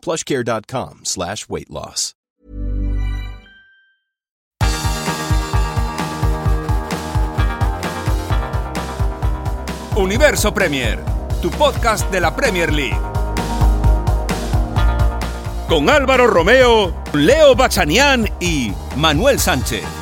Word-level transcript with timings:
plushcare.com 0.00 1.00
slash 1.04 1.48
weight 1.48 1.70
loss. 1.70 2.14
Universo 9.98 10.54
Premier, 10.54 11.00
tu 11.42 11.50
podcast 11.50 12.08
de 12.12 12.20
la 12.20 12.34
Premier 12.36 12.72
League. 12.72 13.00
Con 15.68 15.90
Álvaro 15.90 16.28
Romeo, 16.28 16.94
Leo 17.12 17.56
Bachanián 17.56 18.28
y 18.40 18.72
Manuel 18.96 19.40
Sánchez. 19.40 19.97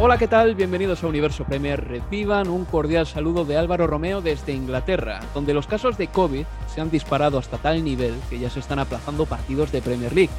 Hola, 0.00 0.16
¿qué 0.16 0.28
tal? 0.28 0.54
Bienvenidos 0.54 1.02
a 1.02 1.08
Universo 1.08 1.42
Premier. 1.42 1.84
Reciban 1.84 2.48
un 2.50 2.64
cordial 2.64 3.04
saludo 3.04 3.44
de 3.44 3.56
Álvaro 3.56 3.88
Romeo 3.88 4.20
desde 4.20 4.52
Inglaterra, 4.52 5.18
donde 5.34 5.52
los 5.52 5.66
casos 5.66 5.98
de 5.98 6.06
COVID 6.06 6.44
se 6.72 6.80
han 6.80 6.88
disparado 6.88 7.36
hasta 7.36 7.58
tal 7.58 7.82
nivel 7.82 8.14
que 8.30 8.38
ya 8.38 8.48
se 8.48 8.60
están 8.60 8.78
aplazando 8.78 9.26
partidos 9.26 9.72
de 9.72 9.82
Premier 9.82 10.14
League. 10.14 10.30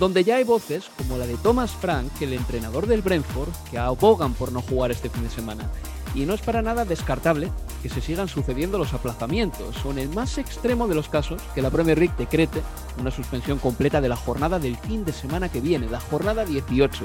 Donde 0.00 0.24
ya 0.24 0.34
hay 0.34 0.42
voces, 0.42 0.90
como 0.98 1.16
la 1.16 1.28
de 1.28 1.36
Thomas 1.36 1.70
Frank, 1.70 2.10
el 2.22 2.32
entrenador 2.32 2.88
del 2.88 3.02
Brentford, 3.02 3.50
que 3.70 3.78
abogan 3.78 4.34
por 4.34 4.50
no 4.50 4.62
jugar 4.62 4.90
este 4.90 5.10
fin 5.10 5.22
de 5.22 5.30
semana. 5.30 5.70
Y 6.16 6.26
no 6.26 6.34
es 6.34 6.40
para 6.40 6.60
nada 6.60 6.84
descartable 6.84 7.52
que 7.84 7.88
se 7.88 8.00
sigan 8.00 8.26
sucediendo 8.26 8.78
los 8.78 8.94
aplazamientos, 8.94 9.84
o 9.84 9.92
en 9.92 9.98
el 9.98 10.08
más 10.08 10.38
extremo 10.38 10.88
de 10.88 10.96
los 10.96 11.08
casos, 11.08 11.40
que 11.54 11.62
la 11.62 11.70
Premier 11.70 11.98
League 11.98 12.14
decrete 12.18 12.60
una 12.98 13.12
suspensión 13.12 13.60
completa 13.60 14.00
de 14.00 14.08
la 14.08 14.16
jornada 14.16 14.58
del 14.58 14.76
fin 14.76 15.04
de 15.04 15.12
semana 15.12 15.48
que 15.48 15.60
viene, 15.60 15.88
la 15.88 16.00
jornada 16.00 16.44
18. 16.44 17.04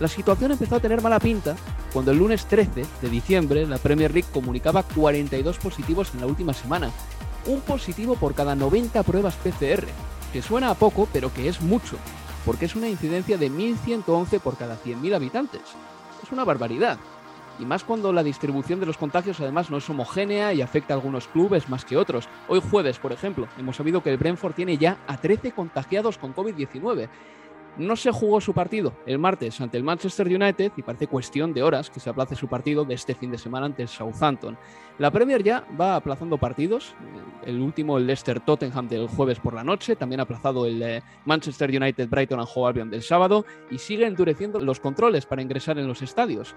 La 0.00 0.08
situación 0.08 0.50
empezó 0.50 0.76
a 0.76 0.80
tener 0.80 1.00
mala 1.00 1.20
pinta 1.20 1.54
cuando 1.92 2.10
el 2.10 2.18
lunes 2.18 2.46
13 2.46 2.84
de 3.00 3.08
diciembre 3.08 3.64
la 3.66 3.78
Premier 3.78 4.12
League 4.12 4.28
comunicaba 4.32 4.82
42 4.82 5.58
positivos 5.58 6.12
en 6.14 6.20
la 6.20 6.26
última 6.26 6.52
semana, 6.52 6.90
un 7.46 7.60
positivo 7.60 8.16
por 8.16 8.34
cada 8.34 8.56
90 8.56 9.00
pruebas 9.04 9.36
PCR, 9.36 9.86
que 10.32 10.42
suena 10.42 10.70
a 10.70 10.74
poco 10.74 11.08
pero 11.12 11.32
que 11.32 11.48
es 11.48 11.60
mucho, 11.60 11.96
porque 12.44 12.64
es 12.64 12.74
una 12.74 12.88
incidencia 12.88 13.38
de 13.38 13.52
1.111 13.52 14.40
por 14.40 14.56
cada 14.56 14.76
100.000 14.76 15.14
habitantes. 15.14 15.62
Es 16.24 16.32
una 16.32 16.44
barbaridad. 16.44 16.98
Y 17.60 17.64
más 17.64 17.84
cuando 17.84 18.12
la 18.12 18.24
distribución 18.24 18.80
de 18.80 18.86
los 18.86 18.96
contagios 18.96 19.38
además 19.38 19.70
no 19.70 19.76
es 19.76 19.88
homogénea 19.88 20.52
y 20.52 20.60
afecta 20.60 20.92
a 20.92 20.96
algunos 20.96 21.28
clubes 21.28 21.68
más 21.68 21.84
que 21.84 21.96
otros. 21.96 22.28
Hoy 22.48 22.60
jueves, 22.68 22.98
por 22.98 23.12
ejemplo, 23.12 23.46
hemos 23.58 23.76
sabido 23.76 24.02
que 24.02 24.10
el 24.10 24.16
Brentford 24.16 24.54
tiene 24.54 24.76
ya 24.76 24.98
a 25.06 25.18
13 25.18 25.52
contagiados 25.52 26.18
con 26.18 26.34
COVID-19 26.34 27.08
no 27.76 27.96
se 27.96 28.10
jugó 28.12 28.40
su 28.40 28.52
partido 28.52 28.92
el 29.06 29.18
martes 29.18 29.60
ante 29.60 29.76
el 29.76 29.84
Manchester 29.84 30.26
United 30.26 30.72
y 30.76 30.82
parece 30.82 31.06
cuestión 31.06 31.52
de 31.52 31.62
horas 31.62 31.90
que 31.90 32.00
se 32.00 32.10
aplace 32.10 32.36
su 32.36 32.48
partido 32.48 32.84
de 32.84 32.94
este 32.94 33.14
fin 33.14 33.30
de 33.30 33.38
semana 33.38 33.66
ante 33.66 33.82
el 33.82 33.88
Southampton. 33.88 34.56
La 34.98 35.10
Premier 35.10 35.42
ya 35.42 35.66
va 35.78 35.96
aplazando 35.96 36.38
partidos, 36.38 36.94
el 37.44 37.60
último 37.60 37.98
el 37.98 38.06
Leicester 38.06 38.40
Tottenham 38.40 38.88
del 38.88 39.08
jueves 39.08 39.40
por 39.40 39.54
la 39.54 39.64
noche, 39.64 39.96
también 39.96 40.20
aplazado 40.20 40.66
el 40.66 40.82
eh, 40.82 41.02
Manchester 41.24 41.70
United 41.70 42.08
Brighton 42.08 42.38
and 42.38 42.48
Hove 42.54 42.68
Albion 42.68 42.90
del 42.90 43.02
sábado 43.02 43.44
y 43.70 43.78
sigue 43.78 44.06
endureciendo 44.06 44.60
los 44.60 44.78
controles 44.78 45.26
para 45.26 45.42
ingresar 45.42 45.78
en 45.78 45.88
los 45.88 46.02
estadios. 46.02 46.54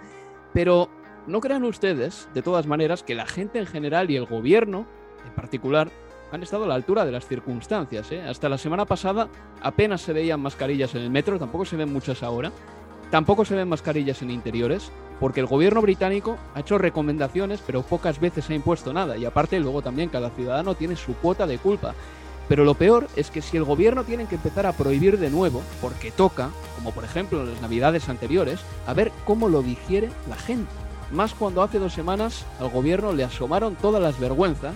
Pero 0.53 0.89
no 1.25 1.41
crean 1.41 1.63
ustedes, 1.63 2.29
de 2.33 2.41
todas 2.41 2.67
maneras, 2.67 3.03
que 3.03 3.15
la 3.15 3.25
gente 3.25 3.59
en 3.59 3.65
general 3.65 4.11
y 4.11 4.15
el 4.15 4.25
gobierno 4.25 4.85
en 5.25 5.33
particular 5.33 5.89
han 6.31 6.43
estado 6.43 6.65
a 6.65 6.67
la 6.67 6.75
altura 6.75 7.05
de 7.05 7.11
las 7.11 7.27
circunstancias. 7.27 8.11
¿eh? 8.11 8.21
Hasta 8.21 8.49
la 8.49 8.57
semana 8.57 8.85
pasada 8.85 9.29
apenas 9.61 10.01
se 10.01 10.13
veían 10.13 10.41
mascarillas 10.41 10.95
en 10.95 11.01
el 11.01 11.09
metro, 11.09 11.39
tampoco 11.39 11.65
se 11.65 11.75
ven 11.75 11.91
muchas 11.91 12.23
ahora. 12.23 12.51
Tampoco 13.11 13.45
se 13.45 13.55
ven 13.55 13.69
mascarillas 13.69 14.21
en 14.21 14.31
interiores, 14.31 14.91
porque 15.19 15.39
el 15.39 15.45
gobierno 15.45 15.81
británico 15.81 16.37
ha 16.53 16.59
hecho 16.59 16.77
recomendaciones, 16.77 17.61
pero 17.65 17.81
pocas 17.81 18.19
veces 18.19 18.49
ha 18.49 18.53
impuesto 18.53 18.91
nada. 18.91 19.17
Y 19.17 19.23
aparte, 19.23 19.59
luego 19.59 19.81
también 19.81 20.09
cada 20.09 20.29
ciudadano 20.31 20.75
tiene 20.75 20.97
su 20.97 21.15
cuota 21.15 21.47
de 21.47 21.57
culpa. 21.57 21.95
Pero 22.49 22.63
lo 22.63 22.75
peor 22.75 23.07
es 23.15 23.29
que 23.29 23.41
si 23.41 23.57
el 23.57 23.63
gobierno 23.63 24.03
tiene 24.03 24.25
que 24.25 24.35
empezar 24.35 24.65
a 24.65 24.73
prohibir 24.73 25.19
de 25.19 25.29
nuevo, 25.29 25.61
porque 25.81 26.11
toca, 26.11 26.49
como 26.75 26.91
por 26.91 27.03
ejemplo 27.03 27.41
en 27.41 27.51
las 27.51 27.61
navidades 27.61 28.09
anteriores, 28.09 28.59
a 28.85 28.93
ver 28.93 29.11
cómo 29.25 29.49
lo 29.49 29.61
digiere 29.61 30.09
la 30.29 30.35
gente. 30.35 30.71
Más 31.11 31.33
cuando 31.33 31.61
hace 31.61 31.79
dos 31.79 31.93
semanas 31.93 32.45
al 32.59 32.69
gobierno 32.69 33.13
le 33.13 33.23
asomaron 33.23 33.75
todas 33.75 34.01
las 34.01 34.19
vergüenzas 34.19 34.75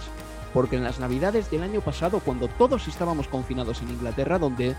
porque 0.53 0.75
en 0.75 0.83
las 0.83 0.99
navidades 0.99 1.49
del 1.49 1.63
año 1.63 1.81
pasado, 1.81 2.19
cuando 2.19 2.47
todos 2.47 2.87
estábamos 2.87 3.27
confinados 3.27 3.81
en 3.81 3.89
Inglaterra, 3.89 4.39
donde 4.39 4.75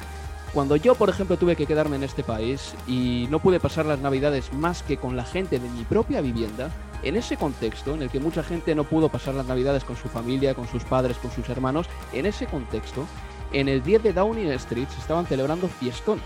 cuando 0.53 0.77
yo, 0.77 0.95
por 0.95 1.09
ejemplo, 1.09 1.39
tuve 1.39 1.57
que 1.57 1.67
quedarme 1.67 1.97
en 1.97 2.03
este 2.03 2.23
país 2.23 2.75
y 2.87 3.27
no 3.31 3.39
pude 3.39 3.59
pasar 3.59 3.87
las 3.87 4.01
navidades 4.01 4.53
más 4.53 4.83
que 4.83 4.99
con 4.99 5.17
la 5.17 5.25
gente 5.25 5.59
de 5.59 5.69
mi 5.71 5.85
propia 5.85 6.21
vivienda, 6.21 6.71
en 7.03 7.17
ese 7.17 7.39
contexto 7.39 7.95
en 7.95 8.03
el 8.03 8.11
que 8.11 8.21
mucha 8.21 8.43
gente 8.43 8.75
no 8.75 8.85
pudo 8.85 9.09
pasar 9.09 9.35
las 9.35 9.47
navidades 9.47 9.83
con 9.83 9.97
su 9.97 10.09
familia, 10.09 10.55
con 10.55 10.69
sus 10.69 10.85
padres, 10.85 11.17
con 11.17 11.31
sus 11.31 11.49
hermanos, 11.49 11.87
en 12.13 12.27
ese 12.27 12.47
contexto, 12.47 13.07
en 13.53 13.69
el 13.69 13.83
10 13.83 14.03
de 14.03 14.13
Downing 14.13 14.53
Street 14.53 14.89
se 14.89 15.01
estaban 15.01 15.27
celebrando 15.27 15.69
fiestones, 15.69 16.25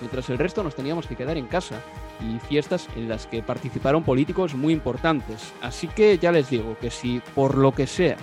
mientras 0.00 0.28
el 0.28 0.38
resto 0.38 0.62
nos 0.64 0.74
teníamos 0.74 1.06
que 1.06 1.16
quedar 1.16 1.36
en 1.36 1.46
casa 1.46 1.80
y 2.20 2.38
fiestas 2.40 2.88
en 2.96 3.08
las 3.08 3.26
que 3.26 3.42
participaron 3.42 4.02
políticos 4.02 4.54
muy 4.54 4.72
importantes. 4.72 5.52
Así 5.62 5.86
que 5.86 6.18
ya 6.18 6.32
les 6.32 6.50
digo 6.50 6.76
que 6.80 6.90
si 6.90 7.22
por 7.34 7.56
lo 7.56 7.72
que 7.72 7.86
sea 7.86 8.16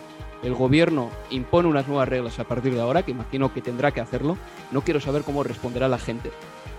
el 0.45 0.53
gobierno 0.53 1.09
impone 1.31 1.67
unas 1.67 1.87
nuevas 1.87 2.07
reglas 2.07 2.39
a 2.39 2.43
partir 2.43 2.73
de 2.73 2.81
ahora, 2.81 3.03
que 3.03 3.11
imagino 3.11 3.53
que 3.53 3.61
tendrá 3.61 3.91
que 3.91 4.01
hacerlo, 4.01 4.37
no 4.71 4.81
quiero 4.81 4.99
saber 4.99 5.23
cómo 5.23 5.43
responderá 5.43 5.87
la 5.87 5.97
gente. 5.97 6.31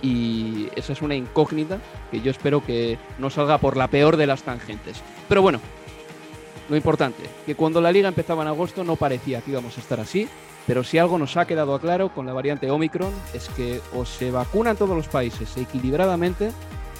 Y 0.03 0.69
esa 0.77 0.93
es 0.93 1.03
una 1.03 1.15
incógnita 1.15 1.79
que 2.11 2.21
yo 2.21 2.31
espero 2.31 2.65
que 2.65 2.99
no 3.19 3.29
salga 3.31 3.59
por 3.59 3.77
la 3.77 3.89
peor 3.89 4.17
de 4.17 4.27
las 4.27 4.43
tangentes. 4.43 5.03
Pero 5.29 5.43
bueno, 5.43 5.61
lo 6.69 6.77
importante, 6.77 7.23
que 7.45 7.55
cuando 7.55 7.81
la 7.81 7.93
liga 7.93 8.09
empezaba 8.09 8.43
en 8.43 8.49
agosto 8.49 8.85
no 8.85 8.97
parecía 8.97 9.41
que 9.41 9.51
íbamos 9.51 9.77
a 9.77 9.81
estar 9.81 10.01
así, 10.01 10.29
pero 10.67 10.85
si 10.85 10.99
algo 10.99 11.19
nos 11.19 11.37
ha 11.37 11.47
quedado 11.47 11.79
claro 11.79 12.09
con 12.11 12.27
la 12.27 12.33
variante 12.33 12.71
Omicron 12.71 13.13
es 13.35 13.49
que 13.51 13.81
o 13.95 14.05
se 14.05 14.31
vacunan 14.31 14.77
todos 14.77 14.97
los 14.97 15.09
países 15.09 15.57
equilibradamente, 15.57 16.51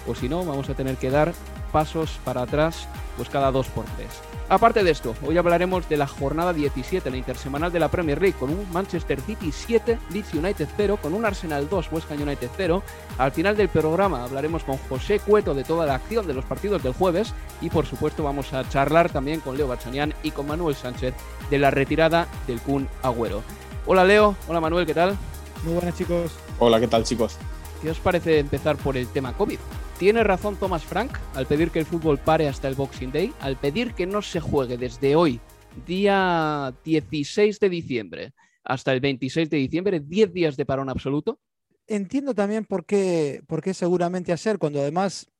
o 0.07 0.15
si 0.15 0.29
no, 0.29 0.45
vamos 0.45 0.69
a 0.69 0.75
tener 0.75 0.97
que 0.97 1.11
dar 1.11 1.33
pasos 1.67 2.19
para 2.25 2.43
atrás 2.43 2.89
pues 3.17 3.29
cada 3.29 3.51
dos 3.51 3.67
por 3.69 3.85
tres. 3.97 4.09
Aparte 4.49 4.85
de 4.85 4.93
esto, 4.93 5.17
hoy 5.27 5.37
hablaremos 5.39 5.89
de 5.89 5.97
la 5.97 6.07
jornada 6.07 6.53
17, 6.53 7.11
la 7.11 7.17
intersemanal 7.17 7.73
de 7.73 7.81
la 7.81 7.89
Premier 7.89 8.21
League, 8.21 8.37
con 8.39 8.51
un 8.51 8.71
Manchester 8.73 9.21
City 9.21 9.51
7, 9.51 9.99
Leeds 10.13 10.35
United 10.35 10.69
0, 10.77 10.99
con 11.03 11.15
un 11.15 11.25
Arsenal 11.25 11.69
2, 11.69 11.89
West 11.91 12.11
Ham 12.13 12.23
United 12.23 12.49
0. 12.57 12.83
Al 13.19 13.33
final 13.33 13.57
del 13.57 13.69
programa 13.69 14.23
hablaremos 14.23 14.63
con 14.63 14.77
José 14.89 15.19
Cueto 15.19 15.53
de 15.53 15.65
toda 15.65 15.85
la 15.85 15.97
acción 15.97 16.29
de 16.29 16.35
los 16.35 16.45
partidos 16.45 16.83
del 16.83 16.93
jueves 16.93 17.35
y 17.61 17.71
por 17.71 17.87
supuesto 17.87 18.23
vamos 18.23 18.53
a 18.53 18.69
charlar 18.69 19.11
también 19.11 19.41
con 19.41 19.57
Leo 19.57 19.67
Bachanian 19.67 20.15
y 20.23 20.31
con 20.31 20.47
Manuel 20.47 20.77
Sánchez 20.77 21.15
de 21.51 21.59
la 21.59 21.73
retirada 21.73 22.29
del 22.47 22.61
Kun 22.61 22.89
Agüero. 23.03 23.43
Hola 23.85 24.05
Leo, 24.05 24.37
hola 24.47 24.61
Manuel, 24.61 24.87
¿qué 24.87 24.95
tal? 24.95 25.17
Muy 25.65 25.75
buenas 25.75 25.97
chicos. 25.97 26.33
Hola, 26.61 26.79
¿qué 26.79 26.87
tal 26.87 27.03
chicos? 27.03 27.37
¿Qué 27.83 27.91
os 27.91 27.99
parece 27.99 28.39
empezar 28.39 28.77
por 28.77 28.97
el 28.97 29.09
tema 29.09 29.33
COVID? 29.33 29.59
Tiene 29.99 30.23
razón 30.23 30.57
Thomas 30.57 30.85
Frank 30.85 31.11
al 31.35 31.47
pedir 31.47 31.71
que 31.71 31.79
el 31.79 31.87
fútbol 31.87 32.19
pare 32.19 32.49
hasta 32.49 32.69
el 32.69 32.75
Boxing 32.75 33.13
Day, 33.13 33.33
al 33.41 33.57
pedir 33.57 33.95
que 33.95 34.05
no 34.07 34.21
se 34.21 34.41
juegue 34.41 34.77
desde 34.77 35.17
hoy, 35.17 35.41
día 35.87 36.75
16 36.85 37.59
de 37.59 37.69
diciembre, 37.71 38.35
hasta 38.63 38.93
el 38.93 39.01
26 39.01 39.49
de 39.49 39.57
diciembre, 39.57 40.01
10 40.01 40.35
días 40.35 40.57
de 40.59 40.67
parón 40.67 40.91
absoluto. 40.91 41.41
Entiendo 41.87 42.35
también 42.35 42.67
por 42.67 42.85
qué, 42.85 43.41
por 43.47 43.63
qué 43.63 43.73
seguramente 43.73 44.33
ayer, 44.33 44.59
cuando 44.59 44.81
además 44.81 45.31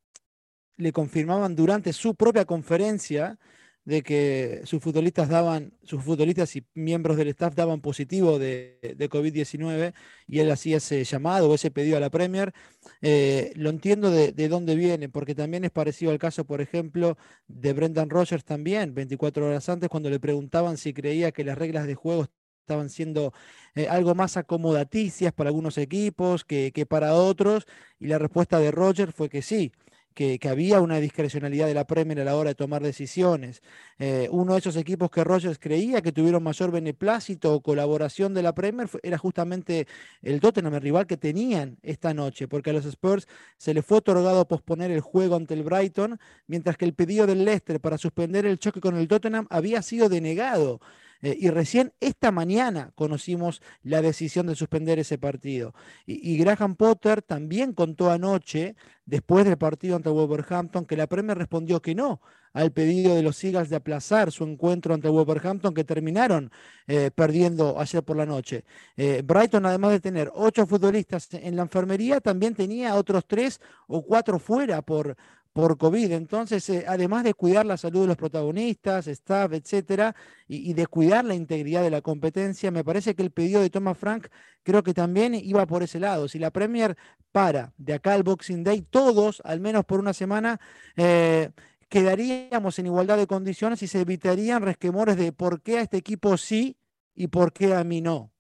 le 0.79 0.91
confirmaban 0.91 1.55
durante 1.55 1.93
su 1.93 2.15
propia 2.15 2.47
conferencia 2.47 3.39
de 3.87 4.03
que 4.03 4.63
sus 4.65 4.83
futbolistas 4.83 5.29
daban, 5.29 5.73
sus 5.85 6.03
futbolistas 6.03 6.55
y 6.57 6.67
miembros 6.75 7.17
del 7.17 7.29
staff 7.29 7.55
daban 7.55 7.81
positivo 7.81 8.39
de, 8.39 8.81
COVID-19 8.83 9.95
y 10.27 10.41
él 10.41 10.51
hacía 10.51 10.79
ese 10.79 11.05
llamado 11.05 11.49
o 11.49 11.55
ese 11.55 11.71
pedido 11.71 11.97
a 11.97 12.01
la 12.01 12.11
Premier. 12.11 12.53
Eh, 13.01 13.53
lo 13.55 13.71
entiendo 13.71 14.11
de, 14.11 14.33
de, 14.33 14.49
dónde 14.49 14.75
viene, 14.75 15.09
porque 15.09 15.37
también 15.37 15.65
es 15.65 15.71
parecido 15.71 16.11
al 16.11 16.19
caso, 16.19 16.45
por 16.45 16.61
ejemplo, 16.61 17.17
de 17.47 17.73
Brendan 17.73 18.11
Rogers 18.11 18.45
también, 18.45 18.93
24 18.93 19.47
horas 19.47 19.69
antes, 19.69 19.89
cuando 19.89 20.11
le 20.11 20.19
preguntaban 20.19 20.79
si 20.79 20.93
creía 20.93 21.31
que 21.31 21.45
las 21.45 21.57
reglas 21.57 21.87
de 21.87 21.95
juego 21.95 22.27
estaban 22.63 22.91
siendo 22.91 23.33
eh, 23.77 23.87
algo 23.89 24.17
más 24.17 24.37
acomodaticias 24.37 25.33
para 25.33 25.51
algunos 25.51 25.79
equipos 25.79 26.45
que, 26.45 26.73
que 26.75 26.87
para 26.87 27.15
otros, 27.15 27.67
y 28.01 28.09
la 28.09 28.19
respuesta 28.19 28.59
de 28.59 28.73
Rogers 28.73 29.15
fue 29.15 29.29
que 29.29 29.43
sí 29.43 29.73
que, 30.17 30.49
había 30.49 30.81
una 30.81 30.99
discrecionalidad 30.99 31.67
de 31.67 31.75
la 31.75 31.87
Premier 31.87 32.19
a 32.21 32.25
la 32.25 32.37
hora 32.37 32.49
de 32.49 32.55
tomar 32.55 32.83
decisiones. 32.83 33.63
Eh, 33.99 34.29
uno 34.33 34.55
de 34.55 34.61
esos 34.61 34.75
equipos 34.77 35.11
que 35.11 35.23
Rogers 35.23 35.59
creía 35.59 36.01
que 36.01 36.11
tuvieron 36.11 36.43
mayor 36.43 36.71
beneplácito 36.71 37.53
o 37.53 37.61
colaboración 37.61 38.33
de 38.33 38.43
la 38.43 38.55
Premier 38.55 38.89
era 39.03 39.19
justamente 39.19 39.87
el 40.23 40.41
Tottenham, 40.41 40.75
el 40.75 40.81
rival 40.81 41.07
que 41.07 41.19
tenían 41.19 41.77
esta 41.83 42.15
noche, 42.15 42.49
porque 42.49 42.71
a 42.71 42.73
los 42.73 42.87
Spurs 42.87 43.29
se 43.59 43.75
les 43.75 43.85
fue 43.85 43.99
otorgado 43.99 44.49
posponer 44.49 44.91
el 44.91 45.03
juego 45.03 45.37
ante 45.37 45.53
el 45.53 45.63
Brighton, 45.63 46.19
mientras 46.47 46.79
que 46.79 46.87
el 46.87 46.95
pedido 46.95 47.27
del 47.27 47.45
Leicester 47.45 47.79
para 47.79 47.99
suspender 47.99 48.47
el 48.47 48.59
choque 48.59 48.81
con 48.81 48.97
el 48.97 49.09
Tottenham 49.09 49.47
había 49.51 49.83
sido 49.83 50.09
denegado. 50.09 50.81
Eh, 51.27 51.37
y 51.41 51.51
recién 51.51 51.93
esta 51.99 52.31
mañana 52.31 52.93
conocimos 52.95 53.61
la 53.83 54.01
decisión 54.01 54.47
de 54.47 54.55
suspender 54.55 55.01
ese 55.01 55.19
partido. 55.19 55.75
Y, 56.07 56.39
Graham 56.39 56.77
Potter 56.77 57.21
también 57.21 57.73
contó 57.73 58.13
anoche, 58.13 58.77
después 59.07 59.45
del 59.45 59.59
partido 59.59 59.97
ante 59.97 60.09
Wolverhampton, 60.09 60.87
que 60.87 60.97
la 60.97 61.09
Premier 61.09 61.37
respondió 61.37 61.83
que 61.83 61.97
no 61.97 62.21
al 62.53 62.71
pedido 62.71 63.17
de 63.17 63.23
los 63.23 63.43
Eagles 63.43 63.71
de 63.71 63.77
aplazar 63.77 64.31
su 64.31 64.45
encuentro 64.45 64.95
ante 64.95 65.09
Wolverhampton, 65.09 65.75
que 65.75 65.83
terminaron 65.83 66.53
eh, 66.87 67.11
perdiendo 67.13 67.79
ayer 67.81 68.05
por 68.05 68.17
la 68.17 68.25
noche. 68.25 68.65
Eh, 68.97 69.23
Brighton, 69.25 69.67
además 69.67 69.91
de 69.91 70.01
tener 70.01 70.31
ocho 70.33 70.65
futbolistas 70.65 71.29
en 71.35 71.57
la 71.57 71.63
enfermería, 71.63 72.21
también 72.21 72.55
tenía 72.55 72.95
otros 72.95 73.27
tres 73.27 73.61
o 73.89 74.01
cuatro 74.03 74.39
fuera 74.39 74.81
por, 74.81 75.17
por 75.57 75.79
COVID. 75.79 76.13
Entonces, 76.13 76.69
eh, 76.69 76.85
además 76.87 77.25
de 77.25 77.33
cuidar 77.33 77.65
la 77.65 77.79
salud 77.79 78.03
de 78.03 78.09
los 78.09 78.19
protagonistas, 78.19 79.07
staff, 79.07 79.55
etcétera, 79.55 80.15
y, 80.47 80.75
de 80.75 80.87
cuidar 80.87 81.25
la 81.25 81.35
integridad 81.35 81.81
de 81.81 81.89
la 81.89 82.03
competencia, 82.03 82.71
me 82.71 82.85
parece 82.85 83.15
que 83.15 83.23
el 83.23 83.31
pedido 83.31 83.63
de 83.63 83.71
Thomas 83.71 83.97
Frank 83.97 84.27
creo 84.63 84.83
que 84.83 84.93
también 84.93 85.35
iba 85.35 85.65
por 85.65 85.83
ese 85.83 85.99
lado. 85.99 86.29
Si 86.29 86.39
la 86.39 86.51
Premier 86.51 86.95
para 87.33 87.73
de 87.79 87.95
acá 87.95 88.13
al 88.13 88.23
Boxing 88.23 88.65
Day, 88.65 88.83
todos, 88.83 89.41
al 89.47 89.61
menos 89.61 89.87
por 89.87 89.99
una 89.99 90.13
semana, 90.13 90.61
eh, 90.95 91.49
quedaríamos 91.89 92.79
en 92.79 92.85
igualdad 92.85 93.17
de 93.17 93.27
condiciones 93.27 93.83
y 93.83 93.87
se 93.87 94.03
evitarían 94.03 94.61
resquemores 94.61 95.17
de 95.17 95.33
por 95.33 95.63
qué 95.63 95.79
a 95.79 95.81
este 95.81 95.97
equipo 95.97 96.37
sí 96.37 96.77
y 97.15 97.29
por 97.29 97.55
qué 97.55 97.73
a 97.73 97.83
mí 97.83 98.03
no. 98.03 98.31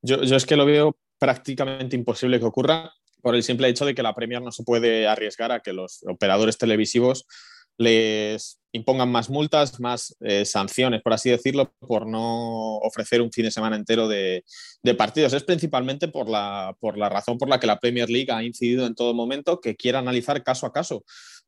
Yo, 0.00 0.22
yo 0.22 0.36
es 0.36 0.46
que 0.46 0.56
lo 0.56 0.64
veo 0.64 0.96
prácticamente 1.18 1.96
imposible 1.96 2.38
que 2.38 2.46
ocurra 2.46 2.94
por 3.22 3.34
el 3.34 3.42
simple 3.42 3.68
hecho 3.68 3.84
de 3.84 3.94
que 3.94 4.02
la 4.02 4.14
Premier 4.14 4.42
no 4.42 4.52
se 4.52 4.64
puede 4.64 5.06
arriesgar 5.06 5.52
a 5.52 5.60
que 5.60 5.72
los 5.72 6.00
operadores 6.06 6.58
televisivos 6.58 7.26
les 7.78 8.60
impongan 8.72 9.10
más 9.10 9.30
multas, 9.30 9.80
más 9.80 10.14
eh, 10.20 10.44
sanciones, 10.44 11.00
por 11.00 11.12
así 11.12 11.30
decirlo, 11.30 11.72
por 11.78 12.06
no 12.06 12.76
ofrecer 12.78 13.22
un 13.22 13.32
fin 13.32 13.44
de 13.44 13.50
semana 13.50 13.76
entero 13.76 14.08
de, 14.08 14.44
partidos. 14.96 15.32
Es 15.32 15.44
principalmente 15.44 16.08
por 16.08 16.28
la, 16.28 16.76
por 16.80 16.98
la 16.98 17.08
razón 17.08 17.38
por 17.38 17.48
la 17.48 17.60
que 17.60 17.66
la 17.66 17.78
Premier 17.78 18.10
League 18.10 18.32
ha 18.32 18.42
incidido 18.42 18.86
en 18.86 18.94
todo 18.94 19.14
momento 19.14 19.60
que 19.60 19.76
quiera 19.76 20.00
analizar 20.00 20.42
caso 20.42 20.66
a 20.66 20.72
caso. 20.72 21.04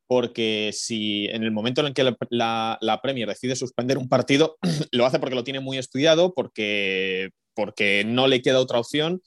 Porque 0.07 0.71
si 0.73 1.27
en 1.27 1.43
el 1.43 1.53
momento 1.53 1.81
en 1.81 1.89
el 1.89 1.95
que 1.95 2.15
la, 2.31 2.79
la 2.81 3.03
Premier 3.03 3.29
decide 3.29 3.55
suspender 3.57 3.99
un 3.99 4.09
partido, 4.09 4.57
lo 4.93 5.07
hace 5.07 5.19
porque 5.19 5.35
lo 5.35 5.45
tiene 5.45 5.61
muy 5.61 5.79
estudiado, 5.79 6.33
porque, 6.33 7.31
porque 7.55 8.05
no 8.07 8.29
le 8.29 8.41
queda 8.41 8.61
otra 8.61 8.79
opción 8.79 9.21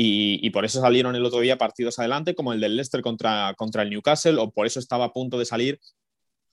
y, 0.00 0.50
por 0.50 0.64
eso 0.64 0.80
salieron 0.80 1.16
el 1.16 1.24
otro 1.24 1.40
día 1.40 1.58
partidos 1.58 1.98
adelante, 1.98 2.36
como 2.36 2.52
el 2.52 2.60
del 2.60 2.76
Leicester 2.76 3.02
contra, 3.02 3.52
contra 3.56 3.82
el 3.82 3.90
Newcastle, 3.90 4.38
o 4.38 4.52
por 4.52 4.64
eso 4.64 4.78
estaba 4.78 5.06
a 5.06 5.12
punto 5.12 5.40
de 5.40 5.44
salir 5.44 5.80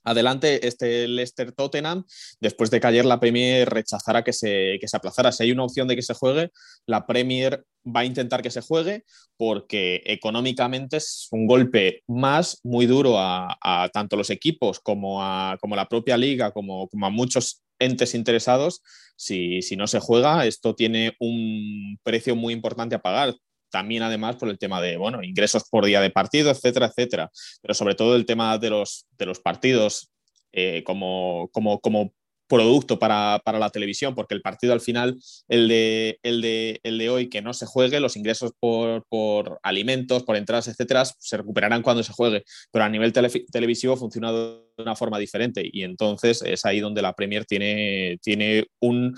adelante 0.02 0.66
este 0.66 1.06
Leicester 1.06 1.52
Tottenham 1.52 2.04
después 2.40 2.70
de 2.70 2.80
que 2.80 2.86
ayer 2.88 3.04
la 3.04 3.20
Premier 3.20 3.68
rechazara 3.68 4.24
que 4.24 4.32
se, 4.32 4.78
que 4.80 4.88
se 4.88 4.96
aplazara. 4.96 5.30
Si 5.30 5.44
hay 5.44 5.52
una 5.52 5.62
opción 5.62 5.86
de 5.86 5.94
que 5.94 6.02
se 6.02 6.14
juegue, 6.14 6.50
la 6.86 7.06
Premier 7.06 7.64
va 7.84 8.00
a 8.00 8.04
intentar 8.04 8.42
que 8.42 8.50
se 8.50 8.62
juegue 8.62 9.04
porque 9.36 10.02
económicamente 10.06 10.96
es 10.96 11.28
un 11.30 11.46
golpe 11.46 12.02
más 12.08 12.58
muy 12.64 12.86
duro 12.86 13.14
a, 13.16 13.56
tanto 13.92 14.16
los 14.16 14.30
equipos 14.30 14.80
como 14.80 15.22
a 15.22 15.56
como 15.60 15.76
la 15.76 15.88
propia 15.88 16.16
liga, 16.16 16.50
como, 16.50 16.88
como 16.88 17.06
a 17.06 17.10
muchos 17.10 17.62
entes 17.78 18.14
interesados, 18.14 18.82
si, 19.16 19.62
si 19.62 19.76
no 19.76 19.86
se 19.86 20.00
juega, 20.00 20.46
esto 20.46 20.74
tiene 20.74 21.14
un 21.20 21.98
precio 22.02 22.36
muy 22.36 22.52
importante 22.52 22.94
a 22.94 23.02
pagar 23.02 23.34
también 23.70 24.02
además 24.02 24.36
por 24.36 24.48
el 24.48 24.58
tema 24.58 24.80
de, 24.80 24.96
bueno, 24.96 25.22
ingresos 25.22 25.64
por 25.68 25.84
día 25.84 26.00
de 26.00 26.10
partido, 26.10 26.50
etcétera, 26.50 26.86
etcétera. 26.86 27.30
Pero 27.60 27.74
sobre 27.74 27.94
todo 27.94 28.16
el 28.16 28.24
tema 28.24 28.56
de 28.56 28.70
los, 28.70 29.06
de 29.18 29.26
los 29.26 29.40
partidos 29.40 30.10
eh, 30.52 30.82
como, 30.84 31.50
como, 31.52 31.80
como 31.80 32.14
producto 32.48 32.98
para, 32.98 33.42
la 33.44 33.70
televisión, 33.70 34.14
porque 34.14 34.34
el 34.34 34.42
partido 34.42 34.72
al 34.72 34.80
final, 34.80 35.18
el 35.48 35.68
de, 35.68 36.18
el 36.22 36.40
de, 36.40 36.80
el 36.82 36.98
de 36.98 37.10
hoy, 37.10 37.28
que 37.28 37.42
no 37.42 37.52
se 37.52 37.66
juegue, 37.66 38.00
los 38.00 38.16
ingresos 38.16 38.52
por, 38.58 39.58
alimentos, 39.62 40.22
por 40.22 40.36
entradas, 40.36 40.68
etcétera, 40.68 41.04
se 41.04 41.36
recuperarán 41.36 41.82
cuando 41.82 42.02
se 42.02 42.12
juegue, 42.12 42.44
pero 42.70 42.84
a 42.84 42.88
nivel 42.88 43.12
televisivo 43.12 43.96
funciona 43.96 44.32
una 44.78 44.96
forma 44.96 45.18
diferente 45.18 45.62
y 45.70 45.82
entonces 45.82 46.42
es 46.42 46.64
ahí 46.64 46.80
donde 46.80 47.02
la 47.02 47.14
Premier 47.14 47.44
tiene, 47.44 48.18
tiene 48.22 48.66
un 48.80 49.16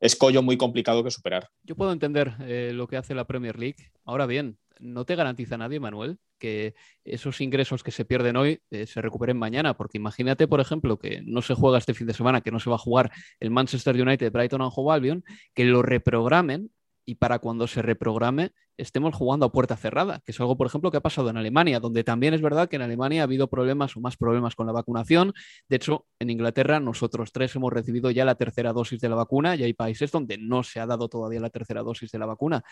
escollo 0.00 0.42
muy 0.42 0.56
complicado 0.56 1.02
que 1.02 1.10
superar. 1.10 1.48
Yo 1.62 1.76
puedo 1.76 1.92
entender 1.92 2.34
eh, 2.40 2.72
lo 2.74 2.86
que 2.86 2.96
hace 2.96 3.14
la 3.14 3.26
Premier 3.26 3.58
League. 3.58 3.90
Ahora 4.04 4.26
bien, 4.26 4.58
no 4.80 5.04
te 5.04 5.16
garantiza 5.16 5.58
nadie, 5.58 5.80
Manuel, 5.80 6.18
que 6.38 6.74
esos 7.04 7.40
ingresos 7.40 7.82
que 7.82 7.90
se 7.90 8.04
pierden 8.04 8.36
hoy 8.36 8.60
eh, 8.70 8.86
se 8.86 9.02
recuperen 9.02 9.36
mañana, 9.36 9.76
porque 9.76 9.98
imagínate, 9.98 10.46
por 10.46 10.60
ejemplo, 10.60 10.98
que 10.98 11.20
no 11.24 11.42
se 11.42 11.54
juega 11.54 11.78
este 11.78 11.94
fin 11.94 12.06
de 12.06 12.14
semana, 12.14 12.40
que 12.40 12.52
no 12.52 12.60
se 12.60 12.70
va 12.70 12.76
a 12.76 12.80
jugar 12.80 13.10
el 13.40 13.50
Manchester 13.50 14.00
United, 14.00 14.32
Brighton 14.32 14.62
and 14.62 14.72
Hove 14.74 14.94
Albion, 14.94 15.24
que 15.54 15.64
lo 15.64 15.82
reprogramen 15.82 16.70
y 17.04 17.16
para 17.16 17.38
cuando 17.38 17.66
se 17.66 17.82
reprograme 17.82 18.52
estemos 18.78 19.14
jugando 19.14 19.44
a 19.44 19.52
puerta 19.52 19.76
cerrada, 19.76 20.20
que 20.24 20.32
es 20.32 20.40
algo, 20.40 20.56
por 20.56 20.66
ejemplo, 20.66 20.90
que 20.90 20.96
ha 20.96 21.00
pasado 21.00 21.28
en 21.28 21.36
Alemania, 21.36 21.80
donde 21.80 22.04
también 22.04 22.32
es 22.32 22.40
verdad 22.40 22.68
que 22.68 22.76
en 22.76 22.82
Alemania 22.82 23.22
ha 23.22 23.24
habido 23.24 23.48
problemas 23.48 23.96
o 23.96 24.00
más 24.00 24.16
problemas 24.16 24.54
con 24.54 24.66
la 24.66 24.72
vacunación. 24.72 25.34
De 25.68 25.76
hecho, 25.76 26.06
en 26.20 26.30
Inglaterra 26.30 26.80
nosotros 26.80 27.32
tres 27.32 27.54
hemos 27.56 27.72
recibido 27.72 28.10
ya 28.10 28.24
la 28.24 28.36
tercera 28.36 28.72
dosis 28.72 29.00
de 29.00 29.08
la 29.08 29.16
vacuna 29.16 29.56
y 29.56 29.64
hay 29.64 29.72
países 29.72 30.12
donde 30.12 30.38
no 30.38 30.62
se 30.62 30.80
ha 30.80 30.86
dado 30.86 31.08
todavía 31.08 31.40
la 31.40 31.50
tercera 31.50 31.82
dosis 31.82 32.10
de 32.12 32.18
la 32.18 32.26
vacuna. 32.26 32.62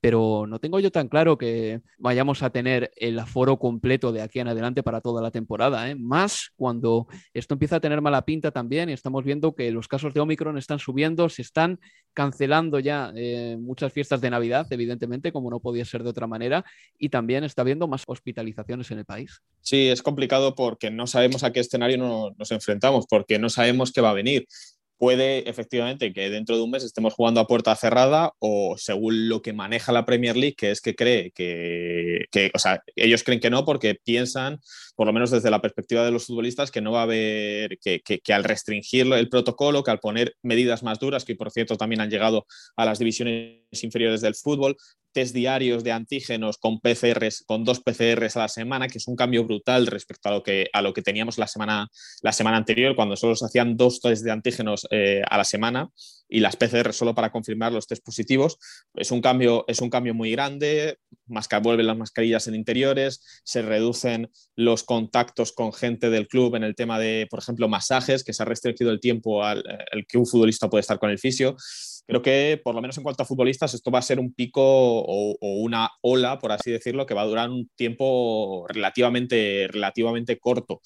Pero 0.00 0.46
no 0.46 0.58
tengo 0.58 0.78
yo 0.80 0.90
tan 0.90 1.08
claro 1.08 1.38
que 1.38 1.80
vayamos 1.98 2.42
a 2.42 2.50
tener 2.50 2.90
el 2.96 3.18
aforo 3.18 3.58
completo 3.58 4.12
de 4.12 4.20
aquí 4.20 4.40
en 4.40 4.48
adelante 4.48 4.82
para 4.82 5.00
toda 5.00 5.22
la 5.22 5.30
temporada. 5.30 5.88
¿eh? 5.90 5.94
Más 5.94 6.50
cuando 6.56 7.06
esto 7.32 7.54
empieza 7.54 7.76
a 7.76 7.80
tener 7.80 8.02
mala 8.02 8.22
pinta 8.26 8.50
también 8.50 8.90
y 8.90 8.92
estamos 8.92 9.24
viendo 9.24 9.54
que 9.54 9.70
los 9.70 9.88
casos 9.88 10.12
de 10.12 10.20
Omicron 10.20 10.58
están 10.58 10.78
subiendo, 10.78 11.30
se 11.30 11.40
están 11.40 11.80
cancelando 12.12 12.78
ya 12.78 13.12
eh, 13.16 13.56
muchas 13.58 13.92
fiestas 13.92 14.20
de 14.20 14.30
Navidad, 14.30 14.66
evidentemente, 14.70 15.32
como 15.32 15.53
no 15.54 15.60
podía 15.60 15.84
ser 15.84 16.02
de 16.02 16.10
otra 16.10 16.26
manera, 16.26 16.64
y 16.98 17.08
también 17.08 17.44
está 17.44 17.62
habiendo 17.62 17.86
más 17.86 18.02
hospitalizaciones 18.06 18.90
en 18.90 18.98
el 18.98 19.04
país. 19.04 19.40
Sí, 19.60 19.88
es 19.88 20.02
complicado 20.02 20.54
porque 20.54 20.90
no 20.90 21.06
sabemos 21.06 21.44
a 21.44 21.52
qué 21.52 21.60
escenario 21.60 22.34
nos 22.36 22.50
enfrentamos, 22.50 23.06
porque 23.08 23.38
no 23.38 23.48
sabemos 23.48 23.92
qué 23.92 24.00
va 24.00 24.10
a 24.10 24.14
venir 24.14 24.46
puede 25.04 25.48
efectivamente 25.48 26.12
que 26.12 26.30
dentro 26.30 26.56
de 26.56 26.62
un 26.62 26.70
mes 26.70 26.84
estemos 26.84 27.14
jugando 27.14 27.40
a 27.40 27.46
puerta 27.46 27.74
cerrada 27.76 28.32
o 28.38 28.76
según 28.78 29.28
lo 29.28 29.42
que 29.42 29.52
maneja 29.52 29.92
la 29.92 30.04
Premier 30.04 30.36
League, 30.36 30.54
que 30.56 30.70
es 30.70 30.80
que 30.80 30.94
cree 30.94 31.30
que, 31.32 32.50
o 32.54 32.58
sea, 32.58 32.82
ellos 32.96 33.22
creen 33.24 33.40
que 33.40 33.50
no 33.50 33.64
porque 33.64 33.96
piensan, 34.02 34.60
por 34.96 35.06
lo 35.06 35.12
menos 35.12 35.30
desde 35.30 35.50
la 35.50 35.60
perspectiva 35.60 36.04
de 36.04 36.10
los 36.10 36.26
futbolistas, 36.26 36.70
que 36.70 36.80
no 36.80 36.92
va 36.92 37.00
a 37.00 37.04
haber, 37.04 37.78
que, 37.78 38.00
que, 38.00 38.32
al 38.32 38.44
restringir 38.44 39.12
el 39.12 39.28
protocolo, 39.28 39.82
que 39.82 39.90
al 39.90 40.00
poner 40.00 40.36
medidas 40.42 40.82
más 40.82 40.98
duras, 40.98 41.24
que 41.24 41.36
por 41.36 41.50
cierto 41.50 41.76
también 41.76 42.00
han 42.00 42.10
llegado 42.10 42.46
a 42.76 42.84
las 42.84 42.98
divisiones 42.98 43.60
inferiores 43.82 44.20
del 44.20 44.34
fútbol, 44.34 44.76
test 45.14 45.34
diarios 45.34 45.82
de 45.84 45.92
antígenos 45.92 46.58
con 46.58 46.80
PCRs, 46.80 47.44
con 47.46 47.64
dos 47.64 47.80
PCRs 47.80 48.36
a 48.36 48.40
la 48.40 48.48
semana, 48.48 48.88
que 48.88 48.98
es 48.98 49.08
un 49.08 49.16
cambio 49.16 49.44
brutal 49.44 49.86
respecto 49.86 50.28
a 50.28 50.32
lo 50.32 50.42
que, 50.42 50.68
a 50.72 50.82
lo 50.82 50.92
que 50.92 51.00
teníamos 51.00 51.38
la 51.38 51.46
semana, 51.46 51.88
la 52.20 52.32
semana 52.32 52.58
anterior, 52.58 52.94
cuando 52.94 53.16
solo 53.16 53.36
se 53.36 53.46
hacían 53.46 53.78
dos 53.78 54.00
test 54.00 54.24
de 54.24 54.30
antígenos 54.30 54.86
eh, 54.90 55.22
a 55.30 55.38
la 55.38 55.44
semana 55.44 55.88
y 56.28 56.40
las 56.40 56.56
PCR 56.56 56.92
solo 56.92 57.14
para 57.14 57.30
confirmar 57.30 57.72
los 57.72 57.86
test 57.86 58.04
positivos. 58.04 58.58
Es 58.94 59.10
un 59.10 59.20
cambio, 59.20 59.64
es 59.68 59.80
un 59.80 59.88
cambio 59.88 60.14
muy 60.14 60.32
grande, 60.32 60.98
vuelven 61.62 61.86
las 61.86 61.96
mascarillas 61.96 62.46
en 62.48 62.54
interiores, 62.54 63.20
se 63.44 63.62
reducen 63.62 64.30
los 64.56 64.82
contactos 64.82 65.52
con 65.52 65.72
gente 65.72 66.10
del 66.10 66.28
club 66.28 66.56
en 66.56 66.64
el 66.64 66.74
tema 66.74 66.98
de, 66.98 67.26
por 67.30 67.38
ejemplo, 67.40 67.68
masajes, 67.68 68.24
que 68.24 68.32
se 68.32 68.42
ha 68.42 68.46
restringido 68.46 68.90
el 68.90 69.00
tiempo 69.00 69.44
al, 69.44 69.64
que 70.08 70.18
un 70.18 70.26
futbolista 70.26 70.68
puede 70.68 70.80
estar 70.80 70.98
con 70.98 71.10
el 71.10 71.18
fisio. 71.18 71.56
Creo 72.06 72.22
que 72.22 72.60
por 72.62 72.74
lo 72.74 72.80
menos 72.80 72.96
en 72.96 73.02
cuanto 73.02 73.22
a 73.22 73.26
futbolistas 73.26 73.74
esto 73.74 73.90
va 73.90 73.98
a 73.98 74.02
ser 74.02 74.20
un 74.20 74.32
pico 74.32 74.62
o, 74.62 75.36
una 75.40 75.90
ola, 76.02 76.38
por 76.38 76.52
así 76.52 76.70
decirlo, 76.70 77.06
que 77.06 77.14
va 77.14 77.22
a 77.22 77.26
durar 77.26 77.50
un 77.50 77.70
tiempo 77.76 78.66
relativamente, 78.68 79.68
relativamente 79.70 80.38
corto. 80.38 80.80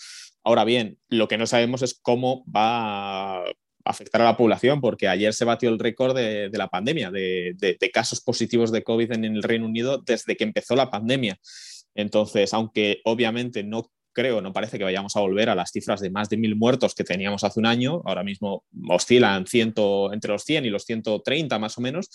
Ahora 0.44 0.64
bien, 0.64 0.98
lo 1.08 1.28
que 1.28 1.38
no 1.38 1.46
sabemos 1.46 1.82
es 1.82 1.98
cómo 2.00 2.44
va 2.44 3.38
a 3.38 3.44
afectar 3.84 4.20
a 4.20 4.24
la 4.24 4.36
población, 4.36 4.80
porque 4.80 5.08
ayer 5.08 5.32
se 5.32 5.44
batió 5.44 5.70
el 5.70 5.78
récord 5.78 6.14
de, 6.14 6.50
la 6.52 6.68
pandemia, 6.68 7.10
de, 7.10 7.54
de, 7.58 7.90
casos 7.90 8.20
positivos 8.20 8.70
de 8.70 8.82
COVID 8.82 9.12
en 9.12 9.24
el 9.24 9.42
Reino 9.42 9.66
Unido 9.66 9.98
desde 9.98 10.36
que 10.36 10.44
empezó 10.44 10.76
la 10.76 10.90
pandemia. 10.90 11.38
Entonces, 11.94 12.52
aunque 12.54 13.00
obviamente 13.04 13.64
no 13.64 13.90
creo, 14.18 14.40
no 14.40 14.52
parece 14.52 14.78
que 14.78 14.84
vayamos 14.84 15.14
a 15.14 15.20
volver 15.20 15.48
a 15.48 15.54
las 15.54 15.70
cifras 15.70 16.00
de 16.00 16.10
más 16.10 16.28
de 16.28 16.36
mil 16.36 16.56
muertos 16.56 16.92
que 16.92 17.04
teníamos 17.04 17.44
hace 17.44 17.60
un 17.60 17.66
año. 17.66 18.02
Ahora 18.04 18.24
mismo 18.24 18.64
oscilan 18.88 19.44
entre 19.52 20.32
los 20.32 20.42
100 20.42 20.64
y 20.64 20.70
los 20.70 20.82
130 20.82 21.56
más 21.60 21.78
o 21.78 21.80
menos, 21.80 22.10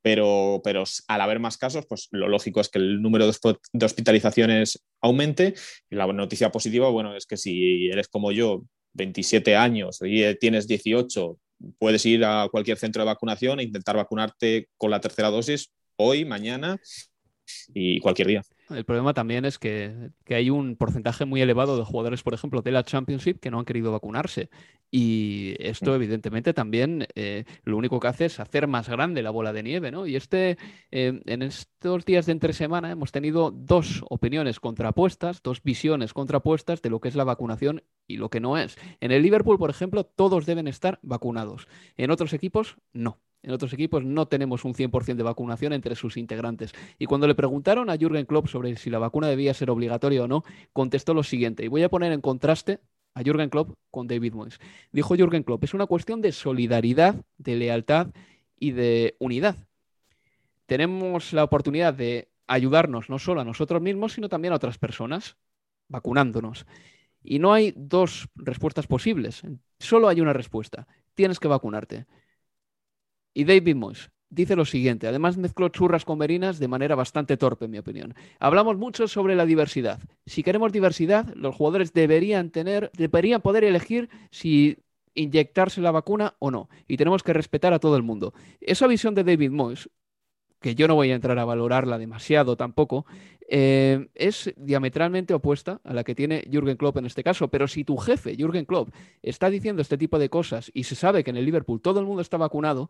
pero, 0.00 0.62
pero 0.64 0.84
al 1.08 1.20
haber 1.20 1.40
más 1.40 1.58
casos, 1.58 1.84
pues 1.86 2.08
lo 2.10 2.26
lógico 2.26 2.62
es 2.62 2.70
que 2.70 2.78
el 2.78 3.02
número 3.02 3.30
de 3.30 3.84
hospitalizaciones 3.84 4.82
aumente. 5.02 5.52
Y 5.90 5.96
la 5.96 6.06
noticia 6.06 6.50
positiva, 6.50 6.88
bueno, 6.88 7.14
es 7.14 7.26
que 7.26 7.36
si 7.36 7.88
eres 7.88 8.08
como 8.08 8.32
yo, 8.32 8.62
27 8.94 9.54
años 9.54 9.98
y 10.02 10.34
tienes 10.36 10.66
18, 10.66 11.38
puedes 11.78 12.06
ir 12.06 12.24
a 12.24 12.48
cualquier 12.50 12.78
centro 12.78 13.02
de 13.02 13.06
vacunación 13.06 13.60
e 13.60 13.64
intentar 13.64 13.94
vacunarte 13.96 14.68
con 14.78 14.90
la 14.90 15.02
tercera 15.02 15.28
dosis 15.28 15.70
hoy, 15.96 16.24
mañana 16.24 16.80
y 17.74 18.00
cualquier 18.00 18.28
día. 18.28 18.42
El 18.74 18.84
problema 18.84 19.14
también 19.14 19.44
es 19.44 19.58
que, 19.58 20.10
hay 20.28 20.50
un 20.50 20.76
porcentaje 20.76 21.24
muy 21.24 21.40
elevado 21.42 21.76
de 21.76 21.84
jugadores, 21.84 22.22
por 22.22 22.34
ejemplo, 22.34 22.62
de 22.62 22.72
la 22.72 22.84
Championship 22.84 23.38
que 23.40 23.50
no 23.50 23.58
han 23.58 23.64
querido 23.64 23.92
vacunarse. 23.92 24.50
Y 24.90 25.54
esto, 25.58 25.94
evidentemente, 25.94 26.52
también 26.52 27.06
eh, 27.14 27.44
lo 27.64 27.76
único 27.76 27.98
que 27.98 28.08
hace 28.08 28.24
es 28.26 28.40
hacer 28.40 28.66
más 28.66 28.88
grande 28.88 29.22
la 29.22 29.30
bola 29.30 29.52
de 29.52 29.62
nieve, 29.62 29.90
¿no? 29.90 30.06
Y 30.06 30.16
este, 30.16 30.58
eh, 30.90 31.20
en 31.24 31.42
estos 31.42 32.04
días 32.04 32.26
de 32.26 32.32
entre 32.32 32.52
semana 32.52 32.90
hemos 32.90 33.12
tenido 33.12 33.50
dos 33.50 34.04
opiniones 34.10 34.60
contrapuestas, 34.60 35.42
dos 35.42 35.62
visiones 35.62 36.12
contrapuestas 36.12 36.82
de 36.82 36.90
lo 36.90 37.00
que 37.00 37.08
es 37.08 37.14
la 37.14 37.24
vacunación 37.24 37.82
y 38.06 38.18
lo 38.18 38.28
que 38.28 38.40
no 38.40 38.58
es. 38.58 38.76
En 39.00 39.12
el 39.12 39.22
Liverpool, 39.22 39.58
por 39.58 39.70
ejemplo, 39.70 40.04
todos 40.04 40.44
deben 40.46 40.68
estar 40.68 40.98
vacunados. 41.02 41.68
En 41.96 42.10
otros 42.10 42.32
equipos, 42.34 42.76
no. 42.92 43.18
En 43.42 43.50
otros 43.50 43.72
equipos 43.72 44.04
no 44.04 44.26
tenemos 44.26 44.64
un 44.64 44.74
100% 44.74 45.16
de 45.16 45.22
vacunación 45.22 45.72
entre 45.72 45.96
sus 45.96 46.16
integrantes. 46.16 46.72
Y 46.98 47.06
cuando 47.06 47.26
le 47.26 47.34
preguntaron 47.34 47.90
a 47.90 47.96
Jürgen 47.96 48.26
Klopp 48.26 48.46
sobre 48.46 48.76
si 48.76 48.88
la 48.88 48.98
vacuna 48.98 49.26
debía 49.26 49.52
ser 49.52 49.70
obligatoria 49.70 50.22
o 50.22 50.28
no, 50.28 50.44
contestó 50.72 51.12
lo 51.12 51.22
siguiente. 51.24 51.64
Y 51.64 51.68
voy 51.68 51.82
a 51.82 51.88
poner 51.88 52.12
en 52.12 52.20
contraste 52.20 52.78
a 53.14 53.22
Jürgen 53.22 53.50
Klopp 53.50 53.74
con 53.90 54.06
David 54.06 54.34
Moyes. 54.34 54.60
Dijo 54.92 55.16
Jürgen 55.16 55.42
Klopp, 55.42 55.64
es 55.64 55.74
una 55.74 55.86
cuestión 55.86 56.20
de 56.20 56.32
solidaridad, 56.32 57.16
de 57.38 57.56
lealtad 57.56 58.08
y 58.58 58.70
de 58.70 59.16
unidad. 59.18 59.56
Tenemos 60.66 61.32
la 61.32 61.44
oportunidad 61.44 61.94
de 61.94 62.28
ayudarnos 62.46 63.10
no 63.10 63.18
solo 63.18 63.40
a 63.40 63.44
nosotros 63.44 63.82
mismos, 63.82 64.12
sino 64.12 64.28
también 64.28 64.52
a 64.52 64.56
otras 64.56 64.78
personas, 64.78 65.36
vacunándonos. 65.88 66.66
Y 67.22 67.38
no 67.38 67.52
hay 67.52 67.74
dos 67.76 68.28
respuestas 68.34 68.86
posibles, 68.86 69.42
solo 69.78 70.08
hay 70.08 70.20
una 70.20 70.32
respuesta. 70.32 70.86
Tienes 71.14 71.38
que 71.38 71.48
vacunarte. 71.48 72.06
Y 73.34 73.44
David 73.44 73.76
Moyes 73.76 74.10
dice 74.32 74.56
lo 74.56 74.64
siguiente, 74.64 75.06
además 75.06 75.36
mezcló 75.36 75.68
churras 75.68 76.04
con 76.04 76.18
merinas 76.18 76.58
de 76.58 76.66
manera 76.66 76.94
bastante 76.94 77.36
torpe, 77.36 77.66
en 77.66 77.70
mi 77.70 77.78
opinión. 77.78 78.14
Hablamos 78.40 78.78
mucho 78.78 79.06
sobre 79.06 79.36
la 79.36 79.44
diversidad. 79.44 80.00
Si 80.24 80.42
queremos 80.42 80.72
diversidad, 80.72 81.32
los 81.34 81.54
jugadores 81.54 81.92
deberían 81.92 82.50
tener, 82.50 82.90
deberían 82.96 83.42
poder 83.42 83.64
elegir 83.64 84.08
si 84.30 84.78
inyectarse 85.14 85.82
la 85.82 85.90
vacuna 85.90 86.34
o 86.38 86.50
no. 86.50 86.70
Y 86.88 86.96
tenemos 86.96 87.22
que 87.22 87.34
respetar 87.34 87.74
a 87.74 87.78
todo 87.78 87.96
el 87.96 88.02
mundo. 88.02 88.32
Esa 88.60 88.86
visión 88.86 89.14
de 89.14 89.24
David 89.24 89.50
Moyes, 89.50 89.90
que 90.62 90.74
yo 90.74 90.88
no 90.88 90.94
voy 90.94 91.10
a 91.10 91.14
entrar 91.14 91.38
a 91.38 91.44
valorarla 91.44 91.98
demasiado 91.98 92.56
tampoco, 92.56 93.04
eh, 93.48 94.08
es 94.14 94.52
diametralmente 94.56 95.34
opuesta 95.34 95.80
a 95.84 95.92
la 95.92 96.04
que 96.04 96.14
tiene 96.14 96.44
Jürgen 96.50 96.78
Klopp 96.78 96.96
en 96.96 97.06
este 97.06 97.22
caso. 97.22 97.48
Pero 97.48 97.68
si 97.68 97.84
tu 97.84 97.98
jefe, 97.98 98.34
Jürgen 98.34 98.64
Klopp, 98.64 98.94
está 99.22 99.50
diciendo 99.50 99.82
este 99.82 99.98
tipo 99.98 100.18
de 100.18 100.30
cosas 100.30 100.70
y 100.72 100.84
se 100.84 100.94
sabe 100.94 101.22
que 101.22 101.30
en 101.30 101.36
el 101.36 101.44
Liverpool 101.44 101.82
todo 101.82 102.00
el 102.00 102.06
mundo 102.06 102.22
está 102.22 102.38
vacunado, 102.38 102.88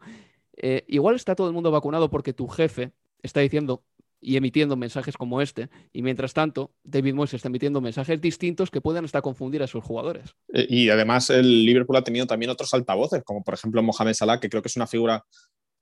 eh, 0.57 0.85
igual 0.87 1.17
está 1.17 1.35
todo 1.35 1.49
el 1.49 1.53
mundo 1.53 1.73
vacunado 1.73 2.11
porque 2.11 2.33
tu 2.33 2.47
jefe 2.47 2.93
está 3.23 3.41
diciendo 3.41 3.83
y 4.23 4.37
emitiendo 4.37 4.77
mensajes 4.77 5.17
como 5.17 5.43
este, 5.43 5.69
y 5.93 6.01
mientras 6.01 6.33
tanto, 6.33 6.71
David 6.85 7.15
Moyes 7.15 7.35
está 7.35 7.49
emitiendo 7.49 7.81
mensajes 7.81 8.21
distintos 8.21 8.71
que 8.71 8.81
pueden 8.81 9.05
hasta 9.05 9.21
confundir 9.21 9.65
a 9.65 9.67
sus 9.67 9.83
jugadores. 9.83 10.37
Eh, 10.55 10.65
y 10.71 10.89
además 10.91 11.29
el 11.29 11.67
Liverpool 11.67 11.97
ha 11.97 12.05
tenido 12.05 12.25
también 12.27 12.51
otros 12.51 12.73
altavoces, 12.73 13.25
como 13.25 13.43
por 13.43 13.55
ejemplo 13.55 13.83
Mohamed 13.83 14.15
Salah, 14.15 14.39
que 14.39 14.49
creo 14.49 14.63
que 14.63 14.69
es 14.69 14.77
una 14.77 14.87
figura 14.87 15.25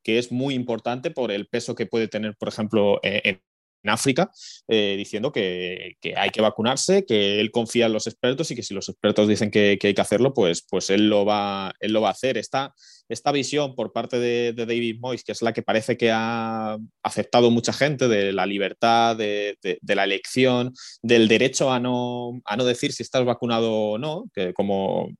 que 0.02 0.18
es 0.18 0.32
muy 0.32 0.54
importante 0.54 1.10
por 1.10 1.30
el 1.32 1.46
peso 1.46 1.74
que 1.74 1.86
puede 1.86 2.08
tener, 2.08 2.36
por 2.36 2.48
ejemplo, 2.48 3.00
en 3.02 3.40
en 3.82 3.90
África, 3.90 4.30
eh, 4.68 4.94
diciendo 4.96 5.32
que, 5.32 5.96
hay 6.16 6.30
que 6.30 6.40
vacunarse, 6.40 7.04
que 7.06 7.40
él 7.40 7.50
confía 7.50 7.86
en 7.86 7.92
los 7.92 8.06
expertos 8.06 8.50
y 8.50 8.54
que 8.54 8.62
si 8.62 8.74
los 8.74 8.88
expertos 8.88 9.28
dicen 9.28 9.50
que, 9.50 9.78
hay 9.82 9.94
que 9.94 10.00
hacerlo, 10.00 10.34
pues, 10.34 10.64
pues 10.68 10.90
él, 10.90 11.08
lo 11.08 11.24
va, 11.24 11.72
él 11.80 11.92
lo 11.92 12.00
va 12.00 12.08
a 12.08 12.12
hacer. 12.12 12.36
Esta, 12.36 12.74
esta 13.08 13.32
visión 13.32 13.74
por 13.74 13.92
parte 13.92 14.18
de, 14.18 14.52
David 14.52 14.98
Moyes, 15.00 15.24
que 15.24 15.32
es 15.32 15.42
la 15.42 15.52
que 15.52 15.62
parece 15.62 15.96
que 15.96 16.10
ha 16.12 16.76
aceptado 17.02 17.50
mucha 17.50 17.72
gente, 17.72 18.08
de 18.08 18.32
la 18.32 18.46
libertad, 18.46 19.16
de, 19.16 19.56
la 19.82 20.04
elección, 20.04 20.72
del 21.02 21.28
derecho 21.28 21.72
a 21.72 21.80
no, 21.80 22.40
a 22.44 22.56
no 22.56 22.64
decir 22.64 22.92
si 22.92 23.02
estás 23.02 23.24
vacunado 23.24 23.72
o 23.72 23.98
no, 23.98 24.24
que 24.34 24.52
como 24.52 25.10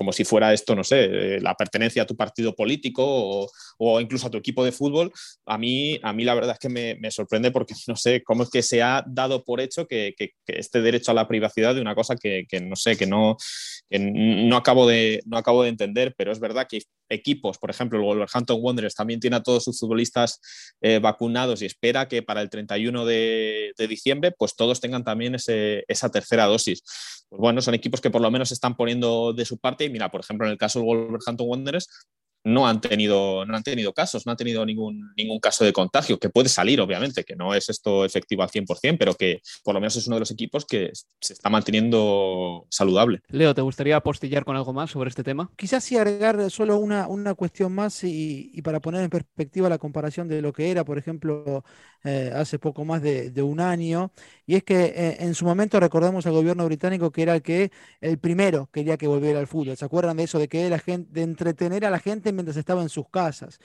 como 0.00 0.14
si 0.14 0.24
fuera 0.24 0.54
esto, 0.54 0.74
no 0.74 0.82
sé, 0.82 1.04
eh, 1.04 1.40
la 1.42 1.54
pertenencia 1.54 2.04
a 2.04 2.06
tu 2.06 2.16
partido 2.16 2.54
político 2.54 3.46
o, 3.76 4.00
incluso 4.00 4.28
a 4.28 4.30
tu 4.30 4.38
equipo 4.38 4.64
de 4.64 4.72
fútbol, 4.72 5.12
a 5.44 5.58
mí, 5.58 6.00
a 6.02 6.14
mí 6.14 6.24
la 6.24 6.32
verdad 6.32 6.52
es 6.52 6.58
que 6.58 6.70
me, 6.70 7.10
sorprende 7.10 7.50
porque 7.50 7.74
no 7.86 7.96
sé 7.96 8.22
cómo 8.22 8.44
es 8.44 8.48
que 8.48 8.62
se 8.62 8.80
ha 8.80 9.04
dado 9.06 9.44
por 9.44 9.60
hecho 9.60 9.86
que, 9.86 10.14
este 10.46 10.80
derecho 10.80 11.10
a 11.10 11.14
la 11.14 11.28
privacidad 11.28 11.74
de 11.74 11.82
una 11.82 11.94
cosa 11.94 12.16
que, 12.16 12.46
no 12.62 12.76
sé, 12.76 12.96
que 12.96 13.06
no, 13.06 13.36
no, 13.90 14.56
acabo 14.56 14.88
de, 14.88 15.20
no 15.26 15.36
acabo 15.36 15.64
de 15.64 15.68
entender, 15.68 16.14
pero 16.16 16.32
es 16.32 16.40
verdad 16.40 16.66
que 16.66 16.80
equipos, 17.10 17.58
por 17.58 17.68
ejemplo, 17.68 17.98
el 17.98 18.04
Wolverhampton 18.06 18.58
Wanderers 18.58 18.94
también 18.94 19.20
tiene 19.20 19.36
a 19.36 19.42
todos 19.42 19.64
sus 19.64 19.78
futbolistas 19.78 20.40
eh, 20.80 20.98
vacunados 20.98 21.60
y 21.60 21.66
espera 21.66 22.08
que 22.08 22.22
para 22.22 22.40
el 22.40 22.48
31 22.48 23.04
de, 23.04 23.74
de 23.76 23.86
diciembre 23.86 24.32
pues 24.32 24.56
todos 24.56 24.80
tengan 24.80 25.04
también 25.04 25.34
esa 25.34 26.08
tercera 26.10 26.46
dosis 26.46 26.82
pues 27.30 27.38
bueno, 27.38 27.62
son 27.62 27.74
equipos 27.74 28.00
que 28.00 28.10
por 28.10 28.20
lo 28.20 28.30
menos 28.30 28.50
están 28.50 28.76
poniendo 28.76 29.32
de 29.32 29.44
su 29.44 29.56
parte. 29.56 29.88
Mira, 29.90 30.10
por 30.10 30.20
ejemplo, 30.20 30.46
en 30.46 30.52
el 30.52 30.58
caso 30.58 30.78
del 30.78 30.86
Wolverhampton 30.86 31.48
Wanderers, 31.48 31.88
no 32.44 32.66
han 32.66 32.80
tenido, 32.80 33.44
no 33.44 33.56
han 33.56 33.62
tenido 33.62 33.92
casos, 33.92 34.26
no 34.26 34.32
han 34.32 34.38
tenido 34.38 34.64
ningún, 34.64 35.12
ningún 35.16 35.40
caso 35.40 35.64
de 35.64 35.72
contagio, 35.72 36.18
que 36.18 36.30
puede 36.30 36.48
salir, 36.48 36.80
obviamente, 36.80 37.24
que 37.24 37.36
no 37.36 37.54
es 37.54 37.68
esto 37.68 38.04
efectivo 38.04 38.42
al 38.42 38.50
100%, 38.50 38.96
pero 38.98 39.14
que 39.14 39.40
por 39.62 39.74
lo 39.74 39.80
menos 39.80 39.96
es 39.96 40.06
uno 40.06 40.16
de 40.16 40.20
los 40.20 40.30
equipos 40.30 40.64
que 40.64 40.90
se 41.20 41.32
está 41.32 41.50
manteniendo 41.50 42.66
saludable. 42.70 43.20
Leo, 43.28 43.54
¿te 43.54 43.62
gustaría 43.62 43.96
apostillar 43.96 44.44
con 44.44 44.56
algo 44.56 44.72
más 44.72 44.90
sobre 44.90 45.10
este 45.10 45.22
tema? 45.22 45.50
Quizás 45.56 45.84
sí 45.84 45.96
agregar 45.96 46.50
solo 46.50 46.78
una, 46.78 47.08
una 47.08 47.34
cuestión 47.34 47.72
más 47.72 48.04
y, 48.04 48.50
y, 48.54 48.62
para 48.62 48.80
poner 48.80 49.02
en 49.02 49.10
perspectiva 49.10 49.68
la 49.68 49.78
comparación 49.78 50.28
de 50.28 50.42
lo 50.42 50.52
que 50.52 50.70
era, 50.70 50.84
por 50.84 50.98
ejemplo, 50.98 51.64
eh, 52.02 52.32
hace 52.34 52.58
poco 52.58 52.86
más 52.86 53.02
de, 53.02 53.42
un 53.42 53.60
año, 53.60 54.10
y 54.46 54.54
es 54.54 54.64
que 54.64 54.84
eh, 54.84 55.16
en 55.20 55.34
su 55.34 55.44
momento 55.44 55.78
recordamos 55.78 56.24
al 56.24 56.32
gobierno 56.32 56.64
británico 56.64 57.10
que 57.10 57.22
era 57.22 57.34
el 57.34 57.42
que 57.42 57.70
el 58.00 58.18
primero 58.18 58.70
quería 58.72 58.96
que 58.96 59.06
volviera 59.06 59.38
al 59.38 59.46
fútbol. 59.46 59.76
¿Se 59.76 59.84
acuerdan 59.84 60.16
de 60.16 60.24
eso, 60.24 60.38
de 60.38 60.48
que 60.48 60.70
la 60.70 60.78
gente, 60.78 61.10
de 61.12 61.22
entretener 61.22 61.84
a 61.84 61.90
la 61.90 61.98
gente 61.98 62.29
mientras 62.34 62.56
estaba 62.56 62.82
en 62.82 62.88
sus 62.88 63.08
casas? 63.08 63.60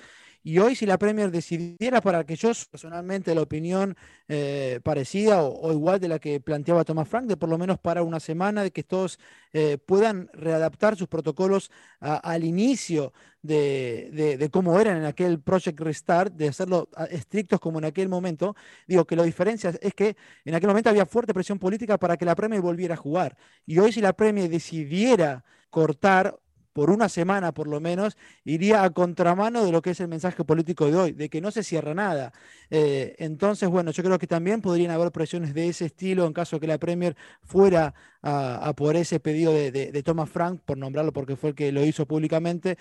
Y 0.46 0.60
hoy 0.60 0.76
si 0.76 0.86
la 0.86 1.00
Premier 1.00 1.32
decidiera, 1.32 2.02
para 2.02 2.24
que 2.24 2.36
yo 2.36 2.52
personalmente 2.70 3.34
la 3.34 3.42
opinión 3.42 3.98
eh, 4.28 4.80
parecida 4.84 5.42
o, 5.42 5.72
igual 5.72 6.00
de 6.00 6.08
la 6.08 6.20
que 6.20 6.40
planteaba 6.40 6.84
Thomas 6.84 7.08
Frank, 7.10 7.26
de 7.26 7.36
por 7.36 7.50
lo 7.50 7.58
menos 7.58 7.80
para 7.80 8.04
una 8.04 8.20
semana, 8.20 8.62
de 8.62 8.70
que 8.70 8.84
todos 8.84 9.18
eh, 9.54 9.80
puedan 9.80 10.30
readaptar 10.34 10.96
sus 10.98 11.08
protocolos 11.08 11.72
al 12.00 12.44
inicio 12.44 13.12
de, 13.42 14.48
cómo 14.52 14.80
eran 14.80 14.98
en 14.98 15.06
aquel 15.06 15.40
Project 15.42 15.80
Restart, 15.80 16.34
de 16.36 16.50
hacerlo 16.50 16.90
estrictos 17.10 17.60
como 17.60 17.80
en 17.80 17.86
aquel 17.86 18.08
momento. 18.08 18.56
Digo 18.88 19.06
que 19.06 19.16
la 19.16 19.24
diferencia 19.24 19.74
es 19.82 19.96
que 19.96 20.16
en 20.46 20.54
aquel 20.54 20.68
momento 20.68 20.92
había 20.92 21.08
fuerte 21.08 21.34
presión 21.34 21.58
política 21.58 21.98
para 21.98 22.18
que 22.18 22.26
la 22.26 22.36
Premier 22.36 22.62
volviera 22.62 22.94
a 22.94 22.98
jugar. 22.98 23.36
Y 23.66 23.80
hoy 23.80 23.92
si 23.92 24.00
la 24.00 24.14
Premier 24.14 24.48
decidiera 24.48 25.44
cortar 25.72 26.40
por 26.76 26.90
una 26.90 27.08
semana 27.08 27.54
por 27.54 27.68
lo 27.68 27.80
menos, 27.80 28.18
iría 28.44 28.84
a 28.84 28.90
contramano 28.90 29.64
de 29.64 29.72
lo 29.72 29.82
que 29.82 29.92
es 29.92 30.02
el 30.02 30.10
mensaje 30.10 30.44
político 30.44 30.88
de 30.88 30.98
hoy, 30.98 31.12
de 31.14 31.30
que 31.30 31.40
no 31.40 31.50
se 31.50 31.64
cierra 31.64 31.94
nada. 31.94 32.34
Eh, 32.70 33.16
entonces, 33.20 33.70
bueno, 33.70 33.92
yo 33.92 34.04
creo 34.04 34.20
que 34.20 34.28
también 34.28 34.62
podrían 34.62 34.92
haber 34.92 35.14
presiones 35.14 35.54
de 35.54 35.70
ese 35.70 35.86
estilo 35.86 36.26
en 36.28 36.34
caso 36.34 36.60
que 36.60 36.68
la 36.68 36.78
Premier 36.78 37.16
fuera 37.44 37.94
a, 38.22 38.74
por 38.76 38.98
ese 38.98 39.22
pedido 39.22 39.54
de, 39.54 40.04
Thomas 40.04 40.30
Frank, 40.30 40.62
por 40.66 40.78
nombrarlo 40.78 41.14
porque 41.14 41.38
fue 41.38 41.52
el 41.52 41.56
que 41.56 41.72
lo 41.72 41.86
hizo 41.86 42.06
públicamente, 42.08 42.78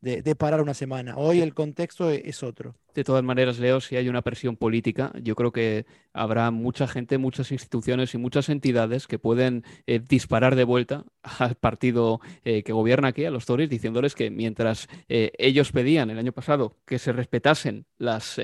de, 0.00 0.36
parar 0.36 0.60
una 0.62 0.74
semana. 0.74 1.16
Hoy 1.16 1.40
el 1.40 1.54
contexto 1.54 2.10
es 2.10 2.42
otro. 2.44 2.76
De 2.94 3.02
todas 3.02 3.24
maneras, 3.24 3.58
Leo, 3.58 3.80
si 3.80 3.96
hay 3.96 4.08
una 4.08 4.22
presión 4.22 4.56
política, 4.56 5.12
yo 5.20 5.34
creo 5.34 5.50
que 5.50 5.84
habrá 6.12 6.52
mucha 6.52 6.86
gente, 6.86 7.18
muchas 7.18 7.50
instituciones 7.50 8.14
y 8.14 8.18
muchas 8.18 8.48
entidades 8.48 9.08
que 9.08 9.18
pueden 9.18 9.64
eh, 9.88 9.98
disparar 9.98 10.54
de 10.54 10.62
vuelta 10.62 11.04
al 11.40 11.56
partido 11.56 12.20
eh, 12.44 12.62
que 12.62 12.72
gobierna 12.72 13.08
aquí, 13.08 13.24
a 13.24 13.32
los 13.32 13.46
Tories, 13.46 13.68
diciéndoles 13.68 14.14
que 14.14 14.30
mientras 14.30 14.88
eh, 15.08 15.32
ellos 15.38 15.72
pedían 15.72 16.08
el 16.10 16.18
año 16.20 16.30
pasado 16.30 16.76
que 16.86 17.00
se 17.00 17.12
respetasen 17.12 17.86
las, 17.98 18.40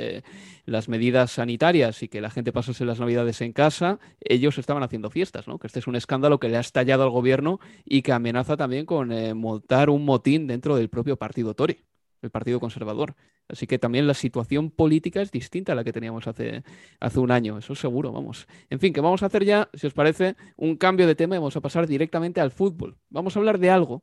las 0.65 0.89
medidas 0.89 1.31
sanitarias 1.31 2.03
y 2.03 2.09
que 2.09 2.21
la 2.21 2.31
gente 2.31 2.53
pasase 2.53 2.85
las 2.85 2.99
navidades 2.99 3.41
en 3.43 3.53
casa, 3.53 4.01
ellos 4.21 4.59
estaban 4.59 4.83
haciendo 4.83 5.11
fiestas, 5.11 5.47
¿no? 5.47 5.59
Que 5.61 5.69
este 5.69 5.79
es 5.79 5.87
un 5.87 5.95
escándalo 5.95 6.41
que 6.41 6.49
le 6.49 6.57
ha 6.57 6.61
estallado 6.61 7.05
al 7.05 7.11
gobierno 7.11 7.61
y 7.85 8.03
que 8.03 8.13
amenaza 8.13 8.57
también 8.57 8.85
con 8.85 9.11
montar 9.39 9.91
un 9.91 10.05
motín 10.05 10.49
dentro 10.49 10.75
del 10.75 10.89
propio 10.89 11.17
partido 11.17 11.55
Tory 11.55 11.85
el 12.23 12.31
Partido 12.31 12.61
Conservador. 12.61 13.15
Así 13.49 13.67
que 13.67 13.79
también 13.79 14.07
la 14.07 14.15
situación 14.15 14.71
política 14.71 15.23
es 15.23 15.31
distinta 15.31 15.73
a 15.73 15.75
la 15.75 15.85
que 15.85 15.93
teníamos 15.93 16.27
hace, 16.27 16.63
hace 17.01 17.21
un 17.21 17.31
año, 17.31 17.59
eso 17.59 17.75
seguro, 17.75 18.13
vamos. 18.13 18.47
En 18.69 18.81
fin, 18.81 18.93
que 18.93 19.01
vamos 19.01 19.23
a 19.23 19.27
hacer 19.27 19.45
ya, 19.45 19.69
si 19.75 19.87
os 19.87 19.95
parece, 19.95 20.37
un 20.57 20.77
cambio 20.77 21.07
de 21.07 21.15
tema 21.15 21.35
y 21.35 21.39
vamos 21.39 21.57
a 21.57 21.61
pasar 21.61 21.87
directamente 21.87 22.41
al 22.41 22.51
fútbol. 22.51 22.97
Vamos 23.09 23.37
a 23.37 23.39
hablar 23.41 23.59
de 23.59 23.71
algo 23.71 24.03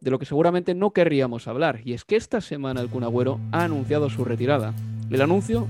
de 0.00 0.10
lo 0.10 0.18
que 0.18 0.26
seguramente 0.26 0.74
no 0.74 0.92
querríamos 0.92 1.48
hablar, 1.48 1.80
y 1.84 1.94
es 1.94 2.04
que 2.04 2.16
esta 2.16 2.42
semana 2.42 2.82
el 2.82 2.90
Cunagüero 2.90 3.40
ha 3.52 3.64
anunciado 3.64 4.10
su 4.10 4.24
retirada. 4.24 4.74
El 5.10 5.22
anuncio 5.22 5.66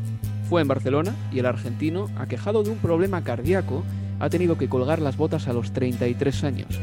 fue 0.49 0.61
en 0.61 0.69
Barcelona 0.69 1.15
y 1.33 1.39
el 1.39 1.47
argentino, 1.47 2.09
aquejado 2.17 2.65
de 2.65 2.71
un 2.71 2.79
problema 2.79 3.23
cardíaco, 3.23 3.85
ha 4.19 4.31
tenido 4.31 4.59
que 4.59 4.69
colgar 4.69 5.01
las 5.01 5.17
botas 5.17 5.47
a 5.47 5.53
los 5.53 5.73
33 5.73 6.45
años. 6.45 6.81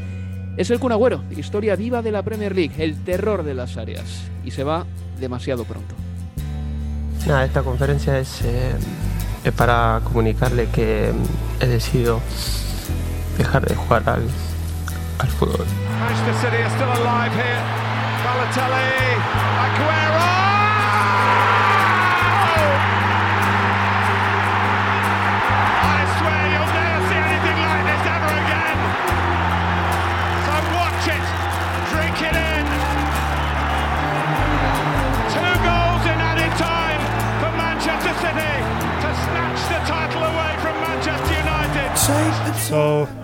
Es 0.56 0.70
el 0.70 0.78
Cunagüero, 0.78 1.22
historia 1.30 1.76
viva 1.76 2.02
de 2.02 2.12
la 2.12 2.22
Premier 2.22 2.54
League, 2.54 2.74
el 2.78 3.02
terror 3.04 3.42
de 3.42 3.54
las 3.54 3.76
áreas. 3.78 4.04
Y 4.44 4.50
se 4.50 4.64
va 4.64 4.84
demasiado 5.18 5.64
pronto. 5.64 5.94
Nada, 7.26 7.44
esta 7.44 7.62
conferencia 7.62 8.18
es, 8.18 8.42
eh, 8.42 8.74
es 9.44 9.52
para 9.52 10.00
comunicarle 10.04 10.68
que 10.68 11.12
mm, 11.12 11.62
he 11.62 11.66
decidido 11.68 12.20
dejar 13.38 13.66
de 13.66 13.74
jugar 13.74 14.02
al, 14.06 14.22
al 15.18 15.28
fútbol. 15.28 15.64
Manchester 16.00 16.34
City 16.50 16.62
is 16.62 16.72
still 16.72 16.90
alive 16.90 17.32
here. 17.34 17.60
Balotelli, 18.24 18.90
Aguero. 19.64 20.22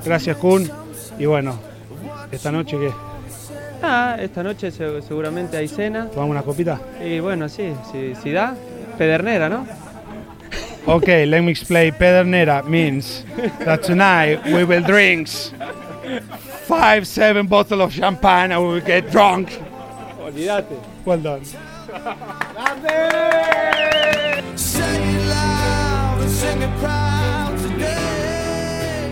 Gracias 0.05 0.37
Kun. 0.37 0.71
Y 1.19 1.27
bueno, 1.27 1.59
esta 2.31 2.53
noche 2.53 2.79
qué? 2.79 2.93
Ah, 3.83 4.17
esta 4.21 4.43
noche 4.43 4.71
seguramente 4.71 5.57
hay 5.57 5.69
cena. 5.69 6.07
¿Tomamos 6.07 6.31
una 6.31 6.43
copita? 6.43 6.81
Y 7.05 7.21
bueno, 7.21 7.49
sí, 7.49 7.73
si, 7.93 8.15
si 8.17 8.33
da, 8.33 8.55
pedernera, 8.97 9.49
¿no? 9.49 9.67
Okay, 10.87 11.27
let 11.27 11.43
me 11.43 11.51
explain. 11.51 11.93
Pedernera 11.93 12.63
means 12.63 13.25
that 13.65 13.83
tonight 13.83 14.43
we 14.47 14.65
will 14.65 14.83
drinks 14.83 15.53
five, 16.67 17.07
seven 17.07 17.47
bottles 17.47 17.81
of 17.81 17.93
champagne 17.93 18.53
and 18.53 18.63
we 18.63 18.69
will 18.75 18.81
get 18.81 19.11
drunk. 19.11 19.51
Olvídate. 20.19 20.77
Well 21.05 21.21
done. 21.21 21.43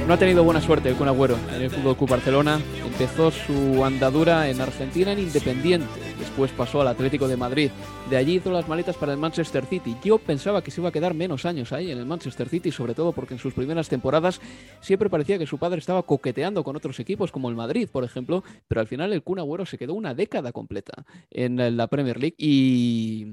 No 0.07 0.15
ha 0.15 0.19
tenido 0.19 0.45
buena 0.45 0.61
suerte 0.61 0.89
el 0.89 0.95
Kun 0.95 1.09
Agüero 1.09 1.37
en 1.53 1.63
el 1.63 1.69
Fútbol 1.69 1.97
Club 1.97 2.11
Barcelona. 2.11 2.61
Empezó 2.87 3.33
su 3.33 3.85
andadura 3.85 4.49
en 4.49 4.61
Argentina 4.61 5.11
en 5.11 5.19
Independiente. 5.19 5.89
Después 6.21 6.53
pasó 6.53 6.81
al 6.81 6.87
Atlético 6.87 7.27
de 7.27 7.37
Madrid. 7.37 7.73
De 8.09 8.17
allí 8.17 8.37
hizo 8.37 8.53
las 8.53 8.69
maletas 8.69 8.97
para 8.97 9.13
el 9.13 9.19
Manchester 9.19 9.67
City. 9.67 9.97
Yo 10.05 10.19
pensaba 10.19 10.63
que 10.63 10.71
se 10.71 10.81
iba 10.81 10.91
a 10.91 10.93
quedar 10.93 11.13
menos 11.13 11.45
años 11.45 11.73
ahí 11.73 11.91
en 11.91 11.99
el 11.99 12.07
Manchester 12.07 12.49
City, 12.49 12.71
sobre 12.71 12.95
todo 12.95 13.11
porque 13.11 13.35
en 13.35 13.41
sus 13.41 13.53
primeras 13.53 13.89
temporadas 13.89 14.41
siempre 14.81 15.11
parecía 15.11 15.39
que 15.41 15.47
su 15.47 15.59
padre 15.59 15.81
estaba 15.81 16.05
coqueteando 16.05 16.63
con 16.63 16.77
otros 16.77 17.01
equipos, 17.01 17.33
como 17.33 17.49
el 17.49 17.57
Madrid, 17.57 17.89
por 17.91 18.05
ejemplo. 18.05 18.45
Pero 18.69 18.81
al 18.81 18.87
final 18.87 19.13
el 19.13 19.25
Kun 19.25 19.41
Agüero 19.41 19.67
se 19.67 19.77
quedó 19.77 19.95
una 19.95 20.15
década 20.15 20.53
completa 20.53 21.05
en 21.33 21.77
la 21.77 21.89
Premier 21.89 22.21
League 22.21 22.37
y 22.39 23.27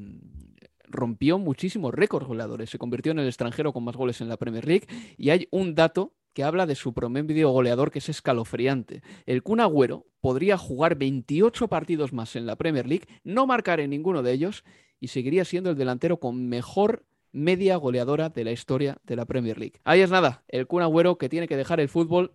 rompió 0.87 1.37
muchísimos 1.37 1.93
récords 1.93 2.25
goleadores. 2.25 2.71
Se 2.71 2.79
convirtió 2.79 3.11
en 3.11 3.19
el 3.19 3.27
extranjero 3.27 3.73
con 3.73 3.83
más 3.83 3.95
goles 3.95 4.21
en 4.21 4.27
la 4.27 4.37
Premier 4.37 4.67
League. 4.67 4.87
Y 5.19 5.29
hay 5.29 5.47
un 5.51 5.75
dato 5.75 6.13
que 6.33 6.43
habla 6.43 6.65
de 6.65 6.75
su 6.75 6.93
promedio 6.93 7.49
goleador 7.49 7.91
que 7.91 7.99
es 7.99 8.09
escalofriante. 8.09 9.01
El 9.25 9.43
Kun 9.43 9.59
Agüero 9.59 10.05
podría 10.21 10.57
jugar 10.57 10.95
28 10.95 11.67
partidos 11.67 12.13
más 12.13 12.35
en 12.35 12.45
la 12.45 12.55
Premier 12.55 12.87
League, 12.87 13.07
no 13.23 13.45
marcar 13.45 13.79
en 13.79 13.91
ninguno 13.91 14.23
de 14.23 14.31
ellos 14.33 14.63
y 14.99 15.09
seguiría 15.09 15.45
siendo 15.45 15.69
el 15.69 15.77
delantero 15.77 16.19
con 16.19 16.47
mejor 16.47 17.05
media 17.31 17.75
goleadora 17.77 18.29
de 18.29 18.43
la 18.43 18.51
historia 18.51 18.97
de 19.03 19.15
la 19.15 19.25
Premier 19.25 19.57
League. 19.57 19.79
Ahí 19.83 20.01
es 20.01 20.11
nada, 20.11 20.43
el 20.47 20.67
Kun 20.67 20.83
Agüero 20.83 21.17
que 21.17 21.29
tiene 21.29 21.47
que 21.47 21.57
dejar 21.57 21.79
el 21.79 21.89
fútbol 21.89 22.31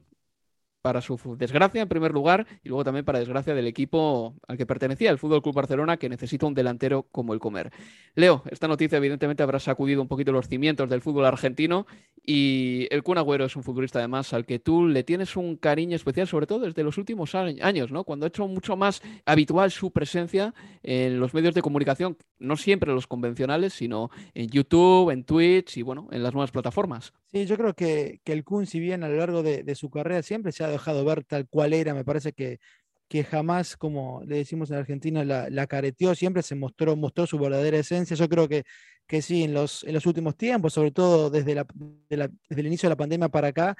para 0.82 1.00
su 1.00 1.18
desgracia 1.36 1.82
en 1.82 1.88
primer 1.88 2.12
lugar 2.12 2.46
y 2.62 2.68
luego 2.68 2.84
también 2.84 3.04
para 3.04 3.18
desgracia 3.18 3.54
del 3.54 3.66
equipo 3.66 4.34
al 4.46 4.56
que 4.56 4.66
pertenecía, 4.66 5.10
el 5.10 5.18
Fútbol 5.18 5.42
Club 5.42 5.54
Barcelona, 5.54 5.96
que 5.96 6.08
necesita 6.08 6.46
un 6.46 6.54
delantero 6.54 7.06
como 7.10 7.34
el 7.34 7.40
Comer. 7.40 7.70
Leo, 8.14 8.42
esta 8.50 8.68
noticia 8.68 8.98
evidentemente 8.98 9.42
habrá 9.42 9.58
sacudido 9.58 10.00
un 10.02 10.08
poquito 10.08 10.32
los 10.32 10.48
cimientos 10.48 10.88
del 10.88 11.00
fútbol 11.00 11.26
argentino 11.26 11.86
y 12.24 12.86
el 12.90 13.02
Kun 13.02 13.18
Agüero 13.18 13.44
es 13.44 13.56
un 13.56 13.62
futbolista 13.62 13.98
además 13.98 14.32
al 14.32 14.46
que 14.46 14.58
tú 14.58 14.86
le 14.86 15.02
tienes 15.02 15.36
un 15.36 15.56
cariño 15.56 15.96
especial, 15.96 16.26
sobre 16.26 16.46
todo 16.46 16.60
desde 16.60 16.82
los 16.82 16.98
últimos 16.98 17.34
años, 17.34 17.90
¿no? 17.90 18.04
Cuando 18.04 18.26
ha 18.26 18.28
hecho 18.28 18.46
mucho 18.46 18.76
más 18.76 19.02
habitual 19.24 19.70
su 19.70 19.90
presencia 19.90 20.54
en 20.82 21.20
los 21.20 21.34
medios 21.34 21.54
de 21.54 21.62
comunicación, 21.62 22.16
no 22.38 22.56
siempre 22.56 22.92
los 22.92 23.06
convencionales, 23.06 23.74
sino 23.74 24.10
en 24.34 24.48
YouTube, 24.48 25.10
en 25.10 25.24
Twitch 25.24 25.76
y 25.76 25.82
bueno, 25.82 26.08
en 26.10 26.22
las 26.22 26.32
nuevas 26.32 26.50
plataformas. 26.50 27.12
Sí, 27.30 27.46
yo 27.46 27.56
creo 27.56 27.74
que, 27.74 28.20
el 28.24 28.44
Kun, 28.44 28.66
si 28.66 28.80
bien 28.80 29.04
a 29.04 29.08
lo 29.08 29.16
largo 29.16 29.42
de, 29.42 29.74
su 29.74 29.90
carrera 29.90 30.22
siempre 30.22 30.52
se 30.52 30.64
ha 30.64 30.68
dejado 30.68 31.04
ver 31.04 31.24
tal 31.24 31.48
cual 31.48 31.72
era, 31.72 31.94
me 31.94 32.04
parece 32.04 32.32
que, 32.32 32.58
que 33.08 33.24
jamás, 33.24 33.76
como 33.76 34.22
le 34.26 34.36
decimos 34.36 34.70
en 34.70 34.76
Argentina, 34.76 35.24
la, 35.24 35.48
la, 35.50 35.66
siempre 36.14 36.42
se 36.42 36.54
mostró, 36.54 36.96
mostró 36.96 37.26
su 37.26 37.38
verdadera 37.38 37.78
esencia. 37.78 38.16
Yo 38.16 38.28
creo 38.28 38.48
que, 38.48 38.64
que 39.06 39.22
sí, 39.22 39.44
en 39.44 39.54
los, 39.54 39.84
en 39.84 39.94
los 39.94 40.06
últimos 40.06 40.36
tiempos, 40.36 40.74
sobre 40.74 40.90
todo 40.90 41.30
desde, 41.30 41.54
la, 41.54 41.66
desde 42.08 42.60
el 42.60 42.66
inicio 42.66 42.88
de 42.88 42.92
la 42.92 42.96
pandemia 42.96 43.28
para 43.28 43.48
acá, 43.48 43.76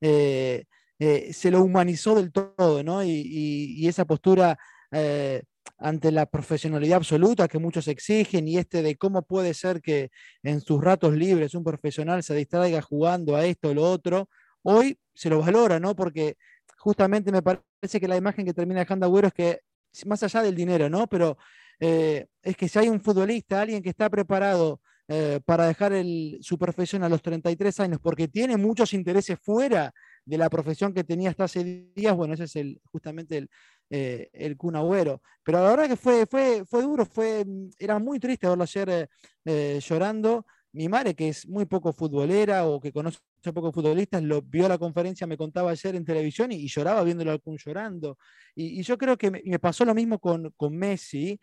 eh, 0.00 0.64
eh, 0.98 1.32
se 1.32 1.50
lo 1.50 1.62
humanizó 1.62 2.14
del 2.14 2.32
todo, 2.32 2.82
¿no? 2.82 3.02
Y, 3.04 3.86
esa 3.88 4.04
postura 4.04 4.58
eh, 4.92 5.42
ante 5.78 6.12
la 6.12 6.26
profesionalidad 6.26 6.96
absoluta 6.96 7.48
que 7.48 7.58
muchos 7.58 7.88
exigen 7.88 8.48
y 8.48 8.58
este 8.58 8.82
de 8.82 8.96
cómo 8.96 9.22
puede 9.22 9.54
ser 9.54 9.80
que 9.80 10.10
en 10.42 10.60
sus 10.60 10.82
ratos 10.82 11.14
libres 11.14 11.54
un 11.54 11.64
profesional 11.64 12.22
se 12.22 12.34
distraiga 12.34 12.82
jugando 12.82 13.36
a 13.36 13.44
esto 13.44 13.70
o 13.70 13.74
lo 13.74 13.82
otro, 13.84 14.28
hoy 14.62 14.98
se 15.14 15.30
lo 15.30 15.40
valora, 15.40 15.80
¿no? 15.80 15.94
Porque 15.94 16.36
justamente 16.78 17.32
me 17.32 17.42
parece 17.42 18.00
que 18.00 18.08
la 18.08 18.16
imagen 18.16 18.44
que 18.44 18.54
termina 18.54 18.80
dejando 18.80 19.06
Agüero 19.06 19.28
es 19.28 19.34
que, 19.34 19.60
más 20.06 20.22
allá 20.22 20.42
del 20.42 20.54
dinero, 20.54 20.88
¿no? 20.88 21.06
Pero 21.06 21.36
eh, 21.78 22.26
es 22.42 22.56
que 22.56 22.68
si 22.68 22.78
hay 22.78 22.88
un 22.88 23.00
futbolista, 23.00 23.60
alguien 23.60 23.82
que 23.82 23.90
está 23.90 24.08
preparado 24.10 24.80
eh, 25.08 25.40
para 25.44 25.66
dejar 25.66 25.92
su 26.40 26.56
profesión 26.56 27.02
a 27.02 27.08
los 27.08 27.20
33 27.20 27.80
años 27.80 27.98
porque 28.00 28.28
tiene 28.28 28.56
muchos 28.56 28.94
intereses 28.94 29.38
fuera 29.42 29.92
de 30.24 30.38
la 30.38 30.48
profesión 30.48 30.94
que 30.94 31.02
tenía 31.02 31.30
hasta 31.30 31.44
hace 31.44 31.90
días, 31.96 32.14
bueno, 32.14 32.34
ese 32.34 32.44
es 32.44 32.54
el, 32.54 32.80
justamente 32.84 33.38
el, 33.38 33.50
eh, 33.90 34.30
el 34.32 34.56
Kun 34.56 34.76
Agüero. 34.76 35.20
Pero 35.42 35.62
la 35.62 35.70
verdad 35.70 35.88
que 35.88 35.96
fue, 35.96 36.24
fue, 36.26 36.64
fue 36.64 36.82
duro, 36.82 37.04
fue, 37.04 37.44
era 37.78 37.98
muy 37.98 38.20
triste 38.20 38.48
verlo 38.48 38.62
ayer 38.62 38.88
eh, 38.88 39.08
eh, 39.44 39.80
llorando. 39.82 40.46
Mi 40.72 40.88
madre, 40.88 41.14
que 41.14 41.28
es 41.28 41.48
muy 41.48 41.66
poco 41.66 41.92
futbolera 41.92 42.64
o 42.66 42.80
que 42.80 42.92
conoce 42.92 43.18
pocos 43.52 43.74
futbolistas, 43.74 44.22
lo 44.22 44.42
vio 44.42 44.68
la 44.68 44.78
conferencia, 44.78 45.26
me 45.26 45.36
contaba 45.36 45.72
ayer 45.72 45.96
en 45.96 46.04
televisión 46.04 46.52
y, 46.52 46.68
lloraba 46.68 47.02
viéndolo 47.02 47.32
al 47.32 47.40
Kun 47.40 47.56
llorando. 47.56 48.16
Y, 48.54 48.80
yo 48.82 48.96
creo 48.96 49.18
que 49.18 49.30
me, 49.32 49.58
pasó 49.58 49.84
lo 49.84 49.94
mismo 49.94 50.20
con, 50.20 50.52
con, 50.56 50.76
Messi, 50.76 51.40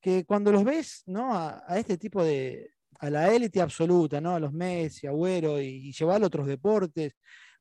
que 0.00 0.24
cuando 0.24 0.52
los 0.52 0.62
ves 0.62 1.02
¿no? 1.06 1.34
a, 1.34 1.64
este 1.76 1.98
tipo 1.98 2.22
de, 2.22 2.70
a 3.00 3.10
la 3.10 3.34
élite 3.34 3.60
absoluta, 3.60 4.20
¿no? 4.20 4.36
a 4.36 4.40
los 4.40 4.52
Messi, 4.52 5.08
Agüero 5.08 5.60
y, 5.60 5.88
y 5.88 5.92
llevar 5.92 6.22
a 6.22 6.26
otros 6.26 6.46
deportes, 6.46 7.16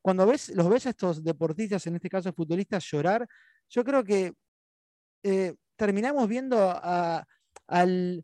cuando 0.07 0.25
ves, 0.25 0.49
los 0.55 0.69
ves 0.69 0.85
a 0.85 0.91
estos 0.91 1.23
deportistas, 1.23 1.85
en 1.87 1.95
este 1.95 2.09
caso 2.09 2.31
futbolistas, 2.31 2.85
llorar, 2.89 3.27
yo 3.69 3.83
creo 3.83 4.03
que 4.03 4.33
eh, 5.23 5.55
terminamos 5.75 6.27
viendo 6.27 6.57
al, 7.67 8.23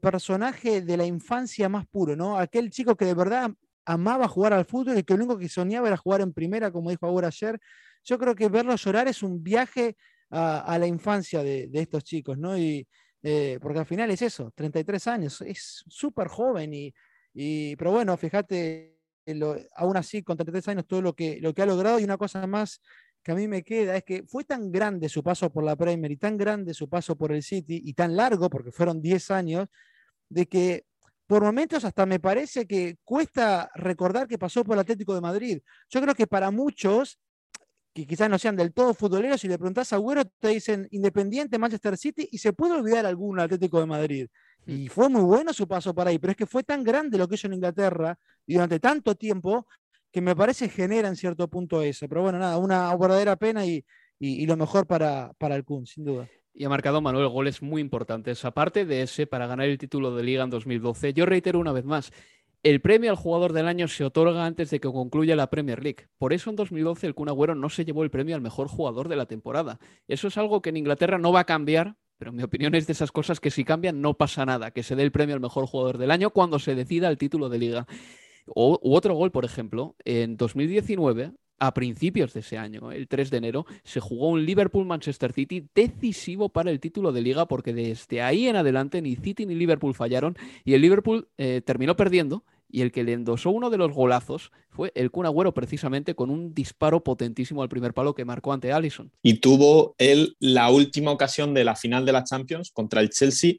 personaje 0.00 0.82
de 0.82 0.96
la 0.96 1.04
infancia 1.04 1.68
más 1.68 1.86
puro, 1.86 2.14
¿no? 2.14 2.38
Aquel 2.38 2.70
chico 2.70 2.96
que 2.96 3.04
de 3.04 3.14
verdad 3.14 3.50
amaba 3.84 4.28
jugar 4.28 4.52
al 4.52 4.64
fútbol 4.64 4.98
y 4.98 5.02
que 5.02 5.14
lo 5.14 5.24
único 5.24 5.38
que 5.38 5.48
soñaba 5.48 5.88
era 5.88 5.96
jugar 5.96 6.20
en 6.20 6.32
primera, 6.32 6.70
como 6.70 6.90
dijo 6.90 7.06
ahora 7.06 7.28
ayer. 7.28 7.58
Yo 8.04 8.18
creo 8.18 8.34
que 8.34 8.48
verlo 8.48 8.76
llorar 8.76 9.08
es 9.08 9.22
un 9.22 9.42
viaje 9.42 9.96
a, 10.30 10.78
la 10.78 10.86
infancia 10.86 11.42
de, 11.42 11.68
estos 11.72 12.04
chicos, 12.04 12.38
¿no? 12.38 12.56
Y, 12.56 12.86
eh, 13.22 13.58
porque 13.60 13.80
al 13.80 13.86
final 13.86 14.10
es 14.10 14.22
eso, 14.22 14.52
33 14.54 15.06
años, 15.08 15.40
es 15.42 15.84
súper 15.88 16.28
joven 16.28 16.72
y, 16.74 16.94
y, 17.34 17.76
pero 17.76 17.92
bueno, 17.92 18.16
fíjate, 18.16 18.98
aún 19.76 19.96
así 19.96 20.22
con 20.22 20.36
33 20.36 20.68
años 20.68 20.86
todo 20.86 21.02
lo 21.02 21.14
que, 21.14 21.38
lo 21.40 21.54
que 21.54 21.62
ha 21.62 21.66
logrado 21.66 21.98
y 22.00 22.04
una 22.04 22.16
cosa 22.16 22.46
más 22.46 22.80
que 23.22 23.32
a 23.32 23.34
mí 23.34 23.46
me 23.46 23.62
queda 23.62 23.96
es 23.96 24.04
que 24.04 24.24
fue 24.26 24.44
tan 24.44 24.70
grande 24.72 25.08
su 25.08 25.22
paso 25.22 25.50
por 25.50 25.64
la 25.64 25.76
Premier 25.76 26.10
y 26.10 26.16
tan 26.16 26.36
grande 26.36 26.74
su 26.74 26.88
paso 26.88 27.16
por 27.16 27.32
el 27.32 27.42
City 27.42 27.80
y 27.84 27.94
tan 27.94 28.16
largo, 28.16 28.50
porque 28.50 28.72
fueron 28.72 29.00
10 29.00 29.30
años, 29.30 29.68
de 30.28 30.46
que 30.46 30.86
por 31.26 31.42
momentos 31.42 31.84
hasta 31.84 32.04
me 32.04 32.18
parece 32.18 32.66
que 32.66 32.98
cuesta 33.04 33.70
recordar 33.74 34.26
que 34.26 34.38
pasó 34.38 34.64
por 34.64 34.74
el 34.74 34.80
Atlético 34.80 35.14
de 35.14 35.20
Madrid. 35.20 35.62
Yo 35.88 36.00
creo 36.02 36.14
que 36.14 36.26
para 36.26 36.50
muchos, 36.50 37.18
que 37.94 38.06
quizás 38.06 38.28
no 38.28 38.38
sean 38.38 38.56
del 38.56 38.72
todo 38.72 38.92
futboleros, 38.92 39.40
si 39.40 39.48
le 39.48 39.56
preguntas 39.56 39.92
a 39.92 39.96
Agüero, 39.96 40.24
te 40.24 40.48
dicen 40.48 40.88
Independiente, 40.90 41.58
Manchester 41.58 41.96
City, 41.96 42.28
y 42.30 42.38
se 42.38 42.52
puede 42.52 42.74
olvidar 42.74 43.06
algún 43.06 43.38
Atlético 43.38 43.80
de 43.80 43.86
Madrid. 43.86 44.28
Mm. 44.66 44.70
Y 44.72 44.88
fue 44.88 45.08
muy 45.08 45.22
bueno 45.22 45.52
su 45.52 45.68
paso 45.68 45.94
para 45.94 46.10
ahí, 46.10 46.18
pero 46.18 46.32
es 46.32 46.36
que 46.36 46.46
fue 46.46 46.64
tan 46.64 46.82
grande 46.82 47.18
lo 47.18 47.28
que 47.28 47.36
hizo 47.36 47.46
en 47.46 47.54
Inglaterra 47.54 48.18
y 48.46 48.54
durante 48.54 48.80
tanto 48.80 49.14
tiempo 49.14 49.66
que 50.12 50.20
me 50.20 50.36
parece 50.36 50.68
genera 50.68 51.08
en 51.08 51.16
cierto 51.16 51.48
punto 51.48 51.82
eso. 51.82 52.08
Pero 52.08 52.22
bueno, 52.22 52.38
nada, 52.38 52.58
una 52.58 52.94
verdadera 52.96 53.36
pena 53.36 53.64
y, 53.66 53.84
lo 54.20 54.56
mejor 54.56 54.86
para, 54.86 55.32
para 55.38 55.56
el 55.56 55.64
Kun, 55.64 55.86
sin 55.86 56.04
duda. 56.04 56.28
Y 56.54 56.64
ha 56.64 56.68
marcado 56.68 57.00
Manuel 57.00 57.28
goles 57.28 57.62
muy 57.62 57.80
importantes. 57.80 58.44
Aparte 58.44 58.84
de 58.84 59.02
ese, 59.02 59.26
para 59.26 59.46
ganar 59.46 59.66
el 59.66 59.78
título 59.78 60.14
de 60.14 60.22
liga 60.22 60.44
en 60.44 60.50
2012, 60.50 61.14
yo 61.14 61.24
reitero 61.24 61.58
una 61.58 61.72
vez 61.72 61.84
más, 61.84 62.12
el 62.62 62.80
premio 62.80 63.10
al 63.10 63.16
jugador 63.16 63.52
del 63.52 63.66
año 63.66 63.88
se 63.88 64.04
otorga 64.04 64.46
antes 64.46 64.70
de 64.70 64.78
que 64.78 64.88
concluya 64.88 65.34
la 65.34 65.50
Premier 65.50 65.82
League. 65.82 66.06
Por 66.18 66.32
eso 66.32 66.50
en 66.50 66.56
2012 66.56 67.06
el 67.06 67.14
Kun 67.14 67.28
Agüero 67.28 67.54
no 67.54 67.68
se 67.70 67.84
llevó 67.84 68.04
el 68.04 68.10
premio 68.10 68.36
al 68.36 68.42
mejor 68.42 68.68
jugador 68.68 69.08
de 69.08 69.16
la 69.16 69.26
temporada. 69.26 69.80
Eso 70.06 70.28
es 70.28 70.38
algo 70.38 70.62
que 70.62 70.70
en 70.70 70.76
Inglaterra 70.76 71.18
no 71.18 71.32
va 71.32 71.40
a 71.40 71.44
cambiar, 71.44 71.96
pero 72.18 72.32
mi 72.32 72.44
opinión 72.44 72.74
es 72.76 72.86
de 72.86 72.92
esas 72.92 73.10
cosas 73.10 73.40
que 73.40 73.50
si 73.50 73.64
cambian 73.64 74.00
no 74.00 74.14
pasa 74.14 74.46
nada, 74.46 74.70
que 74.70 74.84
se 74.84 74.94
dé 74.94 75.02
el 75.02 75.10
premio 75.10 75.34
al 75.34 75.40
mejor 75.40 75.66
jugador 75.66 75.98
del 75.98 76.12
año 76.12 76.30
cuando 76.30 76.60
se 76.60 76.76
decida 76.76 77.08
el 77.08 77.18
título 77.18 77.48
de 77.48 77.58
liga. 77.58 77.86
O, 78.46 78.78
otro 78.82 79.14
gol, 79.14 79.30
por 79.30 79.44
ejemplo, 79.44 79.94
en 80.04 80.36
2019, 80.36 81.32
a 81.58 81.74
principios 81.74 82.34
de 82.34 82.40
ese 82.40 82.58
año, 82.58 82.90
el 82.90 83.06
3 83.06 83.30
de 83.30 83.36
enero, 83.36 83.66
se 83.84 84.00
jugó 84.00 84.30
un 84.30 84.44
Liverpool-Manchester 84.44 85.32
City 85.32 85.68
decisivo 85.74 86.48
para 86.48 86.70
el 86.70 86.80
título 86.80 87.12
de 87.12 87.22
liga, 87.22 87.46
porque 87.46 87.72
desde 87.72 88.20
ahí 88.20 88.48
en 88.48 88.56
adelante 88.56 89.00
ni 89.00 89.14
City 89.14 89.46
ni 89.46 89.54
Liverpool 89.54 89.94
fallaron 89.94 90.36
y 90.64 90.74
el 90.74 90.82
Liverpool 90.82 91.28
eh, 91.38 91.62
terminó 91.64 91.96
perdiendo. 91.96 92.44
Y 92.74 92.80
el 92.80 92.90
que 92.90 93.04
le 93.04 93.12
endosó 93.12 93.50
uno 93.50 93.68
de 93.68 93.76
los 93.76 93.92
golazos 93.92 94.50
fue 94.70 94.92
el 94.94 95.10
Kun 95.10 95.26
Agüero, 95.26 95.52
precisamente 95.52 96.14
con 96.14 96.30
un 96.30 96.54
disparo 96.54 97.04
potentísimo 97.04 97.62
al 97.62 97.68
primer 97.68 97.92
palo 97.92 98.14
que 98.14 98.24
marcó 98.24 98.50
ante 98.50 98.72
Allison. 98.72 99.12
Y 99.22 99.34
tuvo 99.34 99.94
él 99.98 100.36
la 100.40 100.70
última 100.70 101.10
ocasión 101.10 101.52
de 101.52 101.64
la 101.64 101.76
final 101.76 102.06
de 102.06 102.12
la 102.12 102.24
Champions 102.24 102.70
contra 102.72 103.02
el 103.02 103.10
Chelsea 103.10 103.56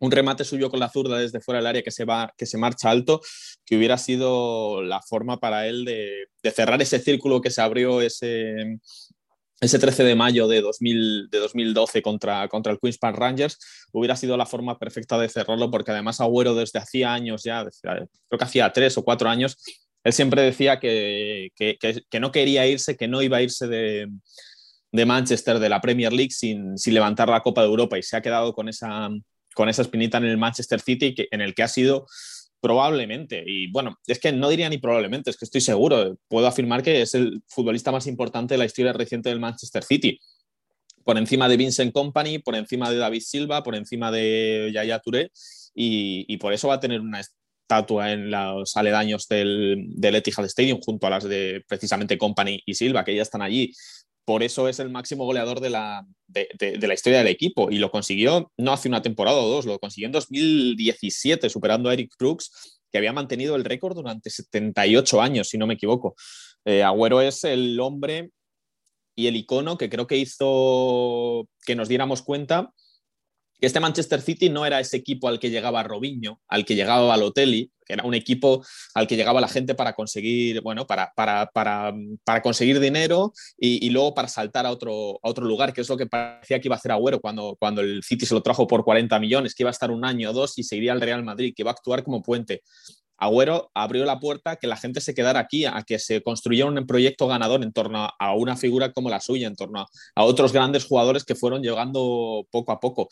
un 0.00 0.10
remate 0.10 0.44
suyo 0.44 0.70
con 0.70 0.80
la 0.80 0.90
zurda 0.90 1.18
desde 1.18 1.40
fuera 1.40 1.58
del 1.58 1.66
área 1.66 1.82
que 1.82 1.90
se, 1.90 2.04
va, 2.04 2.32
que 2.36 2.46
se 2.46 2.58
marcha 2.58 2.90
alto, 2.90 3.20
que 3.64 3.76
hubiera 3.76 3.98
sido 3.98 4.82
la 4.82 5.02
forma 5.02 5.38
para 5.40 5.66
él 5.66 5.84
de, 5.84 6.28
cerrar 6.52 6.80
ese 6.80 6.98
círculo 6.98 7.40
que 7.40 7.50
se 7.50 7.60
abrió 7.60 8.00
ese, 8.00 8.78
ese 9.60 9.78
13 9.78 10.04
de 10.04 10.14
mayo 10.14 10.48
de, 10.48 10.60
2000, 10.60 11.28
de 11.30 11.38
2012 11.38 12.00
contra, 12.00 12.48
contra 12.48 12.72
el 12.72 12.78
Queens 12.78 12.98
Park 12.98 13.18
Rangers, 13.18 13.58
hubiera 13.92 14.16
sido 14.16 14.36
la 14.36 14.46
forma 14.46 14.78
perfecta 14.78 15.18
de 15.18 15.28
cerrarlo, 15.28 15.70
porque 15.70 15.90
además 15.90 16.20
Agüero 16.20 16.54
desde 16.54 16.78
hacía 16.78 17.12
años 17.12 17.42
ya, 17.44 17.66
creo 17.82 18.38
que 18.38 18.44
hacía 18.44 18.72
tres 18.72 18.96
o 18.98 19.04
cuatro 19.04 19.28
años, 19.28 19.58
él 20.04 20.12
siempre 20.12 20.42
decía 20.42 20.78
que, 20.78 21.48
que, 21.56 22.20
no 22.20 22.30
quería 22.30 22.66
irse, 22.66 22.96
que 22.96 23.08
no 23.08 23.20
iba 23.20 23.38
a 23.38 23.42
irse 23.42 23.66
de, 23.66 24.08
de 24.92 25.06
Manchester, 25.06 25.58
de 25.58 25.68
la 25.68 25.80
Premier 25.80 26.12
League, 26.12 26.30
sin, 26.30 26.78
sin 26.78 26.94
levantar 26.94 27.28
la 27.28 27.42
Copa 27.42 27.62
de 27.62 27.66
Europa 27.66 27.98
y 27.98 28.02
se 28.02 28.16
ha 28.16 28.22
quedado 28.22 28.54
con 28.54 28.68
esa, 28.68 29.10
con 29.54 29.68
esa 29.68 29.82
espinita 29.82 30.18
en 30.18 30.24
el 30.24 30.38
Manchester 30.38 30.80
City, 30.80 31.14
en 31.30 31.40
el 31.40 31.54
que 31.54 31.62
ha 31.62 31.68
sido 31.68 32.06
probablemente, 32.60 33.44
y 33.46 33.70
bueno, 33.70 33.98
es 34.06 34.18
que 34.18 34.32
no 34.32 34.48
diría 34.48 34.68
ni 34.68 34.78
probablemente, 34.78 35.30
es 35.30 35.36
que 35.36 35.44
estoy 35.44 35.60
seguro, 35.60 36.18
puedo 36.28 36.46
afirmar 36.46 36.82
que 36.82 37.02
es 37.02 37.14
el 37.14 37.42
futbolista 37.46 37.92
más 37.92 38.06
importante 38.06 38.54
de 38.54 38.58
la 38.58 38.64
historia 38.64 38.92
reciente 38.92 39.28
del 39.28 39.38
Manchester 39.38 39.84
City, 39.84 40.18
por 41.04 41.16
encima 41.16 41.48
de 41.48 41.56
Vincent 41.56 41.92
Company, 41.92 42.38
por 42.38 42.56
encima 42.56 42.90
de 42.90 42.96
David 42.96 43.20
Silva, 43.20 43.62
por 43.62 43.76
encima 43.76 44.10
de 44.10 44.70
Yaya 44.74 44.98
Touré, 44.98 45.30
y, 45.74 46.36
por 46.38 46.52
eso 46.52 46.68
va 46.68 46.74
a 46.74 46.80
tener 46.80 47.00
una 47.00 47.20
estatua 47.20 48.12
en 48.12 48.30
los 48.30 48.76
aledaños 48.76 49.28
del, 49.28 49.86
del 49.90 50.16
Etihad 50.16 50.44
Stadium 50.46 50.80
junto 50.84 51.06
a 51.06 51.10
las 51.10 51.24
de 51.24 51.64
precisamente 51.68 52.18
Company 52.18 52.60
y 52.66 52.74
Silva, 52.74 53.04
que 53.04 53.14
ya 53.14 53.22
están 53.22 53.42
allí 53.42 53.72
por 54.28 54.42
eso 54.42 54.68
es 54.68 54.78
el 54.78 54.90
máximo 54.90 55.24
goleador 55.24 55.58
de 55.58 55.70
la, 55.70 56.06
de, 56.26 56.78
la, 56.86 56.92
historia 56.92 57.20
del 57.20 57.28
equipo 57.28 57.70
y 57.70 57.78
lo 57.78 57.90
consiguió 57.90 58.52
no 58.58 58.74
hace 58.74 58.86
una 58.86 59.00
temporada 59.00 59.38
o 59.38 59.48
dos, 59.48 59.64
lo 59.64 59.78
consiguió 59.78 60.04
en 60.04 60.12
2017 60.12 61.48
superando 61.48 61.88
a 61.88 61.94
Eric 61.94 62.12
Brooks, 62.18 62.82
que 62.92 62.98
había 62.98 63.14
mantenido 63.14 63.56
el 63.56 63.64
récord 63.64 63.96
durante 63.96 64.28
78 64.28 65.22
años, 65.22 65.48
si 65.48 65.56
no 65.56 65.66
me 65.66 65.72
equivoco. 65.72 66.14
Eh, 66.66 66.82
Agüero 66.82 67.22
es 67.22 67.42
el 67.44 67.80
hombre 67.80 68.28
y 69.16 69.28
el 69.28 69.36
icono 69.36 69.78
que 69.78 69.88
creo 69.88 70.06
que 70.06 70.18
hizo 70.18 71.48
que 71.64 71.74
nos 71.74 71.88
diéramos 71.88 72.20
cuenta 72.20 72.74
que 73.60 73.66
este 73.66 73.80
Manchester 73.80 74.20
City 74.20 74.48
no 74.50 74.64
era 74.64 74.80
ese 74.80 74.96
equipo 74.96 75.28
al 75.28 75.38
que 75.38 75.50
llegaba 75.50 75.82
Robinho, 75.82 76.40
al 76.48 76.64
que 76.64 76.74
llegaba 76.74 77.06
Balotelli, 77.06 77.70
era 77.88 78.04
un 78.04 78.14
equipo 78.14 78.64
al 78.94 79.06
que 79.06 79.16
llegaba 79.16 79.40
la 79.40 79.48
gente 79.48 79.74
para 79.74 79.94
conseguir, 79.94 80.60
bueno, 80.60 80.86
para, 80.86 81.12
para, 81.16 81.46
para, 81.46 81.94
para 82.22 82.42
conseguir 82.42 82.78
dinero 82.78 83.32
y, 83.58 83.88
luego 83.90 84.14
para 84.14 84.28
saltar 84.28 84.66
a 84.66 84.70
otro, 84.70 85.18
a 85.22 85.28
otro 85.28 85.46
lugar, 85.46 85.72
que 85.72 85.80
es 85.80 85.88
lo 85.88 85.96
que 85.96 86.06
parecía 86.06 86.60
que 86.60 86.68
iba 86.68 86.76
a 86.76 86.78
hacer 86.78 86.92
Agüero 86.92 87.20
cuando, 87.20 87.56
cuando 87.58 87.80
el 87.80 88.02
City 88.02 88.26
se 88.26 88.34
lo 88.34 88.42
trajo 88.42 88.66
por 88.66 88.84
40 88.84 89.18
millones, 89.18 89.54
que 89.54 89.62
iba 89.62 89.70
a 89.70 89.72
estar 89.72 89.90
un 89.90 90.04
año 90.04 90.30
o 90.30 90.32
dos 90.32 90.58
y 90.58 90.62
seguiría 90.62 90.92
al 90.92 91.00
Real 91.00 91.24
Madrid, 91.24 91.54
que 91.56 91.62
iba 91.62 91.70
a 91.70 91.74
actuar 91.74 92.04
como 92.04 92.22
puente. 92.22 92.62
Agüero 93.20 93.72
abrió 93.74 94.04
la 94.04 94.20
puerta 94.20 94.52
a 94.52 94.56
que 94.56 94.68
la 94.68 94.76
gente 94.76 95.00
se 95.00 95.12
quedara 95.12 95.40
aquí, 95.40 95.64
a 95.64 95.82
que 95.84 95.98
se 95.98 96.22
construyera 96.22 96.68
un 96.68 96.86
proyecto 96.86 97.26
ganador 97.26 97.64
en 97.64 97.72
torno 97.72 98.08
a 98.16 98.34
una 98.34 98.56
figura 98.56 98.92
como 98.92 99.10
la 99.10 99.20
suya, 99.20 99.48
en 99.48 99.56
torno 99.56 99.86
a 100.14 100.24
otros 100.24 100.52
grandes 100.52 100.84
jugadores 100.84 101.24
que 101.24 101.34
fueron 101.34 101.62
llegando 101.62 102.46
poco 102.52 102.70
a 102.70 102.78
poco 102.78 103.08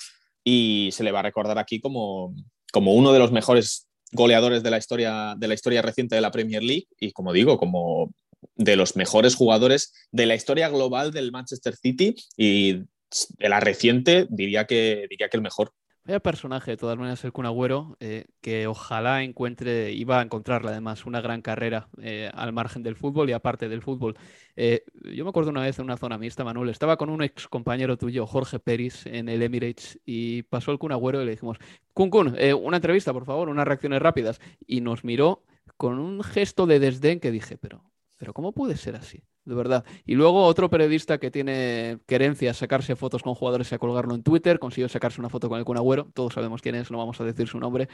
y 0.49 0.91
se 0.93 1.03
le 1.03 1.11
va 1.11 1.19
a 1.19 1.23
recordar 1.25 1.59
aquí 1.59 1.81
como, 1.81 2.33
como 2.73 2.95
uno 2.95 3.13
de 3.13 3.19
los 3.19 3.33
mejores 3.33 3.89
goleadores 4.13 4.63
de 4.63 4.71
la, 4.71 4.79
historia, 4.79 5.35
de 5.37 5.49
la 5.49 5.55
historia 5.55 5.83
reciente 5.83 6.15
de 6.15 6.21
la 6.21 6.31
Premier 6.31 6.63
League 6.63 6.87
y, 7.01 7.11
como 7.11 7.33
digo, 7.33 7.59
como 7.59 8.15
de 8.55 8.77
los 8.77 8.95
mejores 8.95 9.35
jugadores 9.35 9.93
de 10.13 10.27
la 10.27 10.37
historia 10.37 10.69
global 10.69 11.11
del 11.11 11.33
Manchester 11.33 11.75
City 11.75 12.15
y 12.37 12.75
de 12.75 13.49
la 13.49 13.59
reciente 13.59 14.29
diría 14.31 14.67
que, 14.67 15.09
diría 15.11 15.29
que 15.29 15.37
el 15.37 15.43
mejor. 15.43 15.73
Vaya 16.07 16.21
personaje, 16.21 16.71
de 16.71 16.77
todas 16.77 16.97
maneras, 16.97 17.25
el 17.25 17.33
Kun 17.33 17.47
Agüero, 17.47 17.97
eh, 17.99 18.27
que 18.41 18.69
ojalá 18.69 19.25
encuentre, 19.25 19.91
iba 19.91 20.21
a 20.21 20.23
encontrarle 20.23 20.71
además 20.71 21.05
una 21.05 21.21
gran 21.21 21.43
carrera 21.43 21.89
eh, 22.01 22.31
al 22.33 22.53
margen 22.53 22.85
del 22.85 22.95
fútbol 22.95 23.29
y 23.29 23.33
aparte 23.33 23.69
del 23.69 23.83
fútbol. 23.83 24.17
Eh, 24.55 24.85
yo 25.13 25.25
me 25.25 25.31
acuerdo 25.31 25.51
una 25.51 25.63
vez 25.63 25.81
en 25.81 25.85
una 25.85 25.97
zona 25.97 26.17
mixta, 26.17 26.45
Manuel, 26.45 26.69
estaba 26.69 26.97
con 26.97 27.11
un 27.11 27.25
ex 27.25 27.49
compañero 27.49 27.97
tuyo, 27.99 28.25
Jorge 28.25 28.61
Peris, 28.61 29.05
en 29.07 29.29
el 29.29 29.43
Emirates, 29.43 29.99
y 30.05 30.45
pasó 30.45 30.71
el 30.71 30.79
Kun 30.79 30.93
Agüero 30.93 31.21
y 31.23 31.25
le 31.25 31.33
dijimos, 31.33 31.59
Kun 31.93 32.09
Kun, 32.09 32.37
una 32.63 32.77
entrevista, 32.77 33.13
por 33.13 33.25
favor, 33.25 33.49
unas 33.49 33.67
reacciones 33.67 34.01
rápidas. 34.01 34.39
Y 34.65 34.83
nos 34.83 35.03
miró 35.03 35.43
con 35.77 35.99
un 35.99 36.23
gesto 36.23 36.69
de 36.69 36.79
desdén 36.79 37.19
que 37.19 37.33
dije, 37.33 37.59
pero, 37.59 37.83
pero 38.17 38.33
¿cómo 38.33 38.53
puede 38.53 38.77
ser 38.77 38.95
así? 38.95 39.25
De 39.47 39.55
verdad. 39.55 39.85
Y 40.05 40.15
luego 40.15 40.45
otro 40.45 40.69
periodista 40.69 41.19
que 41.19 41.31
tiene 41.31 41.99
querencia 42.07 42.53
sacarse 42.53 42.97
fotos 42.97 43.23
con 43.23 43.35
jugadores 43.35 43.73
y 43.73 43.75
a 43.75 43.79
colgarlo 43.79 44.15
en 44.15 44.23
Twitter, 44.23 44.59
consiguió 44.59 44.89
sacarse 44.89 45.21
una 45.21 45.31
foto 45.31 45.49
con 45.49 45.59
el 45.59 45.65
Kun 45.65 45.79
Agüero, 45.79 46.11
todos 46.13 46.35
sabemos 46.35 46.61
quién 46.61 46.75
es, 46.75 46.91
no 46.91 46.99
vamos 46.99 47.21
a 47.21 47.25
decir 47.25 47.49
su 47.49 47.59
nombre. 47.59 47.89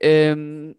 Eh, 0.00 0.74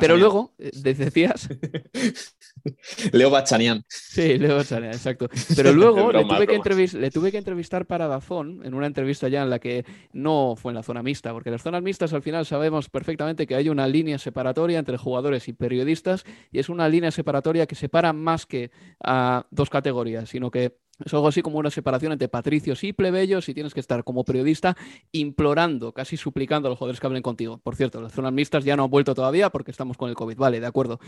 pero 0.00 0.16
luego, 0.16 0.54
eh, 0.58 0.70
decías. 0.74 1.48
Leo 3.12 3.30
Bachanian. 3.30 3.84
Sí, 3.88 4.38
Leo 4.38 4.56
Bachanian, 4.56 4.92
exacto. 4.92 5.28
Pero 5.56 5.72
luego 5.72 6.12
le, 6.12 6.24
tuve 6.24 6.46
que 6.46 6.98
le, 6.98 7.10
tuve 7.10 7.30
que 7.30 7.38
entrevistar 7.38 7.86
para 7.86 8.08
Dazón, 8.08 8.64
en 8.64 8.74
una 8.74 8.86
entrevista 8.86 9.28
ya 9.28 9.42
en 9.42 9.50
la 9.50 9.58
que 9.58 9.84
no 10.12 10.54
fue 10.56 10.72
en 10.72 10.76
la 10.76 10.82
zona 10.82 11.02
mixta, 11.02 11.32
porque 11.32 11.48
en 11.48 11.54
las 11.54 11.62
zonas 11.62 11.82
mixtas 11.82 12.12
al 12.12 12.22
final 12.22 12.46
sabemos 12.46 12.88
perfectamente 12.88 13.46
que 13.46 13.54
hay 13.54 13.68
una 13.68 13.86
línea 13.86 14.18
separatoria 14.18 14.78
entre 14.78 14.96
jugadores 14.96 15.48
y 15.48 15.52
periodistas, 15.52 16.24
y 16.50 16.58
es 16.58 16.68
una 16.68 16.88
línea 16.88 17.10
separatoria 17.10 17.66
que 17.66 17.74
separa 17.74 18.12
más 18.12 18.46
que 18.46 18.70
a 19.02 19.46
dos 19.50 19.70
categorías, 19.70 20.28
sino 20.28 20.50
que 20.50 20.76
es 21.04 21.14
algo 21.14 21.28
así 21.28 21.42
como 21.42 21.58
una 21.58 21.70
separación 21.70 22.12
entre 22.12 22.28
patricios 22.28 22.82
y 22.84 22.92
plebeyos 22.92 23.48
y 23.48 23.54
tienes 23.54 23.74
que 23.74 23.80
estar 23.80 24.02
como 24.04 24.24
periodista 24.24 24.76
implorando, 25.12 25.92
casi 25.92 26.16
suplicando 26.16 26.68
a 26.68 26.70
los 26.70 26.78
jugadores 26.78 27.00
que 27.00 27.06
hablen 27.06 27.22
contigo. 27.22 27.58
Por 27.58 27.76
cierto, 27.76 28.00
las 28.00 28.12
zonas 28.12 28.32
mixtas 28.32 28.64
ya 28.64 28.76
no 28.76 28.84
han 28.84 28.90
vuelto 28.90 29.14
todavía 29.14 29.50
porque 29.50 29.70
estamos 29.70 29.96
con 29.96 30.10
el 30.10 30.16
COVID, 30.16 30.36
vale, 30.36 30.60
de 30.60 30.66
acuerdo. 30.66 30.98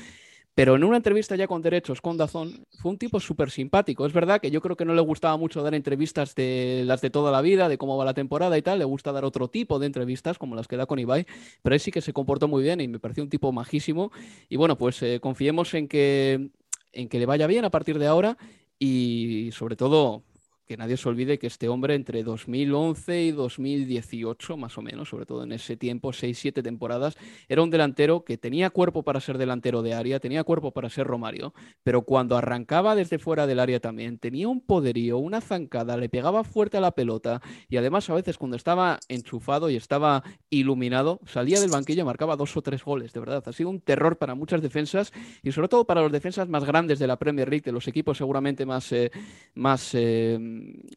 Pero 0.54 0.74
en 0.74 0.84
una 0.84 0.96
entrevista 0.96 1.36
ya 1.36 1.46
con 1.46 1.62
derechos 1.62 2.00
con 2.00 2.16
Dazón 2.16 2.66
fue 2.78 2.90
un 2.90 2.98
tipo 2.98 3.20
súper 3.20 3.50
simpático. 3.50 4.04
Es 4.04 4.12
verdad 4.12 4.40
que 4.40 4.50
yo 4.50 4.60
creo 4.60 4.76
que 4.76 4.84
no 4.84 4.94
le 4.94 5.00
gustaba 5.00 5.36
mucho 5.36 5.62
dar 5.62 5.74
entrevistas 5.74 6.34
de 6.34 6.82
las 6.84 7.00
de 7.00 7.10
toda 7.10 7.30
la 7.30 7.40
vida, 7.40 7.68
de 7.68 7.78
cómo 7.78 7.96
va 7.96 8.04
la 8.04 8.14
temporada 8.14 8.58
y 8.58 8.62
tal. 8.62 8.80
Le 8.80 8.84
gusta 8.84 9.12
dar 9.12 9.24
otro 9.24 9.48
tipo 9.48 9.78
de 9.78 9.86
entrevistas 9.86 10.38
como 10.38 10.56
las 10.56 10.66
que 10.66 10.76
da 10.76 10.86
con 10.86 10.98
Ibai. 10.98 11.24
Pero 11.62 11.74
él 11.74 11.80
sí 11.80 11.92
que 11.92 12.00
se 12.00 12.12
comportó 12.12 12.48
muy 12.48 12.62
bien 12.64 12.80
y 12.80 12.88
me 12.88 12.98
pareció 12.98 13.22
un 13.22 13.30
tipo 13.30 13.52
majísimo. 13.52 14.10
Y 14.48 14.56
bueno, 14.56 14.76
pues 14.76 15.02
eh, 15.02 15.20
confiemos 15.20 15.72
en 15.74 15.86
que, 15.86 16.50
en 16.92 17.08
que 17.08 17.18
le 17.20 17.26
vaya 17.26 17.46
bien 17.46 17.64
a 17.64 17.70
partir 17.70 17.98
de 17.98 18.08
ahora 18.08 18.36
y 18.80 19.50
sobre 19.52 19.76
todo 19.76 20.24
que 20.70 20.76
nadie 20.76 20.96
se 20.96 21.08
olvide 21.08 21.40
que 21.40 21.48
este 21.48 21.68
hombre 21.68 21.96
entre 21.96 22.22
2011 22.22 23.22
y 23.24 23.32
2018, 23.32 24.56
más 24.56 24.78
o 24.78 24.82
menos, 24.82 25.08
sobre 25.08 25.26
todo 25.26 25.42
en 25.42 25.50
ese 25.50 25.76
tiempo, 25.76 26.12
6-7 26.12 26.62
temporadas, 26.62 27.16
era 27.48 27.60
un 27.60 27.70
delantero 27.70 28.24
que 28.24 28.38
tenía 28.38 28.70
cuerpo 28.70 29.02
para 29.02 29.18
ser 29.18 29.36
delantero 29.36 29.82
de 29.82 29.94
área, 29.94 30.20
tenía 30.20 30.44
cuerpo 30.44 30.70
para 30.70 30.88
ser 30.88 31.08
Romario, 31.08 31.54
pero 31.82 32.02
cuando 32.02 32.36
arrancaba 32.36 32.94
desde 32.94 33.18
fuera 33.18 33.48
del 33.48 33.58
área 33.58 33.80
también, 33.80 34.18
tenía 34.18 34.46
un 34.46 34.60
poderío, 34.60 35.18
una 35.18 35.40
zancada, 35.40 35.96
le 35.96 36.08
pegaba 36.08 36.44
fuerte 36.44 36.76
a 36.76 36.80
la 36.80 36.92
pelota 36.92 37.42
y 37.68 37.76
además 37.76 38.08
a 38.08 38.14
veces 38.14 38.38
cuando 38.38 38.56
estaba 38.56 39.00
enchufado 39.08 39.70
y 39.70 39.74
estaba 39.74 40.22
iluminado, 40.50 41.18
salía 41.26 41.58
del 41.58 41.70
banquillo 41.70 42.02
y 42.02 42.04
marcaba 42.04 42.36
dos 42.36 42.56
o 42.56 42.62
tres 42.62 42.84
goles, 42.84 43.12
de 43.12 43.18
verdad. 43.18 43.42
Ha 43.44 43.52
sido 43.52 43.70
un 43.70 43.80
terror 43.80 44.18
para 44.18 44.36
muchas 44.36 44.62
defensas 44.62 45.12
y 45.42 45.50
sobre 45.50 45.66
todo 45.66 45.84
para 45.84 46.00
los 46.00 46.12
defensas 46.12 46.48
más 46.48 46.62
grandes 46.62 47.00
de 47.00 47.08
la 47.08 47.18
Premier 47.18 47.48
League, 47.48 47.64
de 47.64 47.72
los 47.72 47.88
equipos 47.88 48.18
seguramente 48.18 48.64
más, 48.64 48.92
eh, 48.92 49.10
más 49.54 49.90
eh, 49.94 50.38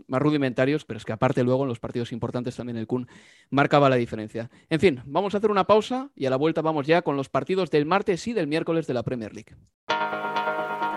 más 0.08 0.22
rudimentarios, 0.22 0.86
pero 0.86 0.98
es 0.98 1.06
que 1.06 1.14
aparte 1.14 1.44
luego 1.44 1.64
en 1.64 1.70
los 1.70 1.80
partidos 1.80 2.12
importantes 2.12 2.56
también 2.56 2.78
el 2.78 2.88
Kun 2.88 3.08
marcaba 3.50 3.90
la 3.90 3.96
diferencia. 3.96 4.50
En 4.70 4.80
fin, 4.80 5.02
vamos 5.06 5.34
a 5.34 5.38
hacer 5.38 5.52
una 5.52 5.66
pausa 5.66 6.10
y 6.16 6.26
a 6.26 6.30
la 6.30 6.38
vuelta 6.38 6.62
vamos 6.62 6.88
ya 6.88 7.02
con 7.02 7.18
los 7.18 7.30
partidos 7.30 7.70
del 7.72 7.86
martes 7.86 8.28
y 8.28 8.34
del 8.34 8.48
miércoles 8.48 8.88
de 8.88 8.94
la 8.94 9.04
Premier 9.04 9.34
League. 9.34 9.56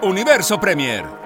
Universo 0.02 0.60
Premier. 0.60 1.25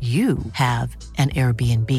you 0.00 0.36
have 0.52 0.94
an 1.16 1.30
Airbnb. 1.30 1.90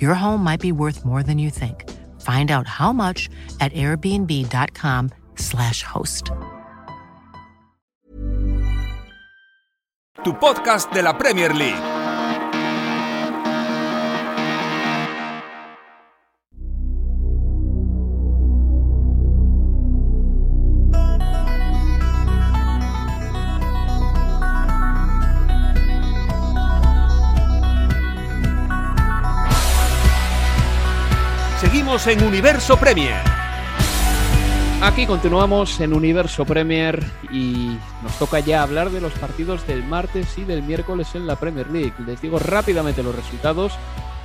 Your 0.00 0.14
home 0.14 0.44
might 0.44 0.60
be 0.60 0.70
worth 0.70 1.04
more 1.04 1.24
than 1.24 1.38
you 1.38 1.50
think. 1.50 1.90
Find 2.20 2.52
out 2.52 2.68
how 2.68 2.92
much 2.92 3.28
at 3.60 3.72
airbnb.com/slash 3.72 5.82
host. 5.82 6.30
Tu 10.22 10.32
podcast 10.34 10.92
de 10.92 11.02
la 11.02 11.12
Premier 11.12 11.52
League. 11.52 11.93
En 32.06 32.22
Universo 32.22 32.76
Premier. 32.76 33.22
Aquí 34.82 35.06
continuamos 35.06 35.80
en 35.80 35.94
Universo 35.94 36.44
Premier 36.44 37.02
y 37.32 37.78
nos 38.02 38.18
toca 38.18 38.40
ya 38.40 38.62
hablar 38.62 38.90
de 38.90 39.00
los 39.00 39.14
partidos 39.14 39.66
del 39.66 39.82
martes 39.82 40.36
y 40.36 40.44
del 40.44 40.62
miércoles 40.62 41.14
en 41.14 41.26
la 41.26 41.36
Premier 41.36 41.70
League. 41.70 41.94
Les 42.06 42.20
digo 42.20 42.38
rápidamente 42.38 43.02
los 43.02 43.14
resultados. 43.14 43.72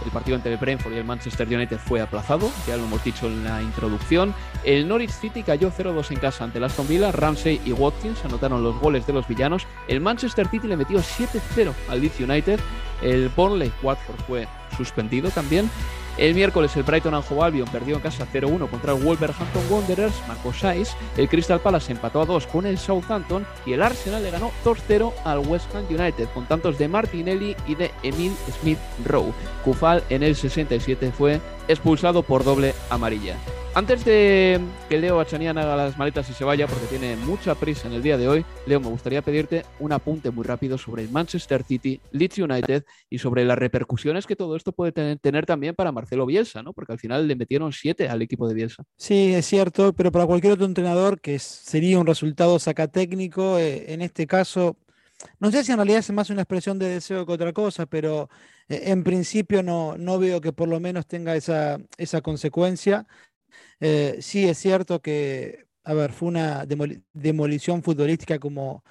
El 0.03 0.11
partido 0.11 0.35
entre 0.35 0.51
el 0.51 0.57
Brentford 0.57 0.93
y 0.93 0.97
el 0.97 1.05
Manchester 1.05 1.47
United 1.47 1.77
fue 1.77 2.01
aplazado, 2.01 2.51
ya 2.67 2.75
lo 2.75 2.83
hemos 2.83 3.01
dicho 3.03 3.27
en 3.27 3.45
la 3.45 3.61
introducción. 3.61 4.33
El 4.65 4.85
Norwich 4.85 5.11
City 5.11 5.43
cayó 5.43 5.71
0-2 5.71 6.11
en 6.11 6.19
casa 6.19 6.43
ante 6.43 6.57
el 6.57 6.65
Aston 6.65 6.87
Villa. 6.87 7.13
Ramsey 7.13 7.61
y 7.63 7.71
Watkins 7.71 8.23
anotaron 8.25 8.61
los 8.61 8.77
goles 8.79 9.07
de 9.07 9.13
los 9.13 9.25
villanos. 9.25 9.65
El 9.87 10.01
Manchester 10.01 10.49
City 10.49 10.67
le 10.67 10.75
metió 10.75 10.99
7-0 10.99 11.73
al 11.87 12.01
Leeds 12.01 12.19
United. 12.19 12.59
El 13.01 13.29
Burnley 13.29 13.71
Watford 13.81 14.19
fue 14.27 14.47
suspendido 14.75 15.29
también. 15.29 15.69
El 16.19 16.35
miércoles 16.35 16.75
el 16.75 16.83
Brighton 16.83 17.13
and 17.13 17.23
Hove 17.29 17.45
Albion 17.45 17.69
perdió 17.69 17.95
en 17.95 18.01
casa 18.01 18.27
0-1 18.31 18.69
contra 18.69 18.91
el 18.91 19.01
Wolverhampton 19.01 19.63
Wanderers, 19.69 20.21
marcó 20.27 20.51
6. 20.51 20.93
El 21.15 21.29
Crystal 21.29 21.61
Palace 21.61 21.93
empató 21.93 22.21
a 22.21 22.25
2 22.25 22.45
con 22.47 22.65
el 22.65 22.77
Southampton 22.77 23.47
y 23.65 23.71
el 23.71 23.81
Arsenal 23.81 24.21
le 24.21 24.29
ganó 24.29 24.51
2-0 24.65 25.13
al 25.23 25.39
West 25.39 25.73
Ham 25.73 25.85
United 25.89 26.27
con 26.33 26.45
tantos 26.45 26.77
de 26.77 26.89
Martinelli 26.89 27.55
y 27.67 27.75
de 27.75 27.91
Emil 28.03 28.33
Smith 28.59 28.79
Rowe. 29.05 29.31
Kufal 29.63 30.03
en 30.09 30.23
el 30.23 30.35
67 30.35 31.13
fue 31.17 31.39
expulsado 31.69 32.23
por 32.23 32.43
doble 32.43 32.73
amarilla. 32.89 33.37
Antes 33.75 34.03
de 34.03 34.59
que 34.89 34.97
Leo 34.97 35.17
Bachanian 35.17 35.57
haga 35.59 35.75
las 35.75 35.97
maletas 35.97 36.27
y 36.29 36.33
se 36.33 36.43
vaya, 36.43 36.65
porque 36.65 36.87
tiene 36.87 37.15
mucha 37.15 37.53
prisa 37.53 37.87
en 37.87 37.93
el 37.93 38.01
día 38.01 38.17
de 38.17 38.27
hoy, 38.27 38.43
Leo, 38.65 38.79
me 38.79 38.87
gustaría 38.87 39.21
pedirte 39.21 39.63
un 39.79 39.91
apunte 39.91 40.31
muy 40.31 40.43
rápido 40.43 40.79
sobre 40.79 41.03
el 41.03 41.11
Manchester 41.11 41.63
City, 41.63 42.01
Leeds 42.11 42.39
United 42.39 42.83
y 43.11 43.19
sobre 43.19 43.45
las 43.45 43.59
repercusiones 43.59 44.25
que 44.25 44.35
todo 44.35 44.55
esto 44.55 44.71
puede 44.71 44.91
tener, 45.17 45.45
también 45.45 45.75
para 45.75 45.91
Marcelo 45.91 46.25
Bielsa, 46.25 46.63
¿no? 46.63 46.73
Porque 46.73 46.93
al 46.93 46.99
final 46.99 47.27
le 47.27 47.35
metieron 47.35 47.71
siete 47.71 48.09
al 48.09 48.23
equipo 48.23 48.47
de 48.47 48.55
Bielsa. 48.55 48.83
Sí, 48.97 49.35
es 49.35 49.45
cierto, 49.45 49.93
pero 49.93 50.11
para 50.11 50.25
cualquier 50.25 50.53
otro 50.53 50.65
entrenador 50.65 51.21
que 51.21 51.37
sería 51.37 51.99
un 51.99 52.07
resultado 52.07 52.57
sacatécnico, 52.57 53.59
eh, 53.59 53.93
en 53.93 54.01
este 54.01 54.25
caso, 54.25 54.77
no 55.39 55.51
sé 55.51 55.63
si 55.63 55.71
en 55.71 55.77
realidad 55.77 55.99
es 55.99 56.11
más 56.11 56.29
una 56.29 56.41
expresión 56.41 56.79
de 56.79 56.89
deseo 56.89 57.25
que 57.25 57.33
otra 57.33 57.53
cosa, 57.53 57.85
pero 57.85 58.29
eh, 58.67 58.83
en 58.85 59.03
principio 59.03 59.63
no, 59.63 59.97
no 59.97 60.19
veo 60.19 60.41
que 60.41 60.53
por 60.53 60.69
lo 60.69 60.79
menos 60.79 61.07
tenga 61.07 61.35
esa, 61.35 61.79
esa 61.97 62.21
consecuencia. 62.21 63.07
Eh, 63.79 64.17
sí, 64.21 64.47
es 64.47 64.57
cierto 64.57 65.01
que, 65.01 65.67
a 65.83 65.93
ver, 65.93 66.13
fue 66.13 66.29
una 66.29 66.65
demolición 67.13 67.83
futbolística 67.83 68.39
como 68.39 68.83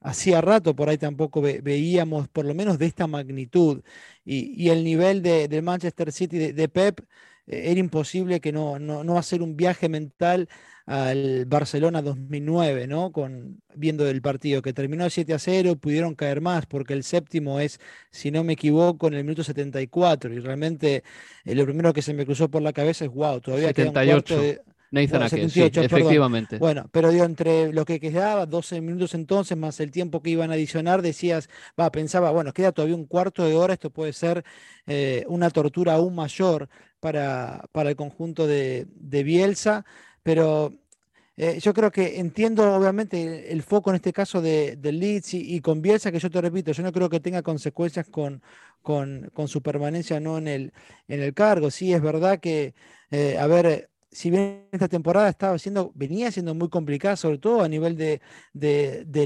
hacía 0.00 0.40
rato, 0.40 0.74
por 0.76 0.88
ahí 0.88 0.98
tampoco 0.98 1.40
veíamos, 1.42 2.28
por 2.28 2.44
lo 2.44 2.54
menos 2.54 2.78
de 2.78 2.86
esta 2.86 3.06
magnitud. 3.06 3.82
Y, 4.24 4.68
el 4.70 4.84
nivel 4.84 5.22
de, 5.22 5.62
Manchester 5.62 6.12
City, 6.12 6.52
de, 6.52 6.68
Pep, 6.68 7.00
eh, 7.46 7.70
era 7.70 7.80
imposible 7.80 8.40
que 8.40 8.52
no, 8.52 8.78
no, 8.78 9.04
no 9.04 9.18
hacer 9.18 9.42
un 9.42 9.56
viaje 9.56 9.88
mental 9.88 10.48
al 10.86 11.46
Barcelona 11.46 12.02
2009, 12.02 12.86
¿no? 12.86 13.12
Con, 13.12 13.62
viendo 13.74 14.08
el 14.08 14.20
partido 14.22 14.62
que 14.62 14.72
terminó 14.72 15.08
7 15.08 15.34
a 15.34 15.38
0, 15.38 15.76
pudieron 15.76 16.14
caer 16.14 16.40
más 16.40 16.66
porque 16.66 16.92
el 16.94 17.04
séptimo 17.04 17.60
es, 17.60 17.80
si 18.10 18.30
no 18.30 18.44
me 18.44 18.54
equivoco, 18.54 19.08
en 19.08 19.14
el 19.14 19.24
minuto 19.24 19.44
74 19.44 20.32
y 20.32 20.38
realmente 20.40 21.02
eh, 21.44 21.54
lo 21.54 21.64
primero 21.64 21.92
que 21.92 22.02
se 22.02 22.14
me 22.14 22.24
cruzó 22.24 22.50
por 22.50 22.62
la 22.62 22.72
cabeza 22.72 23.04
es, 23.04 23.10
wow, 23.12 23.40
todavía 23.40 23.68
78. 23.68 24.24
queda 24.24 24.50
un 24.64 24.72
Nathan 24.92 25.22
efectivamente. 25.22 26.58
Bueno, 26.58 26.88
pero 26.92 27.10
digo, 27.10 27.24
entre 27.24 27.72
lo 27.72 27.86
que 27.86 27.98
quedaba, 27.98 28.44
12 28.44 28.82
minutos 28.82 29.14
entonces, 29.14 29.56
más 29.56 29.80
el 29.80 29.90
tiempo 29.90 30.22
que 30.22 30.30
iban 30.30 30.50
a 30.50 30.54
adicionar, 30.54 31.00
decías, 31.00 31.48
va, 31.80 31.90
pensaba, 31.90 32.30
bueno, 32.30 32.52
queda 32.52 32.72
todavía 32.72 32.94
un 32.94 33.06
cuarto 33.06 33.44
de 33.44 33.54
hora, 33.54 33.72
esto 33.72 33.88
puede 33.88 34.12
ser 34.12 34.44
eh, 34.86 35.24
una 35.28 35.48
tortura 35.48 35.94
aún 35.94 36.14
mayor 36.14 36.68
para, 37.00 37.64
para 37.72 37.88
el 37.88 37.96
conjunto 37.96 38.46
de, 38.46 38.86
de 38.94 39.22
Bielsa 39.22 39.86
pero 40.22 40.72
eh, 41.36 41.58
yo 41.60 41.72
creo 41.72 41.90
que 41.90 42.20
entiendo 42.20 42.74
obviamente 42.74 43.52
el, 43.52 43.62
foco 43.62 43.90
en 43.90 43.96
este 43.96 44.12
caso 44.12 44.42
de, 44.42 44.78
Leeds 44.82 45.34
y, 45.34 45.60
con 45.60 45.80
Bielsa, 45.80 46.12
que 46.12 46.18
yo 46.18 46.30
te 46.30 46.40
repito, 46.40 46.72
yo 46.72 46.82
no 46.82 46.92
creo 46.92 47.08
que 47.08 47.20
tenga 47.20 47.42
consecuencias 47.42 48.06
con, 48.08 48.42
con, 48.82 49.30
su 49.48 49.62
permanencia 49.62 50.20
no 50.20 50.38
en 50.38 50.48
el, 50.48 50.72
en 51.08 51.22
el 51.22 51.34
cargo. 51.34 51.70
Sí, 51.70 51.92
es 51.92 52.02
verdad 52.02 52.38
que, 52.40 52.74
eh, 53.10 53.38
a 53.38 53.46
ver, 53.46 53.90
si 54.10 54.30
bien 54.30 54.68
esta 54.72 54.88
temporada 54.88 55.28
estaba 55.28 55.58
siendo, 55.58 55.90
venía 55.94 56.30
siendo 56.30 56.54
muy 56.54 56.68
complicada, 56.68 57.16
sobre 57.16 57.38
todo 57.38 57.62
a 57.62 57.68
nivel 57.68 57.96
de, 57.96 58.20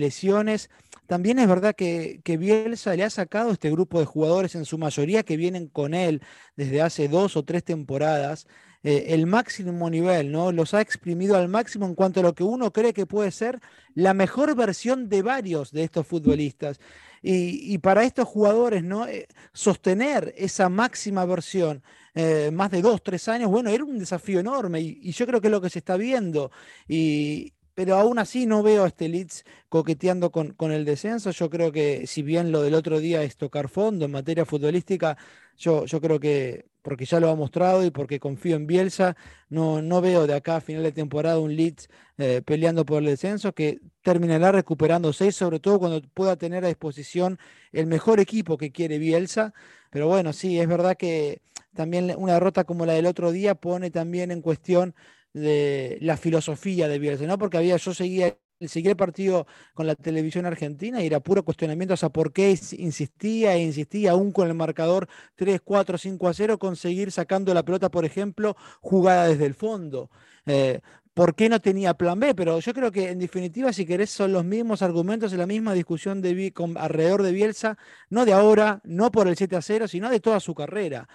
lesiones, 0.01 0.71
también 1.07 1.39
es 1.39 1.49
verdad 1.49 1.75
que, 1.75 2.21
Bielsa 2.39 2.95
le 2.95 3.05
ha 3.05 3.11
sacado 3.11 3.51
este 3.51 3.71
grupo 3.71 3.99
de 4.01 4.07
jugadores, 4.07 4.55
en 4.55 4.65
su 4.65 4.79
mayoría 4.79 5.25
que 5.25 5.37
vienen 5.37 5.69
con 5.69 5.93
él 5.95 6.23
desde 6.57 6.83
hace 6.83 7.09
dos 7.09 7.37
o 7.37 7.45
tres 7.45 7.65
temporadas, 7.65 8.47
eh, 8.83 9.07
el 9.09 9.27
máximo 9.27 9.91
nivel, 9.91 10.31
¿no? 10.31 10.53
Los 10.53 10.75
ha 10.75 10.81
exprimido 10.81 11.37
al 11.37 11.49
máximo 11.49 11.87
en 11.87 11.95
cuanto 11.95 12.21
a 12.21 12.23
lo 12.23 12.35
que 12.35 12.45
uno 12.45 12.73
cree 12.73 12.93
que 12.93 13.07
puede 13.07 13.31
ser 13.31 13.61
la 13.95 14.15
mejor 14.15 14.55
versión 14.55 15.09
de 15.09 15.23
varios 15.23 15.73
de 15.73 15.85
estos 15.85 16.07
futbolistas. 16.07 16.79
Y, 17.23 17.79
para 17.79 18.05
estos 18.05 18.29
jugadores, 18.29 18.85
¿no? 18.85 19.09
Eh, 19.09 19.27
sostener 19.53 20.33
esa 20.37 20.69
máxima 20.69 21.25
versión 21.25 21.83
eh, 22.15 22.51
más 22.53 22.71
de 22.71 22.83
dos, 22.83 23.03
tres 23.03 23.27
años, 23.29 23.51
bueno, 23.51 23.69
era 23.71 23.85
un 23.85 23.99
desafío 23.99 24.39
enorme 24.41 24.81
y, 24.81 25.11
yo 25.13 25.27
creo 25.27 25.41
que 25.41 25.49
es 25.49 25.51
lo 25.51 25.61
que 25.61 25.71
se 25.71 25.81
está 25.81 25.97
viendo. 25.97 26.53
Y, 26.89 27.55
pero 27.75 27.97
aún 27.97 28.19
así 28.19 28.47
no 28.47 28.63
veo 28.63 28.85
a 28.85 28.89
este 28.89 29.09
Leeds 29.09 29.45
coqueteando 29.69 30.31
con, 30.31 30.53
con, 30.55 30.73
el 30.73 30.85
descenso. 30.85 31.31
Yo 31.33 31.51
creo 31.51 31.73
que 31.73 32.07
si 32.07 32.23
bien 32.23 32.53
lo 32.53 32.63
del 32.63 32.75
otro 32.75 33.01
día 33.01 33.23
es 33.23 33.37
tocar 33.37 33.69
fondo 33.69 34.05
en 34.07 34.13
materia 34.13 34.47
futbolística, 34.47 35.19
yo, 35.59 35.85
yo 35.85 36.01
creo 36.01 36.21
que, 36.21 36.67
porque 36.87 37.05
ya 37.05 37.19
lo 37.19 37.29
ha 37.31 37.35
mostrado 37.35 37.85
y 37.85 37.91
porque 37.91 38.21
confío 38.21 38.55
en 38.55 38.69
Bielsa, 38.69 39.17
no, 39.49 39.83
no 39.83 40.01
veo 40.01 40.29
de 40.29 40.35
acá 40.35 40.55
a 40.57 40.61
final 40.61 40.85
de 40.85 40.93
temporada 40.93 41.41
un 41.41 41.57
Leeds 41.57 41.89
eh, 42.17 42.43
peleando 42.47 42.87
por 42.87 43.01
el 43.03 43.07
descenso 43.07 43.53
que 43.53 43.81
terminará 44.03 44.53
recuperándose, 44.53 45.33
sobre 45.33 45.59
todo 45.59 45.81
cuando 45.81 46.01
pueda 46.15 46.37
tener 46.37 46.65
a 46.65 46.69
disposición 46.69 47.41
el 47.73 47.89
mejor 47.89 48.21
equipo 48.21 48.57
que 48.57 48.71
quiere 48.71 48.99
Bielsa. 48.99 49.53
Pero 49.91 50.07
bueno, 50.07 50.33
sí, 50.33 50.61
es 50.61 50.69
verdad 50.69 50.97
que 50.97 51.43
también 51.75 52.15
una 52.17 52.35
derrota 52.35 52.63
como 52.63 52.87
la 52.87 52.93
del 52.93 53.07
otro 53.07 53.33
día 53.33 53.57
pone 53.57 53.91
también 53.91 54.31
en 54.31 54.41
cuestión 54.41 54.95
de 55.33 55.99
la 56.01 56.17
filosofía 56.17 56.87
de 56.87 57.01
Bielsa, 57.01 57.27
¿no? 57.27 57.37
Porque 57.37 57.57
había, 57.59 57.79
yo 57.79 57.95
seguía, 57.95 58.39
seguía 58.61 58.91
el 58.91 58.97
partido 58.97 59.47
con 59.75 59.87
la 59.87 59.95
televisión 59.95 60.47
argentina 60.47 61.03
y 61.03 61.07
era 61.07 61.21
puro 61.21 61.45
cuestionamiento 61.45 61.95
o 61.95 61.97
sea, 61.97 62.09
por 62.09 62.33
qué 62.33 62.51
insistía 62.51 63.55
e 63.55 63.63
insistía 63.63 64.13
aún 64.13 64.33
con 64.33 64.49
el 64.49 64.55
marcador 64.55 65.09
3, 65.37 65.61
4, 65.63 65.99
5 65.99 66.29
a 66.29 66.35
0, 66.35 66.59
conseguir 66.59 67.13
sacando 67.13 67.53
la 67.55 67.65
pelota, 67.65 67.91
por 67.91 68.05
ejemplo, 68.05 68.57
jugada 68.81 69.29
desde 69.29 69.47
el 69.47 69.55
fondo. 69.55 70.11
Eh, 70.47 70.81
por 71.17 71.35
qué 71.35 71.49
no 71.49 71.61
tenía 71.61 71.95
plan 71.95 72.21
B, 72.21 72.35
pero 72.35 72.61
yo 72.61 72.75
creo 72.75 72.93
que 72.93 73.09
en 73.09 73.19
definitiva, 73.19 73.73
si 73.73 73.87
querés, 73.87 74.11
son 74.11 74.33
los 74.33 74.45
mismos 74.45 74.83
argumentos 74.83 75.33
en 75.33 75.39
la 75.39 75.47
misma 75.47 75.73
discusión 75.73 76.21
de, 76.21 76.53
alrededor 76.77 77.23
de 77.23 77.33
Bielsa, 77.33 77.79
no 78.11 78.27
de 78.27 78.35
ahora, 78.35 78.83
no 78.85 79.11
por 79.11 79.27
el 79.27 79.35
7 79.35 79.57
a 79.57 79.63
0, 79.63 79.89
sino 79.89 80.11
de 80.11 80.21
toda 80.21 80.41
su 80.41 80.55
carrera. 80.55 81.09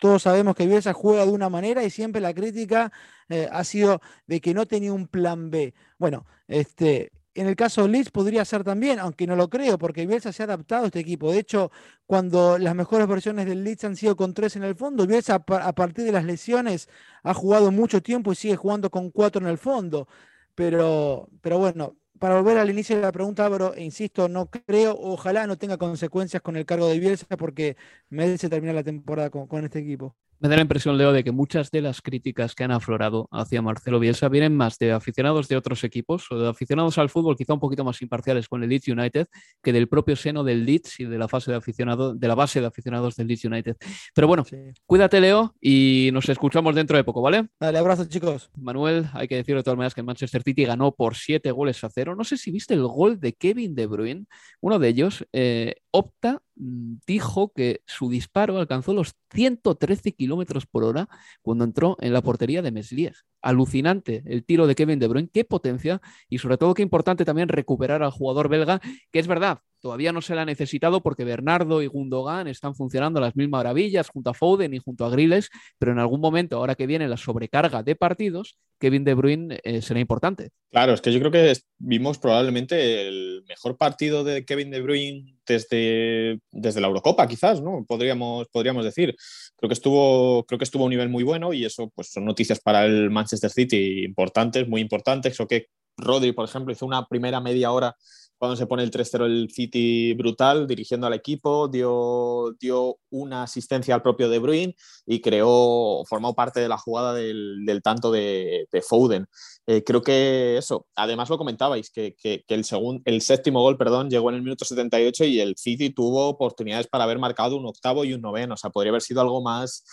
Todos 0.00 0.22
sabemos 0.22 0.54
que 0.56 0.66
Bielsa 0.66 0.92
juega 0.94 1.26
de 1.26 1.30
una 1.32 1.48
manera 1.50 1.84
y 1.84 1.90
siempre 1.90 2.20
la 2.20 2.34
crítica 2.34 2.92
eh, 3.28 3.48
ha 3.52 3.64
sido 3.64 4.00
de 4.26 4.40
que 4.40 4.54
no 4.54 4.66
tenía 4.66 4.92
un 4.92 5.06
plan 5.08 5.50
B. 5.50 5.74
Bueno, 5.98 6.26
este, 6.48 7.12
en 7.34 7.46
el 7.46 7.54
caso 7.56 7.82
de 7.82 7.88
Leeds 7.88 8.10
podría 8.10 8.44
ser 8.44 8.64
también, 8.64 8.98
aunque 8.98 9.26
no 9.26 9.36
lo 9.36 9.48
creo, 9.48 9.78
porque 9.78 10.06
Bielsa 10.06 10.32
se 10.32 10.42
ha 10.42 10.46
adaptado 10.46 10.84
a 10.84 10.86
este 10.86 11.00
equipo. 11.00 11.30
De 11.30 11.38
hecho, 11.38 11.70
cuando 12.06 12.58
las 12.58 12.74
mejores 12.74 13.06
versiones 13.06 13.46
del 13.46 13.62
Leeds 13.62 13.84
han 13.84 13.96
sido 13.96 14.16
con 14.16 14.34
tres 14.34 14.56
en 14.56 14.64
el 14.64 14.74
fondo, 14.74 15.06
Bielsa 15.06 15.34
a 15.34 15.72
partir 15.74 16.04
de 16.04 16.12
las 16.12 16.24
lesiones 16.24 16.88
ha 17.22 17.34
jugado 17.34 17.70
mucho 17.70 18.02
tiempo 18.02 18.32
y 18.32 18.36
sigue 18.36 18.56
jugando 18.56 18.90
con 18.90 19.10
cuatro 19.10 19.42
en 19.42 19.48
el 19.48 19.58
fondo. 19.58 20.08
Pero, 20.54 21.28
pero 21.40 21.58
bueno, 21.58 21.96
para 22.20 22.36
volver 22.36 22.58
al 22.58 22.70
inicio 22.70 22.96
de 22.96 23.02
la 23.02 23.12
pregunta, 23.12 23.46
Álvaro, 23.46 23.74
e 23.74 23.82
insisto, 23.84 24.28
no 24.28 24.50
creo, 24.50 24.96
ojalá 25.00 25.46
no 25.46 25.58
tenga 25.58 25.78
consecuencias 25.78 26.42
con 26.42 26.56
el 26.56 26.66
cargo 26.66 26.88
de 26.88 27.00
Bielsa 27.00 27.26
porque 27.38 27.76
merece 28.10 28.48
terminar 28.50 28.76
la 28.76 28.84
temporada 28.84 29.30
con 29.30 29.64
este 29.64 29.80
equipo. 29.80 30.14
Me 30.42 30.48
da 30.48 30.56
la 30.56 30.62
impresión, 30.62 30.96
Leo, 30.96 31.12
de 31.12 31.22
que 31.22 31.32
muchas 31.32 31.70
de 31.70 31.82
las 31.82 32.00
críticas 32.00 32.54
que 32.54 32.64
han 32.64 32.70
aflorado 32.70 33.28
hacia 33.30 33.60
Marcelo 33.60 34.00
Bielsa 34.00 34.30
vienen 34.30 34.56
más 34.56 34.78
de 34.78 34.90
aficionados 34.90 35.48
de 35.48 35.56
otros 35.58 35.84
equipos 35.84 36.32
o 36.32 36.38
de 36.38 36.48
aficionados 36.48 36.96
al 36.96 37.10
fútbol 37.10 37.36
quizá 37.36 37.52
un 37.52 37.60
poquito 37.60 37.84
más 37.84 38.00
imparciales 38.00 38.48
con 38.48 38.62
el 38.62 38.70
Leeds 38.70 38.88
United 38.88 39.26
que 39.62 39.70
del 39.70 39.86
propio 39.86 40.16
seno 40.16 40.42
del 40.42 40.64
Leeds 40.64 41.00
y 41.00 41.04
de 41.04 41.18
la 41.18 41.28
fase 41.28 41.50
de 41.50 41.58
aficionado, 41.58 42.14
de 42.14 42.26
la 42.26 42.34
base 42.34 42.58
de 42.62 42.66
aficionados 42.66 43.16
del 43.16 43.26
Leeds 43.26 43.44
United. 43.44 43.76
Pero 44.14 44.28
bueno, 44.28 44.46
cuídate, 44.86 45.20
Leo, 45.20 45.54
y 45.60 46.08
nos 46.14 46.26
escuchamos 46.30 46.74
dentro 46.74 46.96
de 46.96 47.04
poco, 47.04 47.20
¿vale? 47.20 47.48
Dale, 47.60 47.76
abrazo, 47.76 48.06
chicos. 48.06 48.50
Manuel, 48.56 49.10
hay 49.12 49.28
que 49.28 49.36
decir 49.36 49.54
de 49.56 49.62
todas 49.62 49.76
maneras 49.76 49.92
que 49.92 50.00
el 50.00 50.06
Manchester 50.06 50.42
City 50.42 50.64
ganó 50.64 50.92
por 50.92 51.16
siete 51.16 51.50
goles 51.50 51.84
a 51.84 51.90
cero. 51.90 52.16
No 52.16 52.24
sé 52.24 52.38
si 52.38 52.50
viste 52.50 52.72
el 52.72 52.86
gol 52.86 53.20
de 53.20 53.34
Kevin 53.34 53.74
De 53.74 53.86
Bruyne, 53.86 54.24
uno 54.62 54.78
de 54.78 54.88
ellos, 54.88 55.26
eh, 55.34 55.74
opta 55.90 56.42
Mm, 56.60 56.96
dijo 57.06 57.52
que 57.54 57.82
su 57.86 58.10
disparo 58.10 58.58
alcanzó 58.58 58.92
los 58.92 59.14
113 59.30 60.12
kilómetros 60.12 60.66
por 60.66 60.84
hora 60.84 61.08
cuando 61.40 61.64
entró 61.64 61.96
en 62.00 62.12
la 62.12 62.20
portería 62.20 62.60
de 62.60 62.70
Meslier. 62.70 63.14
Alucinante 63.40 64.22
el 64.26 64.44
tiro 64.44 64.66
de 64.66 64.74
Kevin 64.74 64.98
De 64.98 65.08
Bruyne, 65.08 65.30
qué 65.32 65.44
potencia 65.46 66.02
y 66.28 66.38
sobre 66.38 66.58
todo 66.58 66.74
qué 66.74 66.82
importante 66.82 67.24
también 67.24 67.48
recuperar 67.48 68.02
al 68.02 68.10
jugador 68.10 68.48
belga, 68.50 68.80
que 69.10 69.18
es 69.18 69.26
verdad, 69.26 69.60
todavía 69.80 70.12
no 70.12 70.20
se 70.20 70.34
le 70.34 70.40
ha 70.40 70.44
necesitado 70.44 71.02
porque 71.02 71.24
Bernardo 71.24 71.82
y 71.82 71.86
Gundogan 71.86 72.46
están 72.48 72.74
funcionando 72.74 73.18
a 73.18 73.22
las 73.22 73.36
mil 73.36 73.48
maravillas 73.48 74.08
junto 74.08 74.30
a 74.30 74.34
Foden 74.34 74.74
y 74.74 74.78
junto 74.78 75.04
a 75.04 75.10
Griles, 75.10 75.50
pero 75.78 75.92
en 75.92 75.98
algún 75.98 76.20
momento, 76.20 76.56
ahora 76.56 76.74
que 76.74 76.86
viene 76.86 77.08
la 77.08 77.16
sobrecarga 77.16 77.82
de 77.82 77.96
partidos, 77.96 78.56
Kevin 78.78 79.04
De 79.04 79.14
Bruyne 79.14 79.60
eh, 79.62 79.82
será 79.82 80.00
importante. 80.00 80.50
Claro, 80.70 80.94
es 80.94 81.00
que 81.00 81.12
yo 81.12 81.20
creo 81.20 81.30
que 81.30 81.52
vimos 81.78 82.18
probablemente 82.18 83.08
el 83.08 83.44
mejor 83.48 83.76
partido 83.76 84.24
de 84.24 84.44
Kevin 84.44 84.70
De 84.70 84.80
Bruyne 84.80 85.36
desde, 85.46 86.40
desde 86.50 86.80
la 86.80 86.86
Eurocopa, 86.86 87.26
quizás, 87.26 87.60
¿no? 87.60 87.84
Podríamos, 87.86 88.48
podríamos 88.48 88.84
decir. 88.84 89.14
Creo 89.56 89.68
que, 89.68 89.74
estuvo, 89.74 90.44
creo 90.46 90.58
que 90.58 90.64
estuvo 90.64 90.84
a 90.84 90.86
un 90.86 90.90
nivel 90.90 91.08
muy 91.08 91.24
bueno 91.24 91.52
y 91.52 91.64
eso 91.64 91.90
pues, 91.94 92.10
son 92.10 92.24
noticias 92.24 92.60
para 92.60 92.86
el 92.86 93.10
Manchester 93.10 93.50
City 93.50 94.04
importantes, 94.04 94.66
muy 94.66 94.80
importantes. 94.80 95.36
Creo 95.36 95.48
que 95.48 95.66
Rodri, 95.96 96.32
por 96.32 96.48
ejemplo, 96.48 96.72
hizo 96.72 96.86
una 96.86 97.06
primera 97.06 97.40
media 97.40 97.72
hora 97.72 97.94
cuando 98.40 98.56
se 98.56 98.66
pone 98.66 98.82
el 98.82 98.90
3-0 98.90 99.26
el 99.26 99.50
City 99.50 100.14
brutal, 100.14 100.66
dirigiendo 100.66 101.06
al 101.06 101.12
equipo, 101.12 101.68
dio, 101.68 102.56
dio 102.58 102.96
una 103.10 103.42
asistencia 103.42 103.94
al 103.94 104.00
propio 104.00 104.30
De 104.30 104.38
Bruyne 104.38 104.74
y 105.04 105.20
creó, 105.20 106.02
formó 106.08 106.34
parte 106.34 106.58
de 106.58 106.68
la 106.68 106.78
jugada 106.78 107.12
del, 107.12 107.66
del 107.66 107.82
tanto 107.82 108.10
de, 108.10 108.66
de 108.72 108.80
Foden. 108.80 109.26
Eh, 109.66 109.84
creo 109.84 110.00
que 110.00 110.56
eso, 110.56 110.86
además 110.94 111.28
lo 111.28 111.36
comentabais, 111.36 111.90
que, 111.90 112.16
que, 112.16 112.42
el, 112.48 112.64
segundo, 112.64 113.02
el 113.04 113.20
séptimo 113.20 113.60
gol 113.60 113.76
perdón, 113.76 114.08
llegó 114.08 114.30
en 114.30 114.36
el 114.36 114.42
minuto 114.42 114.64
78 114.64 115.26
y 115.26 115.38
el 115.38 115.56
City 115.58 115.90
tuvo 115.90 116.28
oportunidades 116.28 116.86
para 116.86 117.04
haber 117.04 117.18
marcado 117.18 117.58
un 117.58 117.66
octavo 117.66 118.06
y 118.06 118.14
un 118.14 118.22
noveno, 118.22 118.54
o 118.54 118.56
sea, 118.56 118.70
podría 118.70 118.88
haber 118.88 119.02
sido 119.02 119.20
algo 119.20 119.42
más 119.42 119.84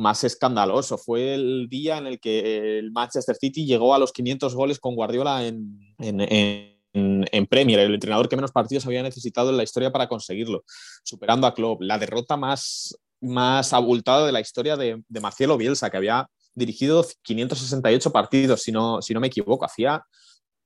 más 0.00 0.22
escandaloso. 0.22 0.96
Fue 0.96 1.34
el 1.34 1.66
día 1.68 1.98
en 1.98 2.06
el 2.06 2.20
que 2.20 2.78
el 2.78 2.92
Manchester 2.92 3.34
City 3.34 3.66
llegó 3.66 3.92
a 3.92 3.98
los 3.98 4.12
500 4.12 4.54
goles 4.54 4.78
con 4.78 4.94
Guardiola 4.94 5.44
en, 5.44 5.80
en, 5.98 6.20
en, 6.20 6.77
Premier, 6.92 7.80
el 7.80 7.94
entrenador 7.94 8.28
que 8.28 8.36
menos 8.36 8.52
partidos 8.52 8.86
había 8.86 9.02
necesitado 9.02 9.50
en 9.50 9.56
la 9.56 9.62
historia 9.62 9.92
para 9.92 10.08
conseguirlo, 10.08 10.64
superando 11.02 11.46
a 11.46 11.54
Klopp. 11.54 11.82
La 11.82 11.98
derrota 11.98 12.36
más, 12.36 12.98
más 13.20 13.72
abultada 13.72 14.26
de 14.26 14.32
la 14.32 14.40
historia 14.40 14.76
de, 14.76 15.02
de 15.06 15.20
Marcelo 15.20 15.56
Bielsa, 15.56 15.90
que 15.90 15.96
había 15.96 16.28
dirigido 16.54 17.06
568 17.22 18.12
partidos, 18.12 18.62
si 18.62 18.72
no, 18.72 19.00
si 19.02 19.14
no 19.14 19.20
me 19.20 19.28
equivoco. 19.28 19.64
Hacía 19.64 20.02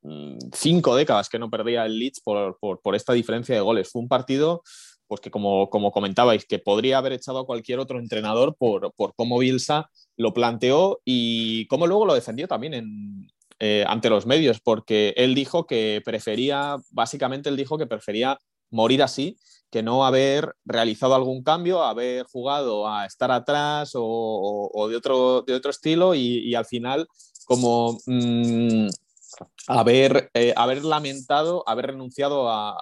mm, 0.02 0.38
cinco 0.52 0.96
décadas 0.96 1.28
que 1.28 1.38
no 1.38 1.50
perdía 1.50 1.87
el 1.87 1.98
Leeds 1.98 2.20
por, 2.20 2.58
por, 2.58 2.80
por, 2.80 2.94
esta 2.94 3.12
diferencia 3.12 3.54
de 3.54 3.61
goles. 3.61 3.90
Fue 3.90 4.02
un 4.02 4.08
partido 4.08 4.62
pues 5.06 5.20
que 5.20 5.30
como, 5.30 5.68
como 5.68 5.92
comentabais, 5.92 6.46
que 6.46 6.58
podría 6.58 6.96
haber 6.96 7.12
echado 7.12 7.40
a 7.40 7.44
cualquier 7.44 7.78
otro 7.78 7.98
entrenador 7.98 8.56
por, 8.56 8.94
por 8.94 9.14
cómo 9.14 9.38
Bielsa 9.38 9.90
lo 10.16 10.32
planteó 10.32 11.02
y 11.04 11.66
cómo 11.66 11.87
luego 11.87 12.06
lo 12.06 12.14
defendió 12.14 12.48
también 12.48 12.72
en, 12.72 13.28
eh, 13.64 13.85
ante 13.87 14.11
los 14.11 14.27
medios, 14.27 14.59
porque 14.59 15.14
él 15.16 15.37
dijo 15.37 15.68
que 15.68 16.03
prefería, 16.05 16.79
básicamente 16.90 17.48
él 17.48 17.57
dijo 17.57 17.79
que 17.79 17.87
prefería 17.87 18.37
morir 18.70 19.05
así 19.05 19.37
que 19.70 19.85
no 19.85 20.05
haber 20.05 20.57
realizado 20.64 21.14
algún 21.14 21.44
cambio, 21.44 21.85
haber 21.85 22.25
jugado 22.25 22.88
a 22.88 23.07
estar 23.07 23.31
atrás 23.31 23.92
o, 23.94 24.88
de, 24.90 24.96
otro, 24.96 25.42
de 25.42 25.55
otro 25.55 25.70
estilo 25.70 26.16
y, 26.16 26.53
al 26.57 26.66
final 26.66 27.07
como 27.44 27.98
mm, 28.07 28.88
haber, 29.66 30.31
eh, 30.35 30.53
haber 30.57 30.85
lamentado, 30.85 31.64
haber 31.66 31.88
renunciado 31.88 32.49
a, 32.49 32.77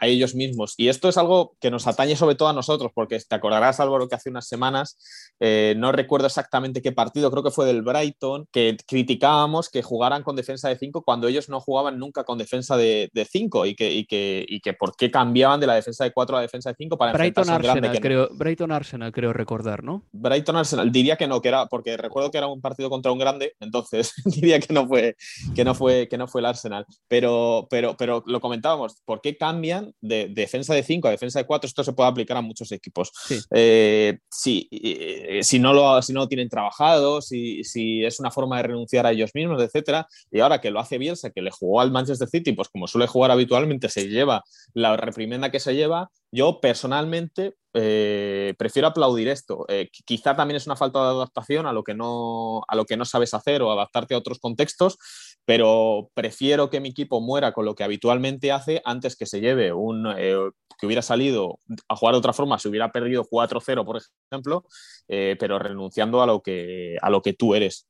ellos 0.00 0.34
mismos. 0.34 0.74
Y 0.76 0.88
esto 0.88 1.08
es 1.08 1.16
algo 1.16 1.56
que 1.60 1.70
nos 1.70 1.86
atañe 1.86 2.16
sobre 2.16 2.34
todo 2.34 2.48
a 2.48 2.52
nosotros, 2.52 2.92
porque 2.94 3.18
te 3.18 3.34
acordarás, 3.34 3.80
Álvaro, 3.80 4.08
que 4.08 4.14
hace 4.14 4.30
unas 4.30 4.46
semanas, 4.46 4.98
eh, 5.40 5.74
no 5.76 5.92
recuerdo 5.92 6.26
exactamente 6.26 6.82
qué 6.82 6.92
partido, 6.92 7.30
creo 7.30 7.42
que 7.42 7.50
fue 7.50 7.66
del 7.66 7.82
Brighton, 7.82 8.46
que 8.52 8.76
criticábamos 8.86 9.70
que 9.70 9.82
jugaran 9.82 10.22
con 10.22 10.36
defensa 10.36 10.68
de 10.68 10.76
5 10.76 11.02
cuando 11.02 11.28
ellos 11.28 11.48
no 11.48 11.60
jugaban 11.60 11.98
nunca 11.98 12.24
con 12.24 12.38
defensa 12.38 12.76
de 12.76 13.10
5 13.30 13.66
y, 13.66 13.74
que, 13.74 13.92
y, 13.92 14.06
que, 14.06 14.44
y 14.46 14.60
que 14.60 14.74
por 14.74 14.96
qué 14.96 15.10
cambiaban 15.10 15.60
de 15.60 15.66
la 15.66 15.74
defensa 15.74 16.04
de 16.04 16.12
4 16.12 16.36
a 16.36 16.38
la 16.40 16.42
defensa 16.42 16.70
de 16.70 16.76
5 16.78 16.96
para 16.96 17.12
Brighton 17.12 17.50
Arsenal, 17.50 18.00
creo, 18.00 18.28
Brighton 18.32 18.72
Arsenal, 18.72 19.12
creo 19.12 19.32
recordar, 19.32 19.82
¿no? 19.82 20.02
Brighton 20.12 20.56
Arsenal, 20.56 20.90
diría 20.90 21.16
que 21.16 21.26
no, 21.26 21.40
que 21.40 21.48
era, 21.48 21.66
porque 21.66 21.96
recuerdo 21.96 22.30
que 22.30 22.38
era 22.38 22.46
un 22.46 22.60
partido 22.60 22.90
contra 22.90 23.12
un 23.12 23.18
grande, 23.18 23.54
entonces 23.60 24.12
diría 24.24 24.60
que 24.60 24.72
no 24.72 24.86
fue, 24.86 25.16
que 25.54 25.63
no 25.64 25.74
fue 25.74 26.08
que 26.08 26.18
no 26.18 26.28
fue 26.28 26.40
el 26.40 26.46
Arsenal. 26.46 26.86
Pero, 27.08 27.66
pero, 27.70 27.96
pero 27.96 28.22
lo 28.26 28.40
comentábamos, 28.40 28.96
¿por 29.04 29.20
qué 29.20 29.36
cambian 29.36 29.92
de, 30.00 30.28
defensa 30.28 30.74
de 30.74 30.82
5 30.82 31.08
a 31.08 31.10
defensa 31.10 31.38
de 31.38 31.46
4? 31.46 31.66
Esto 31.66 31.84
se 31.84 31.92
puede 31.92 32.10
aplicar 32.10 32.36
a 32.36 32.42
muchos 32.42 32.70
equipos. 32.72 33.10
Sí. 33.26 33.40
Eh, 33.52 34.18
si, 34.30 35.58
no 35.58 35.72
lo, 35.72 36.00
si 36.02 36.12
no 36.12 36.28
tienen 36.28 36.48
trabajado, 36.48 37.20
si, 37.20 37.64
si 37.64 38.04
es 38.04 38.20
una 38.20 38.30
forma 38.30 38.58
de 38.58 38.64
renunciar 38.64 39.06
a 39.06 39.12
ellos 39.12 39.30
mismos, 39.34 39.62
etcétera. 39.62 40.06
Y 40.30 40.40
ahora 40.40 40.60
que 40.60 40.70
lo 40.70 40.80
hace 40.80 40.98
Bielsa, 40.98 41.30
que 41.30 41.42
le 41.42 41.50
jugó 41.50 41.80
al 41.80 41.90
Manchester 41.90 42.28
City, 42.28 42.52
pues 42.52 42.68
como 42.68 42.86
suele 42.86 43.06
jugar 43.06 43.30
habitualmente, 43.30 43.88
se 43.88 44.08
lleva 44.08 44.44
la 44.74 44.96
reprimenda 44.96 45.50
que 45.50 45.60
se 45.60 45.74
lleva. 45.74 46.10
Yo 46.30 46.60
personalmente 46.60 47.54
eh, 47.76 48.54
prefiero 48.56 48.88
aplaudir 48.88 49.28
esto. 49.28 49.64
Eh, 49.68 49.90
quizá 50.04 50.36
también 50.36 50.56
es 50.56 50.66
una 50.66 50.76
falta 50.76 51.00
de 51.00 51.10
adaptación 51.10 51.66
a 51.66 51.72
lo, 51.72 51.82
que 51.82 51.94
no, 51.94 52.62
a 52.68 52.76
lo 52.76 52.84
que 52.84 52.96
no 52.96 53.04
sabes 53.04 53.34
hacer 53.34 53.62
o 53.62 53.72
adaptarte 53.72 54.14
a 54.14 54.18
otros 54.18 54.38
contextos, 54.38 54.96
pero 55.44 56.10
prefiero 56.14 56.70
que 56.70 56.80
mi 56.80 56.90
equipo 56.90 57.20
muera 57.20 57.52
con 57.52 57.64
lo 57.64 57.74
que 57.74 57.84
habitualmente 57.84 58.52
hace 58.52 58.80
antes 58.84 59.16
que 59.16 59.26
se 59.26 59.40
lleve 59.40 59.72
un 59.72 60.06
eh, 60.16 60.36
que 60.78 60.86
hubiera 60.86 61.02
salido 61.02 61.58
a 61.88 61.96
jugar 61.96 62.14
de 62.14 62.18
otra 62.18 62.32
forma, 62.32 62.58
se 62.58 62.68
hubiera 62.68 62.90
perdido 62.90 63.24
4-0, 63.24 63.84
por 63.84 64.00
ejemplo, 64.30 64.64
pero 65.06 65.58
renunciando 65.60 66.20
a 66.20 66.26
lo 66.26 66.40
que, 66.40 66.96
a 67.00 67.10
lo 67.10 67.22
que 67.22 67.32
tú 67.32 67.54
eres. 67.54 67.86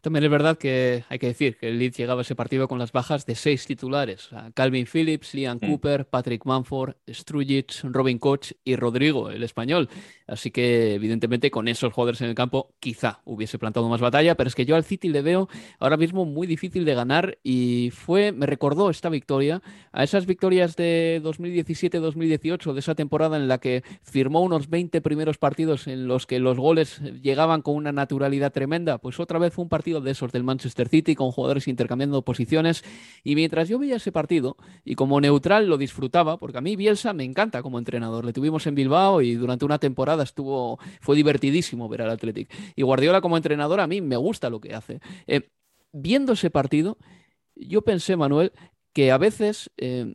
También 0.00 0.24
es 0.24 0.30
verdad 0.30 0.56
que 0.56 1.04
hay 1.10 1.18
que 1.18 1.26
decir 1.26 1.58
que 1.58 1.68
el 1.68 1.78
Leeds 1.78 1.98
llegaba 1.98 2.20
a 2.20 2.22
ese 2.22 2.34
partido 2.34 2.68
con 2.68 2.78
las 2.78 2.90
bajas 2.90 3.26
de 3.26 3.34
seis 3.34 3.66
titulares: 3.66 4.30
Calvin 4.54 4.86
Phillips, 4.86 5.34
Liam 5.34 5.58
mm. 5.60 5.66
Cooper, 5.66 6.08
Patrick 6.08 6.46
Manford, 6.46 6.94
Strujic, 7.06 7.82
Robin 7.82 8.18
Koch 8.18 8.52
y 8.64 8.76
Rodrigo, 8.76 9.30
el 9.30 9.42
español. 9.42 9.90
Así 10.30 10.52
que, 10.52 10.94
evidentemente, 10.94 11.50
con 11.50 11.66
esos 11.66 11.92
jugadores 11.92 12.20
en 12.20 12.28
el 12.28 12.34
campo, 12.36 12.70
quizá 12.78 13.20
hubiese 13.24 13.58
plantado 13.58 13.88
más 13.88 14.00
batalla, 14.00 14.36
pero 14.36 14.46
es 14.46 14.54
que 14.54 14.64
yo 14.64 14.76
al 14.76 14.84
City 14.84 15.08
le 15.08 15.22
veo 15.22 15.48
ahora 15.80 15.96
mismo 15.96 16.24
muy 16.24 16.46
difícil 16.46 16.84
de 16.84 16.94
ganar 16.94 17.38
y 17.42 17.90
fue, 17.92 18.30
me 18.30 18.46
recordó 18.46 18.90
esta 18.90 19.08
victoria 19.08 19.60
a 19.92 20.04
esas 20.04 20.26
victorias 20.26 20.76
de 20.76 21.20
2017-2018, 21.24 22.72
de 22.72 22.78
esa 22.78 22.94
temporada 22.94 23.36
en 23.36 23.48
la 23.48 23.58
que 23.58 23.82
firmó 24.02 24.40
unos 24.42 24.70
20 24.70 25.00
primeros 25.00 25.36
partidos 25.36 25.88
en 25.88 26.06
los 26.06 26.26
que 26.26 26.38
los 26.38 26.58
goles 26.58 27.00
llegaban 27.20 27.62
con 27.62 27.74
una 27.74 27.90
naturalidad 27.90 28.52
tremenda. 28.52 28.98
Pues 28.98 29.18
otra 29.18 29.40
vez 29.40 29.52
fue 29.52 29.64
un 29.64 29.68
partido 29.68 30.00
de 30.00 30.12
esos 30.12 30.30
del 30.30 30.44
Manchester 30.44 30.88
City 30.88 31.16
con 31.16 31.32
jugadores 31.32 31.66
intercambiando 31.66 32.22
posiciones. 32.22 32.84
Y 33.24 33.34
mientras 33.34 33.68
yo 33.68 33.80
veía 33.80 33.96
ese 33.96 34.12
partido 34.12 34.56
y 34.84 34.94
como 34.94 35.20
neutral 35.20 35.66
lo 35.66 35.76
disfrutaba, 35.76 36.36
porque 36.36 36.58
a 36.58 36.60
mí 36.60 36.76
Bielsa 36.76 37.12
me 37.12 37.24
encanta 37.24 37.62
como 37.62 37.78
entrenador. 37.78 38.24
Le 38.24 38.32
tuvimos 38.32 38.66
en 38.68 38.76
Bilbao 38.76 39.22
y 39.22 39.34
durante 39.34 39.64
una 39.64 39.78
temporada 39.78 40.19
estuvo, 40.24 40.78
fue 41.00 41.16
divertidísimo 41.16 41.88
ver 41.88 42.02
al 42.02 42.10
Athletic. 42.10 42.52
Y 42.76 42.82
Guardiola 42.82 43.20
como 43.20 43.36
entrenador 43.36 43.80
a 43.80 43.86
mí 43.86 44.00
me 44.00 44.16
gusta 44.16 44.50
lo 44.50 44.60
que 44.60 44.74
hace. 44.74 45.00
Eh, 45.26 45.48
viendo 45.92 46.32
ese 46.34 46.50
partido, 46.50 46.98
yo 47.54 47.82
pensé, 47.82 48.16
Manuel, 48.16 48.52
que 48.92 49.10
a 49.10 49.18
veces 49.18 49.70
eh, 49.76 50.14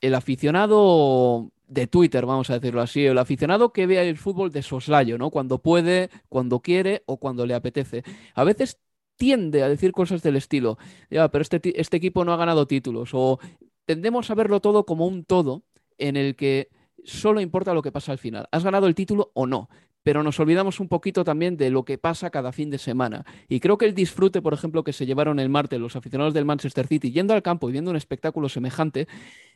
el 0.00 0.14
aficionado 0.14 1.50
de 1.66 1.86
Twitter, 1.86 2.24
vamos 2.26 2.50
a 2.50 2.54
decirlo 2.54 2.80
así, 2.80 3.04
el 3.04 3.18
aficionado 3.18 3.72
que 3.72 3.86
vea 3.86 4.02
el 4.02 4.16
fútbol 4.16 4.50
de 4.50 4.62
soslayo, 4.62 5.18
¿no? 5.18 5.30
Cuando 5.30 5.58
puede, 5.58 6.10
cuando 6.28 6.60
quiere 6.60 7.02
o 7.06 7.18
cuando 7.18 7.46
le 7.46 7.54
apetece. 7.54 8.02
A 8.34 8.44
veces 8.44 8.78
tiende 9.16 9.62
a 9.62 9.68
decir 9.68 9.92
cosas 9.92 10.22
del 10.22 10.36
estilo, 10.36 10.78
ya, 11.10 11.28
pero 11.28 11.42
este, 11.42 11.78
este 11.78 11.96
equipo 11.96 12.24
no 12.24 12.32
ha 12.32 12.36
ganado 12.36 12.66
títulos, 12.66 13.10
o 13.12 13.38
tendemos 13.84 14.30
a 14.30 14.34
verlo 14.34 14.60
todo 14.60 14.86
como 14.86 15.06
un 15.06 15.24
todo 15.24 15.64
en 15.98 16.16
el 16.16 16.36
que 16.36 16.70
solo 17.08 17.40
importa 17.40 17.74
lo 17.74 17.82
que 17.82 17.92
pasa 17.92 18.12
al 18.12 18.18
final. 18.18 18.48
¿Has 18.52 18.64
ganado 18.64 18.86
el 18.86 18.94
título 18.94 19.30
o 19.34 19.46
no? 19.46 19.68
Pero 20.02 20.22
nos 20.22 20.38
olvidamos 20.40 20.80
un 20.80 20.88
poquito 20.88 21.24
también 21.24 21.56
de 21.56 21.70
lo 21.70 21.84
que 21.84 21.98
pasa 21.98 22.30
cada 22.30 22.52
fin 22.52 22.70
de 22.70 22.78
semana. 22.78 23.24
Y 23.48 23.60
creo 23.60 23.78
que 23.78 23.86
el 23.86 23.94
disfrute, 23.94 24.40
por 24.42 24.54
ejemplo, 24.54 24.84
que 24.84 24.92
se 24.92 25.06
llevaron 25.06 25.38
el 25.40 25.48
martes 25.48 25.80
los 25.80 25.96
aficionados 25.96 26.34
del 26.34 26.44
Manchester 26.44 26.86
City 26.86 27.10
yendo 27.10 27.34
al 27.34 27.42
campo 27.42 27.68
y 27.68 27.72
viendo 27.72 27.90
un 27.90 27.96
espectáculo 27.96 28.48
semejante, 28.48 29.08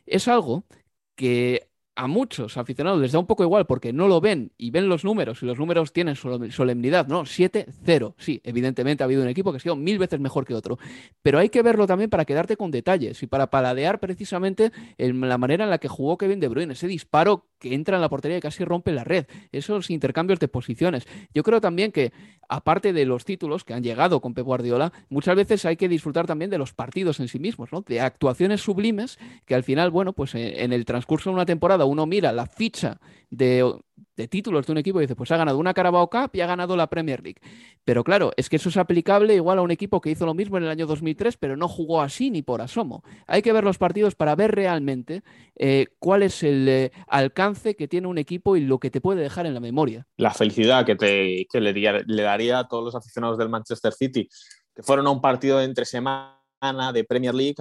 es 0.05 0.27
algo 0.27 0.65
que 1.15 1.69
a 1.95 2.07
muchos 2.07 2.57
aficionados 2.57 2.99
les 2.99 3.11
da 3.11 3.19
un 3.19 3.27
poco 3.27 3.43
igual 3.43 3.65
porque 3.65 3.93
no 3.93 4.07
lo 4.07 4.19
ven 4.19 4.51
y 4.57 4.71
ven 4.71 4.89
los 4.89 5.03
números 5.03 5.43
y 5.43 5.45
los 5.45 5.59
números 5.59 5.93
tienen 5.93 6.15
solemnidad, 6.15 7.07
¿no? 7.07 7.23
7-0. 7.23 8.15
Sí, 8.17 8.41
evidentemente 8.43 9.03
ha 9.03 9.05
habido 9.05 9.21
un 9.21 9.27
equipo 9.27 9.51
que 9.51 9.57
ha 9.57 9.59
sido 9.59 9.75
mil 9.75 9.99
veces 9.99 10.19
mejor 10.19 10.45
que 10.45 10.55
otro, 10.55 10.79
pero 11.21 11.39
hay 11.39 11.49
que 11.49 11.61
verlo 11.61 11.85
también 11.85 12.09
para 12.09 12.25
quedarte 12.25 12.57
con 12.57 12.71
detalles 12.71 13.21
y 13.21 13.27
para 13.27 13.49
paladear 13.49 13.99
precisamente 13.99 14.71
la 14.97 15.37
manera 15.37 15.63
en 15.65 15.69
la 15.69 15.77
que 15.77 15.87
jugó 15.87 16.17
Kevin 16.17 16.39
De 16.39 16.47
Bruyne, 16.47 16.73
ese 16.73 16.87
disparo 16.87 17.45
que 17.59 17.73
entra 17.73 17.95
en 17.95 18.01
la 18.01 18.09
portería 18.09 18.37
y 18.37 18.41
casi 18.41 18.65
rompe 18.65 18.91
la 18.91 19.03
red, 19.03 19.25
esos 19.51 19.89
intercambios 19.89 20.39
de 20.39 20.47
posiciones. 20.47 21.07
Yo 21.33 21.43
creo 21.43 21.61
también 21.61 21.91
que 21.91 22.11
aparte 22.49 22.93
de 22.93 23.05
los 23.05 23.25
títulos 23.25 23.63
que 23.63 23.73
han 23.73 23.83
llegado 23.83 24.19
con 24.19 24.33
Pep 24.33 24.45
Guardiola, 24.45 24.91
muchas 25.09 25.35
veces 25.35 25.65
hay 25.65 25.77
que 25.77 25.87
disfrutar 25.87 26.27
también 26.27 26.51
de 26.51 26.57
los 26.57 26.73
partidos 26.73 27.19
en 27.19 27.27
sí 27.27 27.39
mismos, 27.39 27.71
¿no? 27.71 27.81
De 27.81 28.01
actuaciones 28.01 28.61
sublimes 28.61 29.17
que 29.45 29.55
al 29.55 29.63
final, 29.63 29.91
bueno, 29.91 30.13
pues 30.13 30.35
eh, 30.35 30.63
en 30.63 30.73
el 30.73 30.85
transcurso 30.85 31.29
de 31.29 31.35
una 31.35 31.45
temporada 31.45 31.82
uno 31.85 32.05
mira 32.05 32.31
la 32.31 32.45
ficha 32.45 32.99
de, 33.29 33.73
títulos 34.29 34.65
de 34.65 34.71
un 34.71 34.77
equipo 34.77 34.99
y 34.99 35.03
dice, 35.03 35.15
pues 35.15 35.31
ha 35.31 35.37
ganado 35.37 35.57
una 35.57 35.73
Carabao 35.73 36.09
Cup 36.09 36.31
y 36.33 36.41
ha 36.41 36.47
ganado 36.47 36.75
la 36.75 36.87
Premier 36.87 37.21
League. 37.23 37.41
Pero 37.83 38.03
claro, 38.03 38.31
es 38.37 38.47
que 38.49 38.57
eso 38.57 38.69
es 38.69 38.77
aplicable 38.77 39.35
igual 39.35 39.57
a 39.57 39.61
un 39.61 39.71
equipo 39.71 40.01
que 40.01 40.11
hizo 40.11 40.25
lo 40.25 40.33
mismo 40.33 40.57
en 40.57 40.63
el 40.63 40.69
año 40.69 40.85
2003, 40.85 41.37
pero 41.37 41.57
no 41.57 41.67
jugó 41.67 42.01
así 42.01 42.29
ni 42.29 42.41
por 42.41 42.61
asomo. 42.61 43.03
Hay 43.27 43.41
que 43.41 43.53
ver 43.53 43.63
los 43.63 43.77
partidos 43.77 44.15
para 44.15 44.35
ver 44.35 44.51
realmente 44.51 45.23
eh, 45.55 45.87
cuál 45.99 46.23
es 46.23 46.43
el 46.43 46.67
eh, 46.69 46.91
alcance 47.07 47.75
que 47.75 47.87
tiene 47.87 48.07
un 48.07 48.17
equipo 48.17 48.55
y 48.55 48.61
lo 48.61 48.79
que 48.79 48.91
te 48.91 49.01
puede 49.01 49.21
dejar 49.21 49.45
en 49.45 49.53
la 49.53 49.59
memoria. 49.59 50.07
La 50.17 50.31
felicidad 50.31 50.85
que, 50.85 50.95
te, 50.95 51.59
le, 51.59 51.73
le 51.73 52.23
daría 52.23 52.59
a 52.59 52.67
todos 52.67 52.83
los 52.83 52.95
aficionados 52.95 53.37
del 53.37 53.49
Manchester 53.49 53.93
City, 53.93 54.29
que 54.75 54.83
fueron 54.83 55.07
a 55.07 55.09
un 55.09 55.21
partido 55.21 55.57
de 55.57 55.65
entre 55.65 55.85
semana 55.85 56.42
de 56.93 57.03
Premier 57.03 57.35
League 57.35 57.55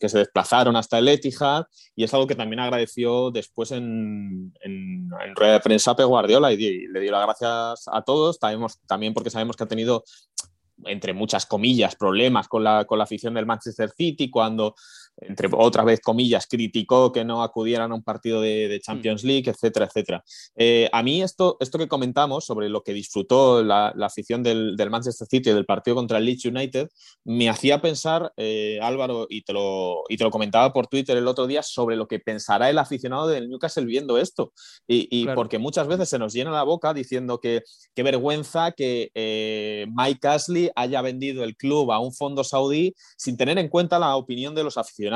que 0.00 0.08
se 0.08 0.18
desplazaron 0.18 0.74
hasta 0.74 0.98
el 0.98 1.06
Etihad 1.06 1.64
y 1.94 2.02
es 2.02 2.12
algo 2.12 2.26
que 2.26 2.34
también 2.34 2.58
agradeció 2.58 3.30
después 3.30 3.70
en, 3.70 4.52
en, 4.62 5.08
rueda 5.36 5.54
de 5.54 5.60
prensa 5.60 5.94
Pep 5.94 6.06
Guardiola 6.06 6.52
y, 6.52 6.86
le 6.88 7.00
dio 7.00 7.12
las 7.12 7.24
gracias 7.24 7.88
a 7.92 8.02
todos, 8.02 8.40
también 8.40 9.14
porque 9.14 9.30
sabemos 9.30 9.56
que 9.56 9.62
ha 9.62 9.68
tenido 9.68 10.02
entre 10.86 11.12
muchas 11.12 11.46
comillas, 11.46 11.96
problemas 11.96 12.48
con 12.48 12.64
la, 12.64 12.84
con 12.84 12.98
la 12.98 13.04
afición 13.04 13.34
del 13.34 13.46
Manchester 13.46 13.90
City 13.90 14.30
cuando 14.30 14.74
entre 15.20 15.48
otra 15.52 15.84
vez 15.84 16.00
comillas, 16.00 16.46
criticó 16.46 17.12
que 17.12 17.24
no 17.24 17.42
acudieran 17.42 17.92
a 17.92 17.94
un 17.94 18.02
partido 18.02 18.40
de, 18.40 18.80
Champions 18.82 19.24
League, 19.24 19.50
etcétera, 19.50 19.86
etcétera. 19.86 20.24
Eh, 20.56 20.88
a 20.92 21.02
mí 21.02 21.22
esto, 21.22 21.56
esto 21.60 21.78
que 21.78 21.88
comentamos 21.88 22.44
sobre 22.44 22.68
lo 22.68 22.82
que 22.82 22.92
disfrutó 22.92 23.62
la, 23.62 23.88
afición 24.00 24.42
del, 24.42 24.76
Manchester 24.90 25.26
City 25.26 25.50
del 25.50 25.66
partido 25.66 25.96
contra 25.96 26.18
el 26.18 26.24
Leeds 26.24 26.44
United, 26.46 26.88
me 27.24 27.48
hacía 27.48 27.80
pensar, 27.80 28.32
eh, 28.36 28.78
Álvaro, 28.80 29.26
y 29.28 29.42
te, 29.42 29.52
lo, 29.52 30.04
y 30.08 30.16
te 30.16 30.24
lo 30.24 30.30
comentaba 30.30 30.72
por 30.72 30.86
Twitter 30.86 31.16
el 31.16 31.26
otro 31.26 31.46
día, 31.46 31.62
sobre 31.62 31.96
lo 31.96 32.06
que 32.06 32.20
pensará 32.20 32.70
el 32.70 32.78
aficionado 32.78 33.26
del 33.26 33.48
Newcastle 33.50 33.84
viendo 33.84 34.18
esto. 34.18 34.52
Y, 34.86 35.26
porque 35.34 35.58
muchas 35.58 35.86
veces 35.88 36.08
se 36.08 36.18
nos 36.18 36.32
llena 36.32 36.50
la 36.50 36.62
boca 36.62 36.94
diciendo 36.94 37.40
que 37.40 37.62
qué 37.94 38.02
vergüenza 38.02 38.72
que 38.72 39.10
eh, 39.14 39.86
Mike 39.94 40.26
Ashley 40.26 40.70
haya 40.74 41.02
vendido 41.02 41.44
el 41.44 41.56
club 41.56 41.92
a 41.92 41.98
un 41.98 42.14
fondo 42.14 42.44
saudí 42.44 42.94
sin 43.16 43.36
tener 43.36 43.58
en 43.58 43.68
cuenta 43.68 43.98
la 43.98 44.16
opinión 44.16 44.54
de 44.54 44.64
los 44.64 44.78
aficionados 44.78 45.07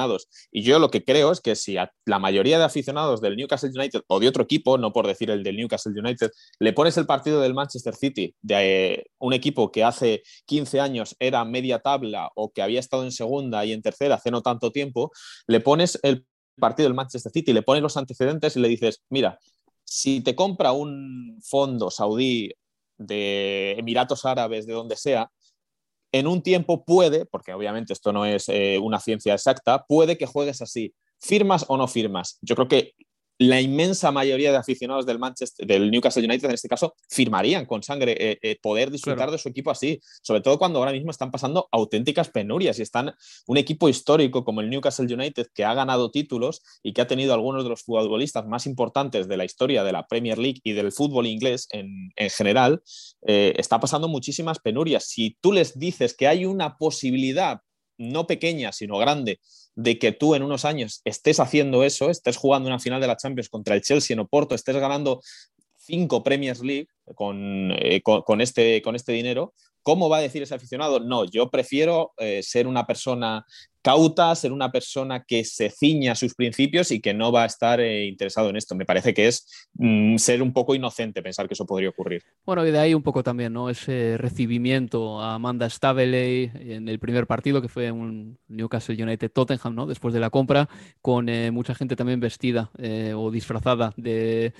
y 0.50 0.62
yo 0.62 0.78
lo 0.78 0.90
que 0.90 1.04
creo 1.04 1.32
es 1.32 1.40
que 1.40 1.56
si 1.56 1.76
a 1.76 1.92
la 2.06 2.18
mayoría 2.18 2.58
de 2.58 2.64
aficionados 2.64 3.20
del 3.20 3.36
Newcastle 3.36 3.70
United 3.74 4.02
o 4.06 4.20
de 4.20 4.28
otro 4.28 4.42
equipo, 4.44 4.78
no 4.78 4.92
por 4.92 5.06
decir 5.06 5.30
el 5.30 5.42
del 5.42 5.56
Newcastle 5.56 5.98
United, 5.98 6.30
le 6.58 6.72
pones 6.72 6.96
el 6.96 7.06
partido 7.06 7.40
del 7.40 7.54
Manchester 7.54 7.94
City, 7.94 8.34
de 8.40 8.94
eh, 8.94 9.06
un 9.18 9.32
equipo 9.32 9.70
que 9.70 9.84
hace 9.84 10.22
15 10.46 10.80
años 10.80 11.16
era 11.18 11.44
media 11.44 11.78
tabla 11.78 12.30
o 12.34 12.52
que 12.52 12.62
había 12.62 12.80
estado 12.80 13.04
en 13.04 13.12
segunda 13.12 13.64
y 13.64 13.72
en 13.72 13.82
tercera 13.82 14.16
hace 14.16 14.30
no 14.30 14.42
tanto 14.42 14.70
tiempo, 14.70 15.10
le 15.46 15.60
pones 15.60 15.98
el 16.02 16.26
partido 16.58 16.88
del 16.88 16.94
Manchester 16.94 17.32
City, 17.32 17.52
le 17.52 17.62
pones 17.62 17.82
los 17.82 17.96
antecedentes 17.96 18.56
y 18.56 18.60
le 18.60 18.68
dices, 18.68 19.02
mira, 19.10 19.38
si 19.84 20.20
te 20.20 20.34
compra 20.34 20.72
un 20.72 21.38
fondo 21.42 21.90
saudí 21.90 22.52
de 22.98 23.72
Emiratos 23.78 24.24
Árabes, 24.24 24.66
de 24.66 24.72
donde 24.72 24.96
sea, 24.96 25.30
en 26.12 26.26
un 26.26 26.42
tiempo 26.42 26.84
puede, 26.84 27.26
porque 27.26 27.52
obviamente 27.54 27.92
esto 27.92 28.12
no 28.12 28.24
es 28.24 28.48
eh, 28.48 28.78
una 28.78 29.00
ciencia 29.00 29.32
exacta, 29.34 29.84
puede 29.86 30.16
que 30.18 30.26
juegues 30.26 30.60
así. 30.62 30.94
¿Firmas 31.18 31.64
o 31.68 31.76
no 31.76 31.88
firmas? 31.88 32.38
Yo 32.42 32.54
creo 32.54 32.68
que 32.68 32.94
la 33.42 33.60
inmensa 33.60 34.10
mayoría 34.10 34.50
de 34.50 34.58
aficionados 34.58 35.06
del 35.06 35.18
Manchester, 35.18 35.66
del 35.66 35.90
Newcastle 35.90 36.24
United 36.24 36.48
en 36.48 36.54
este 36.54 36.68
caso, 36.68 36.94
firmarían 37.08 37.66
con 37.66 37.82
sangre 37.82 38.16
eh, 38.18 38.38
eh, 38.42 38.58
poder 38.60 38.90
disfrutar 38.90 39.30
de 39.30 39.38
su 39.38 39.48
equipo 39.48 39.70
así, 39.70 40.00
sobre 40.22 40.40
todo 40.40 40.58
cuando 40.58 40.78
ahora 40.78 40.92
mismo 40.92 41.10
están 41.10 41.30
pasando 41.30 41.68
auténticas 41.72 42.30
penurias 42.30 42.78
y 42.78 42.82
están 42.82 43.14
un 43.46 43.56
equipo 43.56 43.88
histórico 43.88 44.44
como 44.44 44.60
el 44.60 44.70
Newcastle 44.70 45.12
United 45.12 45.48
que 45.54 45.64
ha 45.64 45.74
ganado 45.74 46.10
títulos 46.10 46.62
y 46.82 46.92
que 46.92 47.00
ha 47.00 47.06
tenido 47.06 47.34
algunos 47.34 47.64
de 47.64 47.70
los 47.70 47.82
futbolistas 47.82 48.46
más 48.46 48.66
importantes 48.66 49.28
de 49.28 49.36
la 49.36 49.44
historia 49.44 49.84
de 49.84 49.92
la 49.92 50.06
Premier 50.06 50.38
League 50.38 50.60
y 50.64 50.72
del 50.72 50.92
fútbol 50.92 51.26
inglés 51.26 51.68
en, 51.70 52.12
general, 52.30 52.82
eh, 53.26 53.54
está 53.56 53.80
pasando 53.80 54.08
muchísimas 54.08 54.58
penurias. 54.58 55.04
Si 55.04 55.36
tú 55.40 55.52
les 55.52 55.78
dices 55.78 56.14
que 56.14 56.28
hay 56.28 56.44
una 56.44 56.76
posibilidad 56.76 57.60
no 57.98 58.26
pequeña, 58.26 58.72
sino 58.72 58.98
grande, 58.98 59.40
de 59.74 59.98
que 59.98 60.12
tú 60.12 60.34
en 60.34 60.42
unos 60.42 60.64
años 60.64 61.00
estés 61.04 61.40
haciendo 61.40 61.84
eso, 61.84 62.10
estés 62.10 62.36
jugando 62.36 62.68
una 62.68 62.78
final 62.78 63.00
de 63.00 63.06
la 63.06 63.16
Champions 63.16 63.48
contra 63.48 63.74
el 63.74 63.82
Chelsea 63.82 64.14
en 64.14 64.20
Oporto, 64.20 64.54
estés 64.54 64.76
ganando 64.76 65.20
cinco 65.76 66.22
Premier 66.22 66.58
League 66.60 66.88
con, 67.14 67.72
eh, 67.72 68.02
con, 68.02 68.40
este, 68.40 68.82
con 68.82 68.96
este 68.96 69.12
dinero, 69.12 69.54
¿Cómo 69.82 70.08
va 70.08 70.18
a 70.18 70.22
decir 70.22 70.42
ese 70.42 70.54
aficionado? 70.54 71.00
No, 71.00 71.24
yo 71.24 71.50
prefiero 71.50 72.12
eh, 72.18 72.42
ser 72.42 72.66
una 72.66 72.86
persona 72.86 73.44
cauta, 73.82 74.34
ser 74.36 74.52
una 74.52 74.70
persona 74.70 75.24
que 75.24 75.44
se 75.44 75.68
ciña 75.68 76.12
a 76.12 76.14
sus 76.14 76.34
principios 76.34 76.90
y 76.92 77.00
que 77.00 77.12
no 77.12 77.32
va 77.32 77.42
a 77.42 77.46
estar 77.46 77.80
eh, 77.80 78.06
interesado 78.06 78.48
en 78.48 78.56
esto. 78.56 78.74
Me 78.76 78.86
parece 78.86 79.12
que 79.12 79.26
es 79.26 79.68
mm, 79.74 80.16
ser 80.16 80.40
un 80.40 80.52
poco 80.52 80.74
inocente 80.74 81.22
pensar 81.22 81.48
que 81.48 81.54
eso 81.54 81.66
podría 81.66 81.88
ocurrir. 81.88 82.22
Bueno, 82.46 82.66
y 82.66 82.70
de 82.70 82.78
ahí 82.78 82.94
un 82.94 83.02
poco 83.02 83.22
también, 83.24 83.52
¿no? 83.52 83.68
Ese 83.68 84.16
recibimiento 84.18 85.20
a 85.20 85.34
Amanda 85.34 85.68
Staveley 85.68 86.50
en 86.54 86.88
el 86.88 86.98
primer 87.00 87.26
partido, 87.26 87.60
que 87.60 87.68
fue 87.68 87.90
un 87.90 88.38
Newcastle 88.48 89.02
United 89.02 89.30
Tottenham, 89.32 89.74
¿no? 89.74 89.86
Después 89.86 90.14
de 90.14 90.20
la 90.20 90.30
compra, 90.30 90.68
con 91.00 91.28
eh, 91.28 91.50
mucha 91.50 91.74
gente 91.74 91.96
también 91.96 92.20
vestida 92.20 92.70
eh, 92.78 93.14
o 93.16 93.30
disfrazada 93.30 93.92
de, 93.96 94.52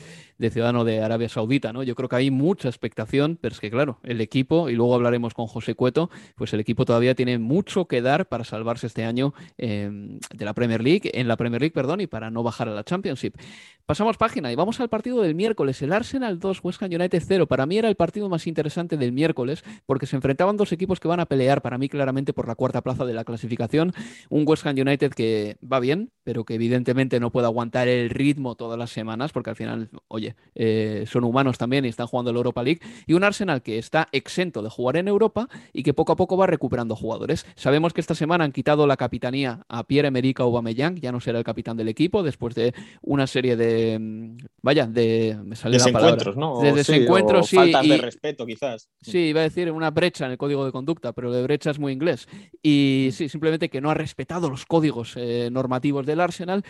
ciudadano 0.51 0.85
de 0.85 1.01
Arabia 1.01 1.29
Saudita, 1.29 1.73
¿no? 1.73 1.85
Yo 1.85 1.95
creo 1.95 2.09
que 2.09 2.17
hay 2.17 2.31
mucha 2.33 2.69
expectación, 2.69 3.39
pero 3.41 3.55
es 3.55 3.61
que, 3.61 3.71
claro, 3.71 4.01
el 4.03 4.21
equipo, 4.21 4.69
y 4.69 4.75
luego 4.75 4.97
hablaremos 4.97 5.35
con 5.35 5.47
José 5.47 5.77
Cueto, 5.77 6.11
pues 6.35 6.53
el 6.53 6.59
equipo 6.59 6.85
todavía 6.85 7.15
tiene 7.15 7.39
mucho 7.39 7.87
que 7.87 8.03
dar 8.03 8.27
para 8.27 8.43
salvarse 8.43 8.89
este 8.89 9.05
año 9.05 9.12
año 9.13 9.35
em, 9.59 10.19
de 10.35 10.45
la 10.45 10.55
Premier 10.55 10.83
League, 10.83 11.11
en 11.13 11.29
la 11.29 11.37
Premier 11.37 11.61
League, 11.61 11.75
perdón, 11.75 12.01
y 12.01 12.07
para 12.07 12.31
no 12.31 12.43
bajar 12.43 12.69
a 12.69 12.73
la 12.73 12.85
Championship. 12.85 13.37
Pasamos 13.85 14.17
página 14.17 14.53
y 14.53 14.55
vamos 14.55 14.81
al 14.81 14.89
partido 14.89 15.23
del 15.23 15.35
miércoles, 15.35 15.83
el 15.83 15.93
Arsenal 15.93 16.39
2, 16.39 16.61
West 16.63 16.83
Ham 16.83 16.91
United 16.93 17.23
0. 17.27 17.47
Para 17.47 17.67
mí 17.67 17.79
era 17.79 17.89
el 17.89 17.97
partido 17.97 18.29
más 18.29 18.47
interesante 18.47 18.97
del 18.97 19.11
miércoles 19.13 19.65
porque 19.87 20.07
se 20.07 20.15
enfrentaban 20.15 20.57
dos 20.57 20.73
equipos 20.73 21.01
que 21.01 21.09
van 21.09 21.19
a 21.19 21.27
pelear 21.27 21.63
para 21.63 21.79
mí 21.79 21.89
claramente 21.89 22.33
por 22.33 22.47
la 22.47 22.55
cuarta 22.55 22.81
plaza 22.81 23.05
de 23.05 23.13
la 23.13 23.25
clasificación. 23.25 23.93
Un 24.31 24.45
West 24.47 24.65
Ham 24.67 24.77
United 24.79 25.13
que 25.13 25.57
va 25.61 25.81
bien, 25.81 26.13
pero 26.23 26.45
que 26.45 26.55
evidentemente 26.55 27.19
no 27.19 27.31
puede 27.31 27.47
aguantar 27.47 27.89
el 27.89 28.09
ritmo 28.11 28.55
todas 28.55 28.79
las 28.79 28.91
semanas 28.91 29.33
porque 29.33 29.51
al 29.51 29.57
final, 29.57 29.91
oye, 30.07 30.37
eh, 30.55 31.05
son 31.09 31.25
humanos 31.25 31.59
también 31.59 31.85
y 31.85 31.89
están 31.89 32.07
jugando 32.07 32.33
la 32.33 32.39
Europa 32.39 32.63
League. 32.63 32.81
Y 33.07 33.15
un 33.15 33.25
Arsenal 33.25 33.63
que 33.63 33.79
está 33.79 34.09
exento 34.13 34.63
de 34.63 34.71
jugar 34.71 34.97
en 34.97 35.09
Europa 35.09 35.49
y 35.73 35.83
que 35.83 35.93
poco 35.93 36.13
a 36.13 36.17
poco 36.17 36.37
va 36.37 36.47
recuperando 36.47 36.95
jugadores. 36.95 37.47
Sabemos 37.57 37.93
que 37.93 38.01
esta 38.01 38.15
semana 38.15 38.45
han 38.45 38.53
quitado 38.53 38.87
la 38.87 38.97
capitanía 39.03 39.65
a 39.69 39.83
Pierre-Emerick 39.83 40.39
Aubameyang, 40.39 41.01
ya 41.01 41.11
no 41.11 41.19
será 41.19 41.39
el 41.39 41.45
capitán 41.45 41.77
del 41.77 41.89
equipo 41.89 42.23
después 42.23 42.55
de 42.55 42.73
una 43.01 43.27
serie 43.27 43.57
de 43.57 43.99
mm, 43.99 44.37
vaya, 44.63 44.87
de 44.87 45.37
me 45.45 45.57
sale 45.57 45.79
desencuentros, 45.79 46.37
¿no? 46.37 46.61
De 46.61 46.73
desencuentros, 46.73 47.49
sí, 47.49 47.57
faltas 47.57 47.89
de 47.89 47.97
respeto, 47.97 48.47
quizás. 48.47 48.89
Sí, 49.01 49.19
iba 49.19 49.41
a 49.41 49.43
decir 49.43 49.73
una 49.73 49.91
brecha 49.91 50.27
en 50.27 50.31
el 50.31 50.39
código 50.39 50.65
de 50.65 50.71
conducta, 50.71 51.13
pero 51.13 51.33
de 51.33 51.43
brecha 51.43 51.73
es 51.73 51.81
muy 51.81 51.93
inglés. 51.93 52.29
Y 52.63 53.09
sí, 53.11 53.29
simplemente 53.29 53.69
que 53.69 53.81
no 53.81 53.91
ha 53.91 53.95
respetado 53.95 54.49
los 54.49 54.67
códigos 54.67 55.15
eh, 55.17 55.49
normativos 55.51 56.07
del 56.07 56.21
Arsenal 56.21 56.65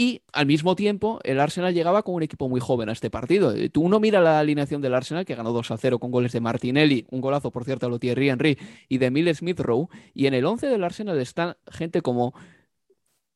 y 0.00 0.22
al 0.32 0.46
mismo 0.46 0.76
tiempo, 0.76 1.18
el 1.24 1.40
Arsenal 1.40 1.74
llegaba 1.74 2.04
con 2.04 2.14
un 2.14 2.22
equipo 2.22 2.48
muy 2.48 2.60
joven 2.60 2.88
a 2.88 2.92
este 2.92 3.10
partido. 3.10 3.52
Eh, 3.52 3.68
tú 3.68 3.82
uno 3.82 3.98
mira 3.98 4.20
la 4.20 4.38
alineación 4.38 4.80
del 4.80 4.94
Arsenal, 4.94 5.24
que 5.24 5.34
ganó 5.34 5.52
2 5.52 5.72
a 5.72 5.76
0 5.76 5.98
con 5.98 6.12
goles 6.12 6.30
de 6.30 6.40
Martinelli, 6.40 7.04
un 7.10 7.20
golazo, 7.20 7.50
por 7.50 7.64
cierto, 7.64 7.86
a 7.86 7.88
lo 7.88 7.98
Thierry 7.98 8.28
Henry 8.28 8.58
y 8.88 8.98
de 8.98 9.06
Emile 9.06 9.34
Smith 9.34 9.58
Rowe. 9.58 9.88
Y 10.14 10.26
en 10.26 10.34
el 10.34 10.44
11 10.44 10.68
del 10.68 10.84
Arsenal 10.84 11.18
están 11.18 11.56
gente 11.66 12.00
como 12.00 12.32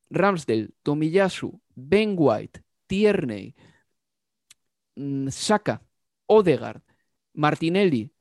Ramsdale, 0.09 0.69
Tomiyasu, 0.85 1.61
Ben 1.75 2.15
White, 2.17 2.63
Tierney, 2.87 3.57
mm, 4.95 5.29
Saka, 5.31 5.83
Odegaard, 6.27 6.83
Martinelli, 7.35 8.12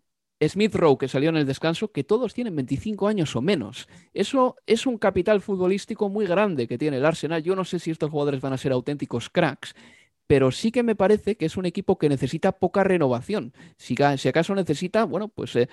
Smith 0.48 0.76
Rowe, 0.76 0.98
que 0.98 1.08
salió 1.08 1.30
en 1.30 1.38
el 1.38 1.46
descanso, 1.46 1.92
que 1.92 2.04
todos 2.04 2.34
tienen 2.34 2.56
25 2.56 3.08
años 3.08 3.36
o 3.36 3.42
menos. 3.42 3.88
Eso 4.14 4.56
es 4.66 4.86
un 4.86 4.98
capital 4.98 5.42
futbolístico 5.42 6.10
muy 6.10 6.26
grande 6.26 6.68
que 6.68 6.78
tiene 6.78 6.98
el 6.98 7.06
Arsenal. 7.06 7.44
Yo 7.44 7.56
no 7.56 7.66
sé 7.66 7.80
si 7.80 7.92
estos 7.92 8.10
jugadores 8.10 8.42
van 8.42 8.54
a 8.54 8.58
ser 8.58 8.72
auténticos 8.72 9.30
cracks, 9.30 9.76
pero 10.28 10.52
sí 10.52 10.72
que 10.72 10.84
me 10.84 10.96
parece 10.96 11.36
que 11.36 11.46
es 11.46 11.58
un 11.58 11.66
equipo 11.66 11.98
que 11.98 12.10
necesita 12.10 12.54
poca 12.54 12.84
renovación. 12.84 13.54
Si, 13.78 13.96
acaso 14.02 14.56
necesita, 14.56 15.04
bueno, 15.04 15.28
pues 15.28 15.56
eh, 15.56 15.68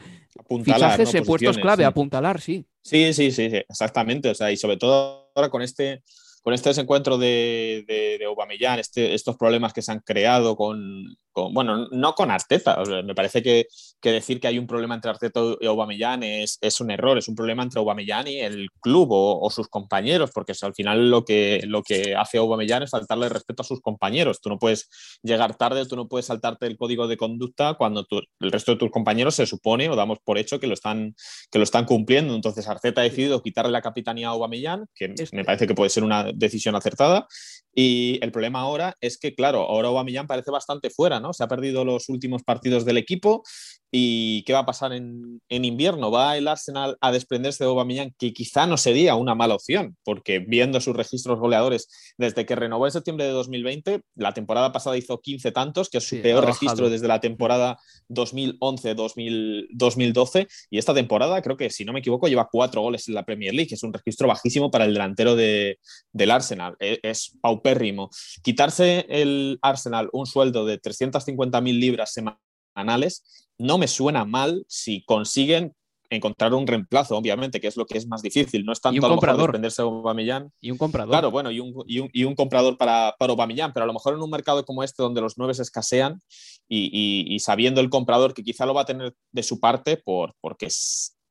fichajes 0.65 1.15
en 1.15 1.25
puestos 1.25 1.59
clave, 1.59 1.85
apuntalar, 1.85 2.41
sí. 2.41 2.67
Sí, 2.83 3.13
sí, 3.13 3.31
sí, 3.31 3.45
exactamente. 3.69 4.31
O 4.31 4.35
sea, 4.35 4.51
y 4.51 4.57
sobre 4.57 4.77
todo 4.77 5.31
ahora 5.35 5.49
con 5.49 5.63
este 5.63 6.03
con 6.49 6.55
este 6.55 6.71
desencuentro 6.71 7.19
de, 7.19 7.85
de, 7.87 8.25
Aubameyang, 8.25 8.79
este, 8.79 9.13
estos 9.13 9.37
problemas 9.37 9.75
que 9.75 9.83
se 9.83 9.93
han 9.93 10.01
creado 10.01 10.57
con, 10.57 11.05
bueno, 11.53 11.89
no 11.91 12.15
con 12.15 12.31
Arteta, 12.31 12.83
me 13.05 13.15
parece 13.15 13.43
que, 13.43 13.67
decir 14.03 14.41
que 14.41 14.49
hay 14.49 14.59
un 14.59 14.67
problema 14.67 14.95
entre 14.95 15.11
Arteta 15.11 15.41
y 15.61 15.67
Aubameyang 15.67 16.23
es, 16.23 16.59
es 16.61 16.81
un 16.81 16.91
error, 16.91 17.19
es 17.19 17.29
un 17.29 17.35
problema 17.35 17.63
entre 17.63 17.79
Aubameyang 17.79 18.29
y 18.29 18.41
el 18.41 18.69
club 18.81 19.09
o, 19.11 19.51
sus 19.51 19.69
compañeros, 19.69 20.31
porque 20.33 20.55
al 20.63 20.75
final 20.75 21.11
lo 21.11 21.25
que, 21.25 21.61
lo 21.67 21.83
que 21.83 22.15
hace 22.17 22.39
Aubameyang 22.39 22.83
es 22.83 22.91
faltarle 22.91 23.29
respeto 23.29 23.63
a 23.63 23.67
sus 23.67 23.81
compañeros. 23.81 24.41
Tú 24.41 24.49
no 24.49 24.59
puedes 24.59 24.89
llegar 25.23 25.57
tarde, 25.57 25.87
tú 25.87 25.97
no 25.97 26.09
puedes 26.09 26.27
saltarte 26.27 26.67
el 26.67 26.77
código 26.77 27.09
de 27.09 27.17
conducta 27.17 27.75
cuando 27.75 28.07
el 28.41 28.53
resto 28.53 28.73
de 28.73 28.79
tus 28.79 28.91
compañeros 28.91 29.35
se 29.35 29.47
supone 29.47 29.89
o 29.89 29.97
damos 29.97 30.19
por 30.25 30.39
hecho 30.39 30.61
que 30.61 30.67
lo 30.67 30.75
están, 30.75 31.15
que 31.51 31.59
lo 31.59 31.65
están 31.65 31.85
cumpliendo. 31.85 32.35
Entonces 32.35 32.69
Arteta 32.69 33.01
ha 33.01 33.05
decidido 33.05 33.43
quitarle 33.43 33.73
la 33.73 33.83
capitanía 33.83 34.29
a 34.29 34.31
Aubameyang, 34.31 34.87
que 34.95 35.15
me 35.33 35.45
parece 35.45 35.67
que 35.67 35.75
puede 35.75 35.91
ser 35.91 36.05
una 36.05 36.33
decisión 36.39 36.75
acertada. 36.75 37.27
Y 37.75 38.19
el 38.23 38.33
problema 38.33 38.61
ahora 38.61 38.97
es 39.01 39.19
que, 39.19 39.35
claro, 39.35 39.61
ahora 39.61 39.89
Aubameyang 39.89 40.27
parece 40.27 40.51
bastante 40.51 40.91
fuera, 40.91 41.21
¿no? 41.21 41.33
Se 41.33 41.45
ha 41.45 41.49
perdido 41.49 41.85
los 41.85 42.09
últimos 42.09 42.43
partidos 42.43 42.85
del 42.85 42.97
equipo 42.97 43.43
¿Y 43.91 44.43
qué 44.43 44.53
va 44.53 44.59
a 44.61 44.67
pasar 44.67 44.93
en, 44.93 45.41
invierno? 45.49 46.11
¿Va 46.11 46.37
el 46.37 46.47
Arsenal 46.47 46.99
a 47.01 47.11
desprenderse 47.11 47.65
de 47.65 47.71
Aubameyang? 47.71 48.13
Que 48.19 48.35
quizá 48.35 48.67
no 48.67 48.77
sería 48.77 49.15
una 49.15 49.35
mala 49.35 49.55
opción, 49.55 49.97
porque 50.05 50.41
viendo 50.41 50.79
sus 50.81 50.95
registros 50.95 51.39
goleadores, 51.39 51.89
desde 52.19 52.45
que 52.45 52.55
renovó 52.55 52.85
en 52.87 52.93
septiembre 52.93 53.25
de 53.25 53.33
2020, 53.33 54.03
la 54.17 54.35
temporada 54.35 54.73
pasada 54.73 54.99
hizo 54.99 55.19
15 55.21 55.53
tantos, 55.53 55.89
que 55.89 55.97
es 55.99 56.05
su 56.05 56.21
peor 56.21 56.45
registro 56.45 56.91
desde 56.91 57.07
la 57.09 57.21
temporada 57.21 57.79
2011-2012, 58.11 60.49
y 60.71 60.79
esta 60.79 60.93
temporada 60.93 61.41
creo 61.41 61.57
que, 61.57 61.71
si 61.71 61.87
no 61.87 61.95
me 61.95 62.01
equivoco, 62.01 62.29
lleva 62.29 62.51
cuatro 62.51 62.83
goles 62.83 63.09
en 63.09 63.15
la 63.15 63.25
Premier 63.25 63.55
League, 63.55 63.69
que 63.69 63.77
es 63.77 63.83
un 63.83 63.95
registro 63.95 64.29
bajísimo 64.29 64.71
para 64.71 64.85
el 64.85 64.93
delantero 64.93 65.35
de, 65.35 65.79
del 66.19 66.31
Arsenal. 66.31 66.77
Es, 66.79 66.99
es 67.03 67.39
paupérrimo. 67.41 68.11
Quitarse 68.43 69.07
el 69.09 69.59
Arsenal 69.63 70.11
un 70.13 70.27
sueldo 70.27 70.67
de 70.67 70.81
350.000 70.81 71.79
libras 71.79 72.13
semanales 72.13 73.49
no 73.59 73.79
me 73.79 73.89
suena 73.89 74.25
mal 74.25 74.65
si 74.69 75.05
consiguen 75.05 75.75
encontrar 76.11 76.55
un 76.55 76.67
reemplazo, 76.67 77.17
obviamente, 77.17 77.61
que 77.61 77.67
es 77.67 77.77
lo 77.77 77.85
que 77.85 77.99
es 77.99 78.07
más 78.07 78.23
difícil. 78.23 78.65
No 78.65 78.73
es 78.73 78.81
tanto 78.81 79.05
a 79.05 79.09
lo 79.09 79.17
mejor 79.17 79.37
desprenderse 79.37 79.83
de 79.83 79.89
Aubameyang. 79.89 80.51
Y 80.61 80.71
un 80.71 80.79
comprador. 80.79 81.11
Claro, 81.11 81.31
bueno, 81.31 81.51
y 81.51 81.61
un, 81.61 81.75
y 81.87 82.25
un, 82.25 82.35
comprador 82.35 82.79
para, 82.79 83.15
para 83.19 83.33
Aubameyang, 83.33 83.73
pero 83.73 83.85
a 83.85 83.87
lo 83.87 83.93
mejor 83.93 84.15
en 84.15 84.23
un 84.23 84.31
mercado 84.31 84.65
como 84.65 84.83
este, 84.83 85.03
donde 85.03 85.21
los 85.21 85.37
nueve 85.37 85.53
escasean 85.53 86.21
y, 86.69 87.37
sabiendo 87.41 87.81
el 87.81 87.91
comprador 87.91 88.33
que 88.33 88.43
quizá 88.43 88.65
lo 88.65 88.75
va 88.75 88.83
a 88.83 88.87
tener 88.87 89.15
de 89.33 89.43
su 89.43 89.61
parte 89.61 89.97
por, 89.97 90.35
porque 90.41 90.69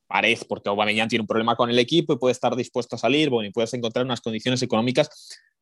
parece, 0.08 0.46
porque 0.46 0.70
Aubameyang 0.70 1.10
tiene 1.10 1.22
un 1.22 1.28
problema 1.28 1.56
con 1.56 1.70
el 1.70 1.80
equipo 1.80 2.14
y 2.14 2.18
puede 2.18 2.32
estar 2.32 2.56
dispuesto 2.56 2.96
a 2.96 3.00
salir, 3.00 3.30
bueno, 3.30 3.50
y 3.50 3.52
puedes 3.52 3.74
encontrar 3.74 4.06
unas 4.06 4.22
condiciones 4.22 4.62
económicas 4.62 5.10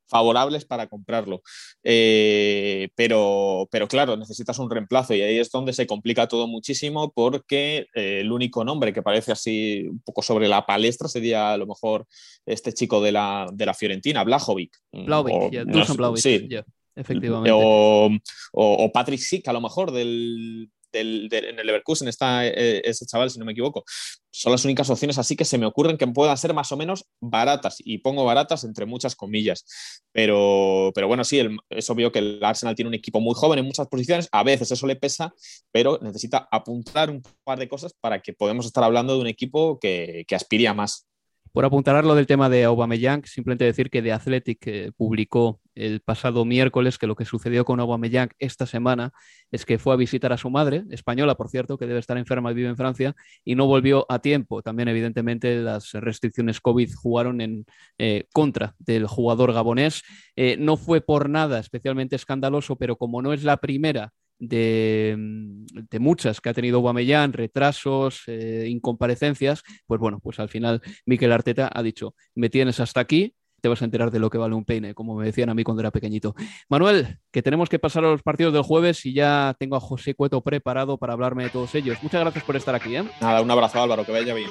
favorables 0.08 0.66
para 0.66 0.88
comprarlo. 0.88 1.42
Eh, 1.84 2.90
pero, 2.96 3.68
pero 3.72 3.88
claro, 3.88 4.18
necesitas 4.18 4.60
un 4.60 4.70
reemplazo 4.70 5.14
y 5.14 5.22
ahí 5.22 5.40
es 5.40 5.52
donde 5.52 5.74
se 5.74 5.88
complica 5.88 6.28
todo 6.28 6.48
muchísimo 6.48 7.12
porque 7.12 7.88
eh, 7.94 8.20
el 8.22 8.32
único 8.32 8.64
nombre 8.64 8.94
que 8.94 9.02
parece 9.02 9.32
así 9.32 9.88
un 9.90 10.00
poco 10.00 10.22
sobre 10.22 10.48
la 10.48 10.66
palestra 10.66 11.08
sería 11.08 11.54
a 11.54 11.58
lo 11.58 11.68
mejor 11.68 12.06
este 12.46 12.74
chico 12.74 13.02
de 13.02 13.12
la, 13.12 13.48
de 13.52 13.66
la 13.66 13.74
Fiorentina, 13.74 14.24
Blajovic. 14.24 14.78
Blajovic, 14.92 16.18
sí. 16.18 16.48
efectivamente. 16.96 17.52
O, 17.54 18.10
o, 18.54 18.92
Patrick 18.92 19.20
Sick, 19.20 19.48
a 19.48 19.54
lo 19.54 19.62
mejor 19.62 19.92
del, 19.92 20.70
en 21.02 21.60
el 21.60 21.66
Leverkusen 21.66 22.08
está 22.08 22.46
eh, 22.46 22.82
ese 22.84 23.06
chaval, 23.06 23.30
si 23.30 23.40
no 23.40 23.46
me 23.46 23.52
equivoco. 23.52 23.84
Son 24.30 24.52
las 24.52 24.66
únicas 24.66 24.90
opciones 24.90 25.18
así 25.18 25.36
que 25.36 25.46
se 25.46 25.58
me 25.58 25.66
ocurren 25.66 25.98
que 25.98 26.08
puedan 26.08 26.38
ser 26.38 26.54
más 26.54 26.72
o 26.72 26.78
menos 26.78 27.06
baratas, 27.20 27.78
y 27.80 28.00
pongo 28.00 28.26
baratas 28.26 28.64
entre 28.64 28.86
muchas 28.86 29.16
comillas. 29.16 29.66
Pero, 30.12 30.92
pero 30.94 31.08
bueno, 31.08 31.24
sí, 31.24 31.42
es 31.70 31.90
obvio 31.90 32.12
que 32.12 32.20
el 32.20 32.44
Arsenal 32.44 32.76
tiene 32.76 32.90
un 32.90 32.96
equipo 32.96 33.20
muy 33.20 33.34
joven 33.36 33.60
en 33.60 33.66
muchas 33.66 33.88
posiciones, 33.88 34.28
a 34.32 34.44
veces 34.44 34.72
eso 34.72 34.88
le 34.88 34.96
pesa, 34.96 35.34
pero 35.72 36.00
necesita 36.02 36.48
apuntar 36.52 37.10
un 37.10 37.22
par 37.44 37.60
de 37.60 37.68
cosas 37.68 37.94
para 38.00 38.22
que 38.22 38.34
podamos 38.34 38.66
estar 38.66 38.84
hablando 38.84 39.16
de 39.16 39.22
un 39.22 39.28
equipo 39.28 39.80
que, 39.80 40.26
que 40.28 40.36
aspire 40.36 40.68
a 40.68 40.74
más. 40.74 41.08
Por 41.56 41.64
apuntar 41.64 42.04
lo 42.04 42.16
del 42.16 42.28
tema 42.28 42.50
de 42.50 42.66
Aubameyang, 42.66 43.26
simplemente 43.26 43.64
decir 43.64 43.90
que 43.90 44.02
The 44.02 44.12
Athletic 44.12 44.68
eh, 44.68 44.92
publicó 44.98 45.62
el 45.76 46.02
pasado 46.02 46.46
miércoles 46.46 46.98
que 46.98 47.08
lo 47.08 47.16
que 47.16 47.26
sucedió 47.26 47.66
con 47.66 47.80
Aubameyang 47.80 48.30
esta 48.40 48.66
semana 48.66 49.12
es 49.52 49.66
que 49.66 49.78
fue 49.78 49.94
a 49.94 49.98
visitar 49.98 50.34
a 50.34 50.38
su 50.38 50.50
madre, 50.50 50.84
española 50.90 51.36
por 51.36 51.50
cierto, 51.50 51.78
que 51.78 51.86
debe 51.86 52.00
estar 52.00 52.18
enferma 52.18 52.52
y 52.52 52.56
vive 52.56 52.70
en 52.70 52.78
Francia, 52.78 53.16
y 53.44 53.56
no 53.56 53.68
volvió 53.68 54.06
a 54.10 54.20
tiempo. 54.20 54.62
También 54.62 54.88
evidentemente 54.88 55.58
las 55.58 55.94
restricciones 55.94 56.62
COVID 56.62 56.92
jugaron 56.96 57.42
en 57.42 57.66
eh, 57.98 58.26
contra 58.34 58.76
del 58.80 59.08
jugador 59.08 59.54
gabonés. 59.54 60.04
Eh, 60.36 60.58
no 60.58 60.78
fue 60.78 61.02
por 61.02 61.30
nada 61.30 61.60
especialmente 61.60 62.16
escandaloso, 62.16 62.76
pero 62.76 62.96
como 62.96 63.22
no 63.22 63.34
es 63.34 63.44
la 63.44 63.58
primera 63.58 64.14
Mm, 64.40 65.66
de, 65.90 66.00
muchas 66.00 66.42
que 66.42 66.50
ha 66.50 66.54
tenido 66.54 66.80
Guamellán, 66.80 67.34
retrasos, 67.34 68.24
eh, 68.28 68.66
incomparecencias, 68.68 69.64
pues 69.88 70.00
bueno, 70.00 70.20
pues 70.22 70.40
al 70.40 70.50
final 70.50 70.82
Miquel 71.06 71.32
Arteta 71.32 71.70
ha 71.74 71.82
dicho, 71.84 72.16
me 72.36 72.50
tienes 72.50 72.80
hasta 72.80 73.00
aquí, 73.00 73.34
te 73.62 73.70
vas 73.70 73.82
a 73.82 73.86
enterar 73.86 74.12
de 74.12 74.20
lo 74.20 74.30
que 74.30 74.38
vale 74.38 74.56
un 74.56 74.66
peine, 74.66 74.94
como 74.94 75.16
me 75.16 75.26
decían 75.26 75.50
a 75.50 75.54
mí 75.54 75.64
cuando 75.64 75.82
era 75.82 75.92
pequeñito. 75.92 76.36
Manuel, 76.70 77.20
que 77.32 77.42
tenemos 77.42 77.70
que 77.70 77.80
pasar 77.80 78.06
a 78.06 78.10
los 78.10 78.22
partidos 78.22 78.54
del 78.54 78.64
jueves 78.64 79.06
y 79.06 79.14
ya 79.14 79.56
tengo 79.58 79.76
a 79.76 79.80
José 79.80 80.14
Cueto 80.14 80.42
preparado 80.42 80.98
para 80.98 81.14
hablarme 81.14 81.44
de 81.44 81.50
todos 81.50 81.74
ellos. 81.76 81.98
Muchas 82.02 82.22
gracias 82.22 82.44
por 82.44 82.56
estar 82.56 82.76
aquí. 82.76 82.96
¿eh? 82.96 83.04
Nada, 83.22 83.42
un 83.42 83.50
abrazo 83.50 83.82
Álvaro, 83.82 84.06
que 84.06 84.12
vaya 84.12 84.34
bien. 84.34 84.50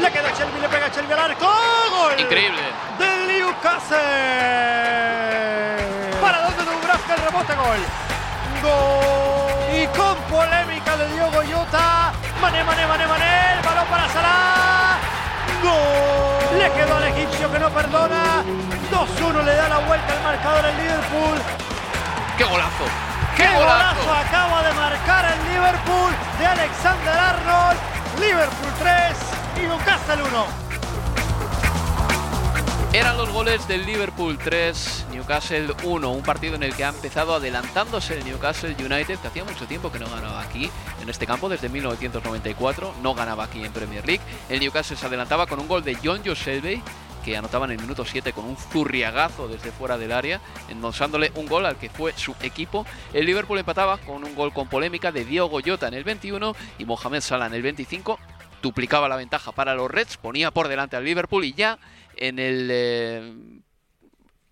Le 0.00 0.10
queda 0.12 0.32
Shelby, 0.32 0.60
le 0.60 0.68
pega 0.68 0.88
Shelby 0.88 1.12
al 1.12 1.18
arco. 1.18 1.46
¡Gol! 1.46 2.20
Increíble. 2.20 2.60
Del 2.98 3.26
Newcastle. 3.28 3.98
Para 6.20 6.42
donde 6.42 6.64
Dubravka 6.64 7.14
el 7.14 7.20
rebote 7.22 7.54
gol. 7.56 7.80
Gol. 8.62 9.82
Y 9.82 9.86
con 9.96 10.16
polémica 10.30 10.96
de 10.96 11.08
Diogo 11.14 11.42
Jota. 11.50 12.12
Mané, 12.40 12.62
mané, 12.62 12.86
mané, 12.86 13.06
mané. 13.06 13.58
El 13.58 13.64
balón 13.64 13.86
para 13.88 14.08
Salah. 14.08 14.77
Gol. 15.62 16.58
Le 16.58 16.72
quedó 16.72 16.96
al 16.96 17.04
egipcio 17.04 17.52
que 17.52 17.58
no 17.58 17.70
perdona. 17.70 18.42
2-1 18.90 19.44
le 19.44 19.54
da 19.54 19.68
la 19.68 19.78
vuelta 19.80 20.12
al 20.12 20.22
marcador 20.22 20.64
el 20.64 20.76
Liverpool. 20.76 21.38
¡Qué 22.36 22.44
golazo! 22.44 22.84
¡Qué, 23.36 23.48
golazo 23.48 24.12
acaba 24.12 24.62
de 24.62 24.72
marcar 24.74 25.24
el 25.24 25.52
Liverpool 25.52 26.12
de 26.38 26.46
Alexander 26.46 27.14
Arnold! 27.18 27.78
Liverpool 28.20 28.72
3 28.80 29.16
y 29.56 29.66
Newcastle 29.66 30.22
1. 30.22 30.46
Eran 32.92 33.16
los 33.16 33.28
goles 33.30 33.68
del 33.68 33.86
Liverpool 33.86 34.38
3, 34.38 35.06
Newcastle 35.28 35.74
1, 35.84 36.10
un 36.10 36.22
partido 36.22 36.54
en 36.54 36.62
el 36.62 36.74
que 36.74 36.84
ha 36.84 36.88
empezado 36.88 37.34
adelantándose 37.34 38.16
el 38.16 38.24
Newcastle 38.24 38.74
United, 38.78 39.18
que 39.18 39.28
hacía 39.28 39.44
mucho 39.44 39.66
tiempo 39.66 39.92
que 39.92 39.98
no 39.98 40.08
ganaba 40.08 40.40
aquí, 40.40 40.70
en 41.02 41.08
este 41.10 41.26
campo, 41.26 41.50
desde 41.50 41.68
1994, 41.68 42.94
no 43.02 43.14
ganaba 43.14 43.44
aquí 43.44 43.62
en 43.62 43.70
Premier 43.70 44.06
League. 44.06 44.22
El 44.48 44.60
Newcastle 44.60 44.96
se 44.96 45.04
adelantaba 45.04 45.46
con 45.46 45.60
un 45.60 45.68
gol 45.68 45.84
de 45.84 45.98
John 46.02 46.22
Joe 46.24 46.34
Shelby, 46.34 46.82
que 47.22 47.36
anotaba 47.36 47.66
en 47.66 47.72
el 47.72 47.78
minuto 47.78 48.06
7 48.06 48.32
con 48.32 48.46
un 48.46 48.56
zurriagazo 48.56 49.48
desde 49.48 49.70
fuera 49.70 49.98
del 49.98 50.12
área, 50.12 50.40
endosándole 50.70 51.30
un 51.34 51.44
gol 51.44 51.66
al 51.66 51.76
que 51.76 51.90
fue 51.90 52.14
su 52.16 52.34
equipo. 52.40 52.86
El 53.12 53.26
Liverpool 53.26 53.58
empataba 53.58 53.98
con 53.98 54.24
un 54.24 54.34
gol 54.34 54.54
con 54.54 54.66
polémica 54.66 55.12
de 55.12 55.26
Diogo 55.26 55.60
Jota 55.62 55.88
en 55.88 55.94
el 55.94 56.04
21 56.04 56.56
y 56.78 56.86
Mohamed 56.86 57.20
Salah 57.20 57.48
en 57.48 57.52
el 57.52 57.60
25. 57.60 58.18
Duplicaba 58.62 59.10
la 59.10 59.16
ventaja 59.16 59.52
para 59.52 59.74
los 59.74 59.90
Reds, 59.90 60.16
ponía 60.16 60.52
por 60.52 60.68
delante 60.68 60.96
al 60.96 61.04
Liverpool 61.04 61.44
y 61.44 61.52
ya 61.52 61.78
en 62.16 62.38
el 62.38 62.68
eh, 62.72 63.60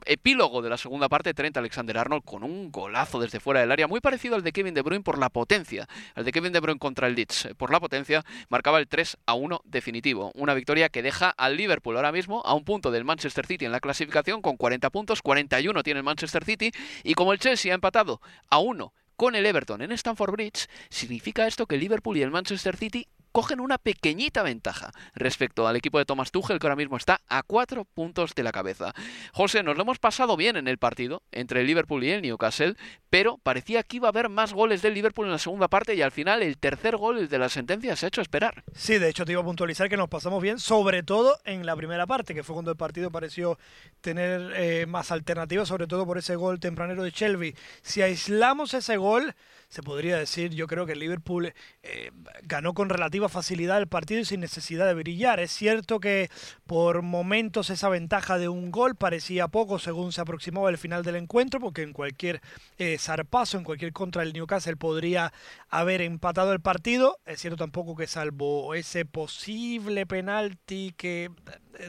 epílogo 0.07 0.62
de 0.62 0.70
la 0.70 0.76
segunda 0.76 1.09
parte, 1.09 1.34
Trent 1.34 1.57
Alexander-Arnold 1.57 2.24
con 2.24 2.42
un 2.42 2.70
golazo 2.70 3.20
desde 3.20 3.40
fuera 3.40 3.61
del 3.61 3.72
área, 3.72 3.86
muy 3.86 4.00
parecido 4.00 4.34
al 4.36 4.42
de 4.42 4.52
Kevin 4.52 4.74
De 4.74 4.82
Bruyne 4.82 5.02
por 5.02 5.18
la 5.18 5.30
potencia, 5.30 5.88
al 6.14 6.24
de 6.24 6.32
Kevin 6.32 6.52
De 6.52 6.61
Bruyne 6.61 6.78
contra 6.78 7.07
el 7.07 7.14
Leeds, 7.14 7.48
por 7.57 7.70
la 7.70 7.80
potencia, 7.80 8.24
marcaba 8.48 8.78
el 8.78 8.88
3 8.88 9.18
a 9.26 9.34
1 9.34 9.61
definitivo. 9.64 10.32
Una 10.34 10.54
victoria 10.54 10.88
que 10.88 11.02
deja 11.02 11.30
al 11.30 11.57
Liverpool 11.57 11.96
ahora 11.96 12.12
mismo 12.12 12.42
a 12.44 12.54
un 12.54 12.64
punto 12.64 12.90
del 12.90 13.04
Manchester 13.04 13.46
City 13.46 13.64
en 13.64 13.72
la 13.72 13.80
clasificación 13.80 14.42
con 14.42 14.57
40 14.57 14.90
puntos, 14.90 15.22
41 15.22 15.82
tiene 15.82 15.98
el 15.98 16.04
Manchester 16.04 16.44
City 16.44 16.72
y 17.02 17.14
como 17.14 17.32
el 17.32 17.38
Chelsea 17.38 17.72
ha 17.72 17.74
empatado 17.74 18.20
a 18.48 18.59
1 18.59 18.92
con 19.16 19.34
el 19.34 19.46
Everton 19.46 19.80
en 19.80 19.92
Stamford 19.92 20.32
Bridge, 20.32 20.68
significa 20.90 21.46
esto 21.46 21.66
que 21.66 21.78
Liverpool 21.78 22.18
y 22.18 22.22
el 22.22 22.30
Manchester 22.30 22.76
City 22.76 23.09
cogen 23.37 23.61
una 23.61 23.76
pequeñita 23.76 24.43
ventaja 24.43 24.93
respecto 25.14 25.68
al 25.68 25.76
equipo 25.76 25.99
de 25.99 26.07
Thomas 26.07 26.30
Tuchel, 26.30 26.59
que 26.59 26.66
ahora 26.66 26.74
mismo 26.74 26.97
está 26.97 27.20
a 27.28 27.43
cuatro 27.43 27.84
puntos 27.84 28.34
de 28.34 28.43
la 28.43 28.51
cabeza. 28.51 28.95
José, 29.34 29.62
nos 29.62 29.76
lo 29.76 29.82
hemos 29.82 29.99
pasado 29.99 30.39
bien 30.39 30.57
en 30.57 30.68
el 30.68 30.78
partido 30.78 31.22
entre 31.32 31.61
el 31.61 31.66
Liverpool 31.66 32.03
y 32.03 32.12
el 32.12 32.22
Newcastle, 32.22 32.76
pero 33.11 33.37
parecía 33.37 33.82
que 33.82 33.99
iba 33.99 34.09
a 34.09 34.11
haber 34.11 34.30
más 34.30 34.55
goles 34.55 34.80
del 34.80 34.95
Liverpool 34.95 35.26
en 35.26 35.32
la 35.32 35.39
segunda 35.39 35.68
parte 35.68 35.95
y 35.95 36.01
al 36.01 36.12
final 36.12 36.43
el 36.43 36.57
tercer 36.57 36.97
gol, 36.97 37.28
de 37.28 37.39
la 37.39 37.51
sentencia, 37.51 37.95
se 37.95 38.07
ha 38.07 38.09
hecho 38.09 38.22
esperar. 38.22 38.64
Sí, 38.72 38.97
de 38.97 39.11
hecho 39.11 39.26
te 39.26 39.32
iba 39.32 39.43
a 39.43 39.45
puntualizar 39.45 39.91
que 39.91 39.99
nos 39.99 40.09
pasamos 40.09 40.43
bien, 40.43 40.59
sobre 40.59 41.03
todo 41.03 41.39
en 41.45 41.66
la 41.66 41.76
primera 41.76 42.07
parte, 42.07 42.34
que 42.34 42.43
fue 42.43 42.55
cuando 42.55 42.70
el 42.70 42.78
partido 42.78 43.11
pareció 43.11 43.59
tener 44.01 44.55
eh, 44.57 44.87
más 44.87 45.12
alternativas, 45.12 45.68
sobre 45.68 45.87
todo 45.87 46.07
por 46.07 46.16
ese 46.16 46.37
gol 46.37 46.59
tempranero 46.59 47.03
de 47.03 47.11
Shelby. 47.11 47.55
Si 47.82 48.01
aislamos 48.01 48.72
ese 48.72 48.97
gol, 48.97 49.34
se 49.68 49.82
podría 49.82 50.16
decir, 50.16 50.55
yo 50.55 50.66
creo 50.66 50.87
que 50.87 50.93
el 50.93 51.01
Liverpool 51.01 51.53
eh, 51.82 52.11
ganó 52.45 52.72
con 52.72 52.89
relativa 52.89 53.26
facilidad 53.29 53.79
el 53.79 53.87
partido 53.87 54.20
y 54.20 54.24
sin 54.24 54.41
necesidad 54.41 54.87
de 54.87 54.95
brillar. 54.95 55.41
Es 55.41 55.51
cierto 55.53 56.01
que 56.01 56.31
por 56.66 57.03
momentos 57.03 57.70
esa 57.70 57.89
ventaja 57.89 58.39
de 58.39 58.49
un 58.49 58.70
gol 58.70 58.95
parecía 58.95 59.49
poco 59.49 59.79
según 59.79 60.12
se 60.12 60.20
aproximaba 60.20 60.70
el 60.70 60.79
final 60.79 61.03
del 61.03 61.16
encuentro, 61.16 61.61
porque 61.61 61.83
en 61.83 61.93
cualquier 61.93 62.41
eh, 62.79 62.97
zarpazo, 62.99 63.59
en 63.59 63.64
cualquier 63.64 63.93
contra 63.93 64.22
del 64.22 64.33
Newcastle 64.33 64.77
podría 64.77 65.33
haber 65.68 66.03
empatado 66.03 66.53
el 66.53 66.61
partido. 66.61 67.18
Es 67.27 67.41
cierto 67.41 67.57
tampoco 67.57 67.97
que 67.97 68.07
salvo 68.07 68.74
ese 68.74 69.05
posible 69.05 70.07
penalti 70.07 70.95
que 70.97 71.31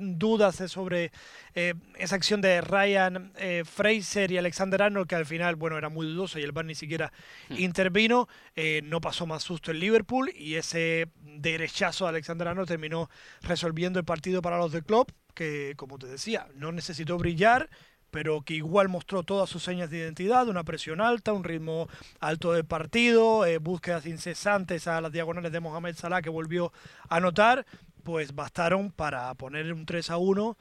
dudas 0.01 0.55
sobre 0.67 1.11
eh, 1.55 1.73
esa 1.97 2.15
acción 2.15 2.41
de 2.41 2.61
Ryan 2.61 3.31
eh, 3.37 3.63
Fraser 3.65 4.31
y 4.31 4.37
Alexander 4.37 4.81
Arnold, 4.81 5.07
que 5.07 5.15
al 5.15 5.25
final, 5.25 5.55
bueno, 5.55 5.77
era 5.77 5.89
muy 5.89 6.07
dudoso 6.07 6.39
y 6.39 6.43
el 6.43 6.51
VAR 6.51 6.65
ni 6.65 6.75
siquiera 6.75 7.11
intervino. 7.49 8.27
Eh, 8.55 8.81
no 8.83 9.01
pasó 9.01 9.25
más 9.25 9.43
susto 9.43 9.71
en 9.71 9.79
Liverpool 9.79 10.31
y 10.35 10.55
ese 10.55 11.09
derechazo 11.23 12.05
de 12.05 12.09
Alexander 12.09 12.49
Arnold 12.49 12.67
terminó 12.67 13.09
resolviendo 13.41 13.99
el 13.99 14.05
partido 14.05 14.41
para 14.41 14.57
los 14.57 14.71
de 14.71 14.81
club, 14.81 15.11
que, 15.33 15.73
como 15.77 15.97
te 15.97 16.07
decía, 16.07 16.47
no 16.55 16.71
necesitó 16.71 17.17
brillar 17.17 17.69
pero 18.09 18.41
que 18.41 18.53
igual 18.53 18.87
mostró 18.87 19.23
todas 19.23 19.49
sus 19.49 19.61
señas 19.61 19.89
de 19.89 19.97
identidad, 19.97 20.47
una 20.47 20.63
presión 20.63 21.01
alta, 21.01 21.33
un 21.33 21.43
ritmo 21.43 21.89
alto 22.21 22.53
de 22.53 22.63
partido, 22.63 23.43
búsquedas 23.59 24.05
incesantes 24.05 24.87
a 24.87 25.01
las 25.01 25.11
diagonales 25.11 25.51
de 25.51 25.59
Mohamed 25.59 25.93
Salah 25.93 26.21
que 26.21 26.29
volvió 26.29 26.71
a 27.09 27.17
anotar 27.17 27.65
pues 28.07 28.33
bastaron 28.33 28.89
para 28.89 29.33
poner 29.33 29.73
un 29.73 29.85
3 29.85 30.11
a 30.11 30.17
1 30.17 30.57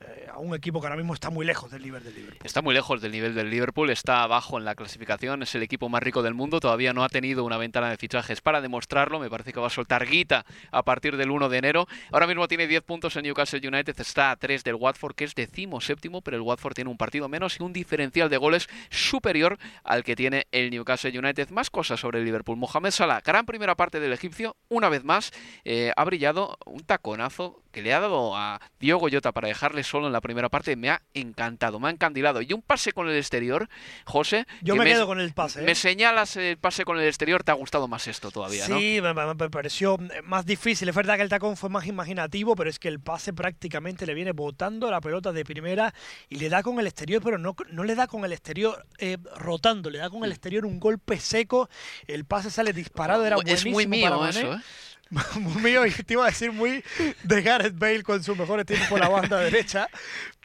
eh, 0.00 0.28
a 0.32 0.38
un 0.38 0.54
equipo 0.54 0.80
que 0.80 0.86
ahora 0.86 0.96
mismo 0.96 1.14
está 1.14 1.30
muy 1.30 1.46
lejos 1.46 1.70
del 1.70 1.82
nivel 1.82 2.02
del 2.02 2.14
Liverpool. 2.14 2.40
Está 2.44 2.62
muy 2.62 2.74
lejos 2.74 3.00
del 3.00 3.12
nivel 3.12 3.34
del 3.34 3.50
Liverpool, 3.50 3.90
está 3.90 4.22
abajo 4.22 4.58
en 4.58 4.64
la 4.64 4.74
clasificación, 4.74 5.42
es 5.42 5.54
el 5.54 5.62
equipo 5.62 5.88
más 5.88 6.02
rico 6.02 6.22
del 6.22 6.34
mundo, 6.34 6.60
todavía 6.60 6.92
no 6.92 7.04
ha 7.04 7.08
tenido 7.08 7.44
una 7.44 7.56
ventana 7.56 7.90
de 7.90 7.96
fichajes 7.96 8.40
para 8.40 8.60
demostrarlo, 8.60 9.20
me 9.20 9.30
parece 9.30 9.52
que 9.52 9.60
va 9.60 9.68
a 9.68 9.70
soltar 9.70 10.06
guita 10.06 10.44
a 10.70 10.82
partir 10.82 11.16
del 11.16 11.30
1 11.30 11.48
de 11.48 11.58
enero. 11.58 11.86
Ahora 12.10 12.26
mismo 12.26 12.48
tiene 12.48 12.66
10 12.66 12.82
puntos 12.82 13.16
en 13.16 13.22
Newcastle 13.22 13.66
United, 13.66 13.98
está 13.98 14.30
a 14.30 14.36
3 14.36 14.64
del 14.64 14.74
Watford, 14.74 15.14
que 15.14 15.24
es 15.24 15.34
decimo 15.34 15.80
séptimo, 15.80 16.22
pero 16.22 16.36
el 16.36 16.42
Watford 16.42 16.74
tiene 16.74 16.90
un 16.90 16.96
partido 16.96 17.28
menos 17.28 17.58
y 17.60 17.62
un 17.62 17.72
diferencial 17.72 18.28
de 18.28 18.36
goles 18.36 18.68
superior 18.90 19.58
al 19.84 20.04
que 20.04 20.16
tiene 20.16 20.46
el 20.52 20.70
Newcastle 20.70 21.16
United. 21.16 21.50
Más 21.50 21.70
cosas 21.70 22.00
sobre 22.00 22.18
el 22.18 22.24
Liverpool. 22.24 22.56
Mohamed 22.56 22.90
Salah, 22.90 23.20
gran 23.20 23.46
primera 23.46 23.74
parte 23.74 24.00
del 24.00 24.12
egipcio, 24.12 24.56
una 24.68 24.88
vez 24.88 25.04
más, 25.04 25.32
eh, 25.64 25.92
ha 25.96 26.04
brillado 26.04 26.58
un 26.66 26.80
taconazo 26.80 27.63
que 27.74 27.82
le 27.82 27.92
ha 27.92 28.00
dado 28.00 28.36
a 28.36 28.60
Diogo 28.78 29.08
Jota 29.10 29.32
para 29.32 29.48
dejarle 29.48 29.82
solo 29.82 30.06
en 30.06 30.12
la 30.12 30.20
primera 30.20 30.48
parte 30.48 30.76
me 30.76 30.90
ha 30.90 31.02
encantado, 31.12 31.80
me 31.80 31.88
ha 31.88 31.90
encandilado. 31.90 32.40
Y 32.40 32.52
un 32.52 32.62
pase 32.62 32.92
con 32.92 33.08
el 33.08 33.16
exterior, 33.16 33.68
José. 34.04 34.46
Yo 34.62 34.76
me, 34.76 34.84
quedo 34.84 35.06
con 35.06 35.20
el 35.20 35.32
pase. 35.32 35.60
Me 35.62 35.72
¿eh? 35.72 35.74
señalas 35.74 36.36
el 36.36 36.56
pase 36.56 36.84
con 36.84 36.98
el 36.98 37.06
exterior, 37.06 37.42
te 37.42 37.50
ha 37.50 37.54
gustado 37.54 37.88
más 37.88 38.06
esto 38.06 38.30
todavía, 38.30 38.68
¿no? 38.68 38.78
Sí, 38.78 39.00
me, 39.02 39.50
pareció 39.50 39.98
más 40.22 40.46
difícil. 40.46 40.88
Es 40.88 40.94
verdad 40.94 41.16
que 41.16 41.22
el 41.22 41.28
tacón 41.28 41.56
fue 41.56 41.68
más 41.68 41.86
imaginativo, 41.86 42.54
pero 42.54 42.70
es 42.70 42.78
que 42.78 42.88
el 42.88 43.00
pase 43.00 43.32
prácticamente 43.32 44.06
le 44.06 44.14
viene 44.14 44.30
botando 44.30 44.90
la 44.90 45.00
pelota 45.00 45.32
de 45.32 45.44
primera 45.44 45.92
y 46.28 46.36
le 46.36 46.48
da 46.48 46.62
con 46.62 46.78
el 46.78 46.86
exterior, 46.86 47.20
pero 47.22 47.38
no, 47.38 47.56
no 47.70 47.82
le 47.82 47.96
da 47.96 48.06
con 48.06 48.24
el 48.24 48.32
exterior 48.32 48.86
eh, 48.98 49.18
rotando, 49.36 49.90
le 49.90 49.98
da 49.98 50.08
con 50.10 50.24
el 50.24 50.30
exterior 50.30 50.64
un 50.64 50.78
golpe 50.78 51.18
seco. 51.18 51.68
El 52.06 52.24
pase 52.24 52.50
sale 52.50 52.72
disparado, 52.72 53.26
era 53.26 53.36
es 53.44 53.66
muy 53.66 53.88
mío 53.88 54.26
eso, 54.26 54.54
¿eh? 54.54 54.60
Muy 55.40 55.70
iba 55.70 56.24
a 56.24 56.26
decir 56.26 56.52
muy 56.52 56.82
de 57.22 57.42
Gareth 57.42 57.78
Bale 57.78 58.02
con 58.02 58.22
su 58.22 58.34
mejor 58.34 58.64
tiempo 58.64 58.86
por 58.88 59.00
la 59.00 59.08
banda 59.08 59.38
derecha, 59.38 59.88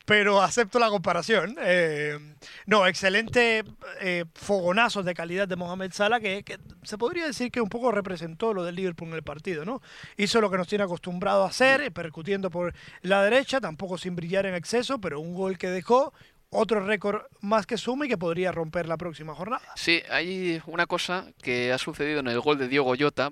pero 0.10 0.42
acepto 0.42 0.80
la 0.80 0.90
comparación. 0.90 1.56
Eh, 1.62 2.18
no, 2.66 2.88
excelente 2.88 3.64
eh, 4.02 4.26
fogonazos 4.34 5.06
de 5.06 5.14
calidad 5.14 5.48
de 5.48 5.56
Mohamed 5.56 5.92
Salah, 5.94 6.20
que, 6.20 6.44
se 6.84 6.98
podría 6.98 7.28
decir 7.28 7.52
que 7.52 7.62
un 7.62 7.70
poco 7.70 7.92
representó 7.92 8.54
lo 8.54 8.64
del 8.64 8.76
Liverpool 8.76 9.10
en 9.10 9.16
el 9.16 9.24
partido, 9.24 9.66
¿no? 9.66 9.82
Hizo 10.18 10.42
lo 10.42 10.50
que 10.50 10.58
nos 10.58 10.68
tiene 10.68 10.84
acostumbrado 10.84 11.44
a 11.44 11.50
hacer, 11.50 11.92
percutiendo 11.92 12.50
por 12.50 12.74
la 13.02 13.24
derecha, 13.24 13.62
tampoco 13.62 14.00
sin 14.00 14.16
brillar 14.16 14.48
en 14.48 14.56
exceso, 14.56 15.00
pero 15.00 15.20
un 15.20 15.36
gol 15.36 15.60
que 15.60 15.70
dejó 15.70 16.12
otro 16.50 16.80
récord 16.80 17.22
más 17.42 17.68
que 17.68 17.78
suma 17.78 18.08
y 18.08 18.10
que 18.10 18.18
podría 18.18 18.52
romper 18.52 18.88
la 18.88 18.98
próxima 18.98 19.36
jornada. 19.36 19.62
Sí, 19.76 20.02
hay 20.10 20.60
una 20.66 20.88
cosa 20.88 21.28
que 21.44 21.72
ha 21.72 21.78
sucedido 21.78 22.20
en 22.22 22.28
el 22.28 22.40
gol 22.40 22.58
de 22.58 22.68
Diego 22.68 22.96
Jota, 23.00 23.32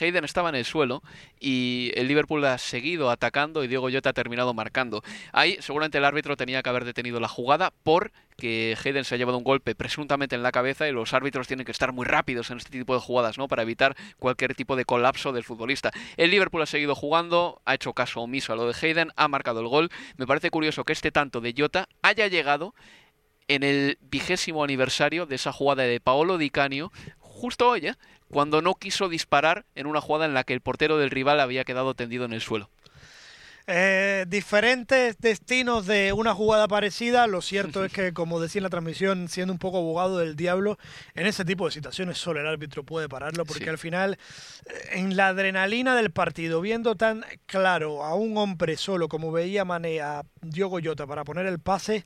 Hayden 0.00 0.24
estaba 0.24 0.48
en 0.48 0.54
el 0.54 0.64
suelo 0.64 1.02
y 1.40 1.90
el 1.94 2.08
Liverpool 2.08 2.44
ha 2.44 2.58
seguido 2.58 3.10
atacando 3.10 3.64
y 3.64 3.68
Diego 3.68 3.88
Jota 3.90 4.10
ha 4.10 4.12
terminado 4.12 4.54
marcando. 4.54 5.02
Ahí 5.32 5.56
seguramente 5.60 5.98
el 5.98 6.04
árbitro 6.04 6.36
tenía 6.36 6.62
que 6.62 6.68
haber 6.68 6.84
detenido 6.84 7.20
la 7.20 7.28
jugada 7.28 7.72
porque 7.82 8.76
Hayden 8.82 9.04
se 9.04 9.14
ha 9.14 9.18
llevado 9.18 9.38
un 9.38 9.44
golpe 9.44 9.74
presuntamente 9.74 10.34
en 10.34 10.42
la 10.42 10.52
cabeza 10.52 10.88
y 10.88 10.92
los 10.92 11.14
árbitros 11.14 11.46
tienen 11.46 11.64
que 11.64 11.72
estar 11.72 11.92
muy 11.92 12.04
rápidos 12.04 12.50
en 12.50 12.58
este 12.58 12.70
tipo 12.70 12.94
de 12.94 13.00
jugadas, 13.00 13.38
¿no? 13.38 13.48
Para 13.48 13.62
evitar 13.62 13.96
cualquier 14.18 14.54
tipo 14.54 14.76
de 14.76 14.84
colapso 14.84 15.32
del 15.32 15.44
futbolista. 15.44 15.90
El 16.16 16.30
Liverpool 16.30 16.62
ha 16.62 16.66
seguido 16.66 16.94
jugando, 16.94 17.60
ha 17.64 17.74
hecho 17.74 17.92
caso 17.92 18.20
omiso 18.20 18.52
a 18.52 18.56
lo 18.56 18.66
de 18.66 18.74
Hayden, 18.80 19.12
ha 19.16 19.28
marcado 19.28 19.60
el 19.60 19.68
gol. 19.68 19.90
Me 20.16 20.26
parece 20.26 20.50
curioso 20.50 20.84
que 20.84 20.92
este 20.92 21.10
tanto 21.10 21.40
de 21.40 21.54
Jota 21.56 21.88
haya 22.02 22.26
llegado 22.26 22.74
en 23.48 23.62
el 23.62 23.98
vigésimo 24.00 24.64
aniversario 24.64 25.26
de 25.26 25.34
esa 25.34 25.52
jugada 25.52 25.82
de 25.82 26.00
Paolo 26.00 26.38
Di 26.38 26.50
Canio, 26.50 26.92
justo 27.34 27.68
hoy, 27.68 27.88
¿eh? 27.88 27.94
cuando 28.28 28.62
no 28.62 28.74
quiso 28.74 29.08
disparar 29.08 29.64
en 29.74 29.86
una 29.86 30.00
jugada 30.00 30.24
en 30.24 30.34
la 30.34 30.44
que 30.44 30.54
el 30.54 30.60
portero 30.60 30.96
del 30.98 31.10
rival 31.10 31.40
había 31.40 31.64
quedado 31.64 31.94
tendido 31.94 32.24
en 32.24 32.32
el 32.32 32.40
suelo. 32.40 32.70
Eh, 33.66 34.26
diferentes 34.28 35.16
destinos 35.18 35.86
de 35.86 36.12
una 36.12 36.34
jugada 36.34 36.68
parecida. 36.68 37.26
Lo 37.26 37.40
cierto 37.40 37.84
es 37.84 37.92
que, 37.92 38.12
como 38.12 38.40
decía 38.40 38.58
en 38.58 38.64
la 38.64 38.70
transmisión, 38.70 39.28
siendo 39.28 39.52
un 39.52 39.58
poco 39.58 39.78
abogado 39.78 40.18
del 40.18 40.36
diablo, 40.36 40.78
en 41.14 41.26
ese 41.26 41.44
tipo 41.44 41.64
de 41.64 41.72
situaciones 41.72 42.18
solo 42.18 42.40
el 42.40 42.46
árbitro 42.46 42.84
puede 42.84 43.08
pararlo, 43.08 43.44
porque 43.46 43.70
al 43.70 43.78
final, 43.78 44.18
eh, 44.66 44.72
en 44.92 45.16
la 45.16 45.28
adrenalina 45.28 45.96
del 45.96 46.10
partido, 46.10 46.60
viendo 46.60 46.94
tan 46.94 47.24
claro 47.46 48.04
a 48.04 48.14
un 48.14 48.36
hombre 48.36 48.76
solo 48.76 49.08
como 49.08 49.32
veía 49.32 49.64
Mané 49.64 50.00
a 50.02 50.24
Diogo 50.42 50.78
Jota 50.82 51.06
para 51.06 51.24
poner 51.24 51.46
el 51.46 51.58
pase, 51.58 52.04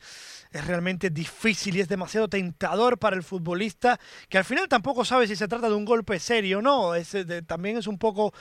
es 0.53 0.67
realmente 0.67 1.11
difícil 1.11 1.77
y 1.77 1.81
es 1.81 1.89
demasiado 1.89 2.29
tentador 2.29 2.99
para 2.99 3.17
el 3.17 3.23
futbolista, 3.23 3.99
que 4.29 4.39
al 4.39 4.45
final 4.45 4.69
tampoco 4.69 5.05
sabe 5.05 5.27
si 5.27 5.37
se 5.37 5.49
trata 5.49 5.69
de 5.69 5.75
un 5.75 5.85
golpe 5.85 6.19
serio 6.19 6.59
o 6.59 6.63
no. 6.63 6.95
Eh, 6.95 7.05
también 7.47 7.77
es 7.77 7.87
un 7.87 7.99
poco 7.99 8.33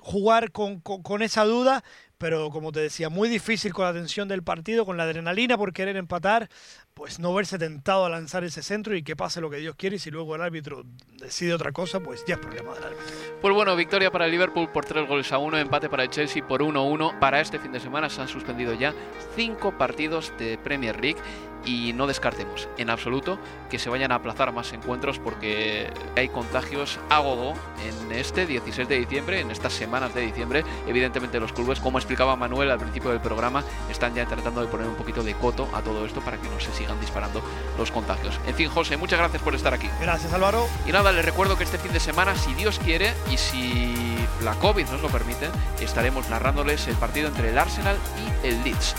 jugar 0.00 0.52
con, 0.52 0.80
con 0.80 1.22
esa 1.22 1.44
duda, 1.44 1.82
pero 2.20 2.50
como 2.50 2.70
te 2.70 2.80
decía, 2.80 3.08
muy 3.08 3.30
difícil 3.30 3.72
con 3.72 3.86
la 3.86 3.94
tensión 3.94 4.28
del 4.28 4.42
partido, 4.42 4.84
con 4.84 4.98
la 4.98 5.04
adrenalina 5.04 5.56
por 5.56 5.72
querer 5.72 5.96
empatar, 5.96 6.50
pues 6.94 7.18
no 7.18 7.32
verse 7.34 7.58
tentado 7.58 8.04
a 8.04 8.10
lanzar 8.10 8.44
ese 8.44 8.62
centro 8.62 8.94
y 8.94 9.02
que 9.02 9.16
pase 9.16 9.40
lo 9.40 9.50
que 9.50 9.56
Dios 9.56 9.74
quiere 9.76 9.96
y 9.96 9.98
si 9.98 10.10
luego 10.10 10.34
el 10.34 10.42
árbitro 10.42 10.84
decide 11.18 11.54
otra 11.54 11.72
cosa, 11.72 12.00
pues 12.00 12.24
ya 12.26 12.34
es 12.34 12.40
problema 12.40 12.74
del 12.74 12.84
árbitro. 12.84 13.06
Pues 13.40 13.54
bueno, 13.54 13.74
victoria 13.76 14.10
para 14.10 14.26
el 14.26 14.30
Liverpool 14.30 14.70
por 14.70 14.84
3 14.84 15.08
goles 15.08 15.32
a 15.32 15.38
1, 15.38 15.58
empate 15.58 15.88
para 15.88 16.02
el 16.02 16.10
Chelsea 16.10 16.46
por 16.46 16.62
1-1. 16.62 17.18
Para 17.18 17.40
este 17.40 17.58
fin 17.58 17.72
de 17.72 17.80
semana 17.80 18.10
se 18.10 18.20
han 18.20 18.28
suspendido 18.28 18.74
ya 18.74 18.94
5 19.36 19.78
partidos 19.78 20.32
de 20.38 20.58
Premier 20.58 21.00
League 21.00 21.20
y 21.64 21.92
no 21.92 22.06
descartemos 22.06 22.68
en 22.78 22.90
absoluto 22.90 23.38
que 23.68 23.78
se 23.78 23.90
vayan 23.90 24.12
a 24.12 24.16
aplazar 24.16 24.52
más 24.52 24.72
encuentros 24.72 25.18
porque 25.18 25.90
hay 26.16 26.28
contagios 26.28 26.98
a 27.10 27.18
gogo 27.18 27.54
en 27.84 28.12
este 28.12 28.46
16 28.46 28.88
de 28.88 28.98
diciembre, 28.98 29.40
en 29.40 29.50
estas 29.50 29.72
semanas 29.72 30.14
de 30.14 30.22
diciembre. 30.22 30.64
Evidentemente 30.86 31.40
los 31.40 31.52
clubes, 31.52 31.80
como 31.80 31.98
explicaba 31.98 32.36
Manuel 32.36 32.70
al 32.70 32.78
principio 32.78 33.10
del 33.10 33.20
programa, 33.20 33.64
están 33.90 34.14
ya 34.14 34.26
tratando 34.26 34.62
de 34.62 34.68
poner 34.68 34.88
un 34.88 34.96
poquito 34.96 35.22
de 35.22 35.34
coto 35.34 35.68
a 35.74 35.82
todo 35.82 36.06
esto 36.06 36.20
para 36.20 36.38
que 36.38 36.48
no 36.48 36.58
se 36.60 36.72
sigan 36.80 36.98
disparando 37.00 37.42
los 37.76 37.90
contagios. 37.90 38.40
En 38.46 38.54
fin, 38.54 38.70
José, 38.70 38.96
muchas 38.96 39.18
gracias 39.18 39.42
por 39.42 39.54
estar 39.54 39.74
aquí. 39.74 39.88
Gracias, 40.00 40.32
Álvaro. 40.32 40.66
Y 40.86 40.92
nada, 40.92 41.12
les 41.12 41.24
recuerdo 41.24 41.56
que 41.58 41.64
este 41.64 41.78
fin 41.78 41.92
de 41.92 42.00
semana, 42.00 42.34
si 42.36 42.54
Dios 42.54 42.78
quiere 42.78 43.12
y 43.30 43.36
si 43.36 43.94
la 44.42 44.54
COVID 44.54 44.86
nos 44.86 45.02
lo 45.02 45.08
permite, 45.08 45.50
estaremos 45.80 46.30
narrándoles 46.30 46.88
el 46.88 46.96
partido 46.96 47.28
entre 47.28 47.50
el 47.50 47.58
Arsenal 47.58 47.98
y 48.16 48.46
el 48.46 48.62
Leeds. 48.64 48.94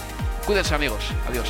Cuídense 0.46 0.76
amigos, 0.76 1.12
adiós. 1.28 1.50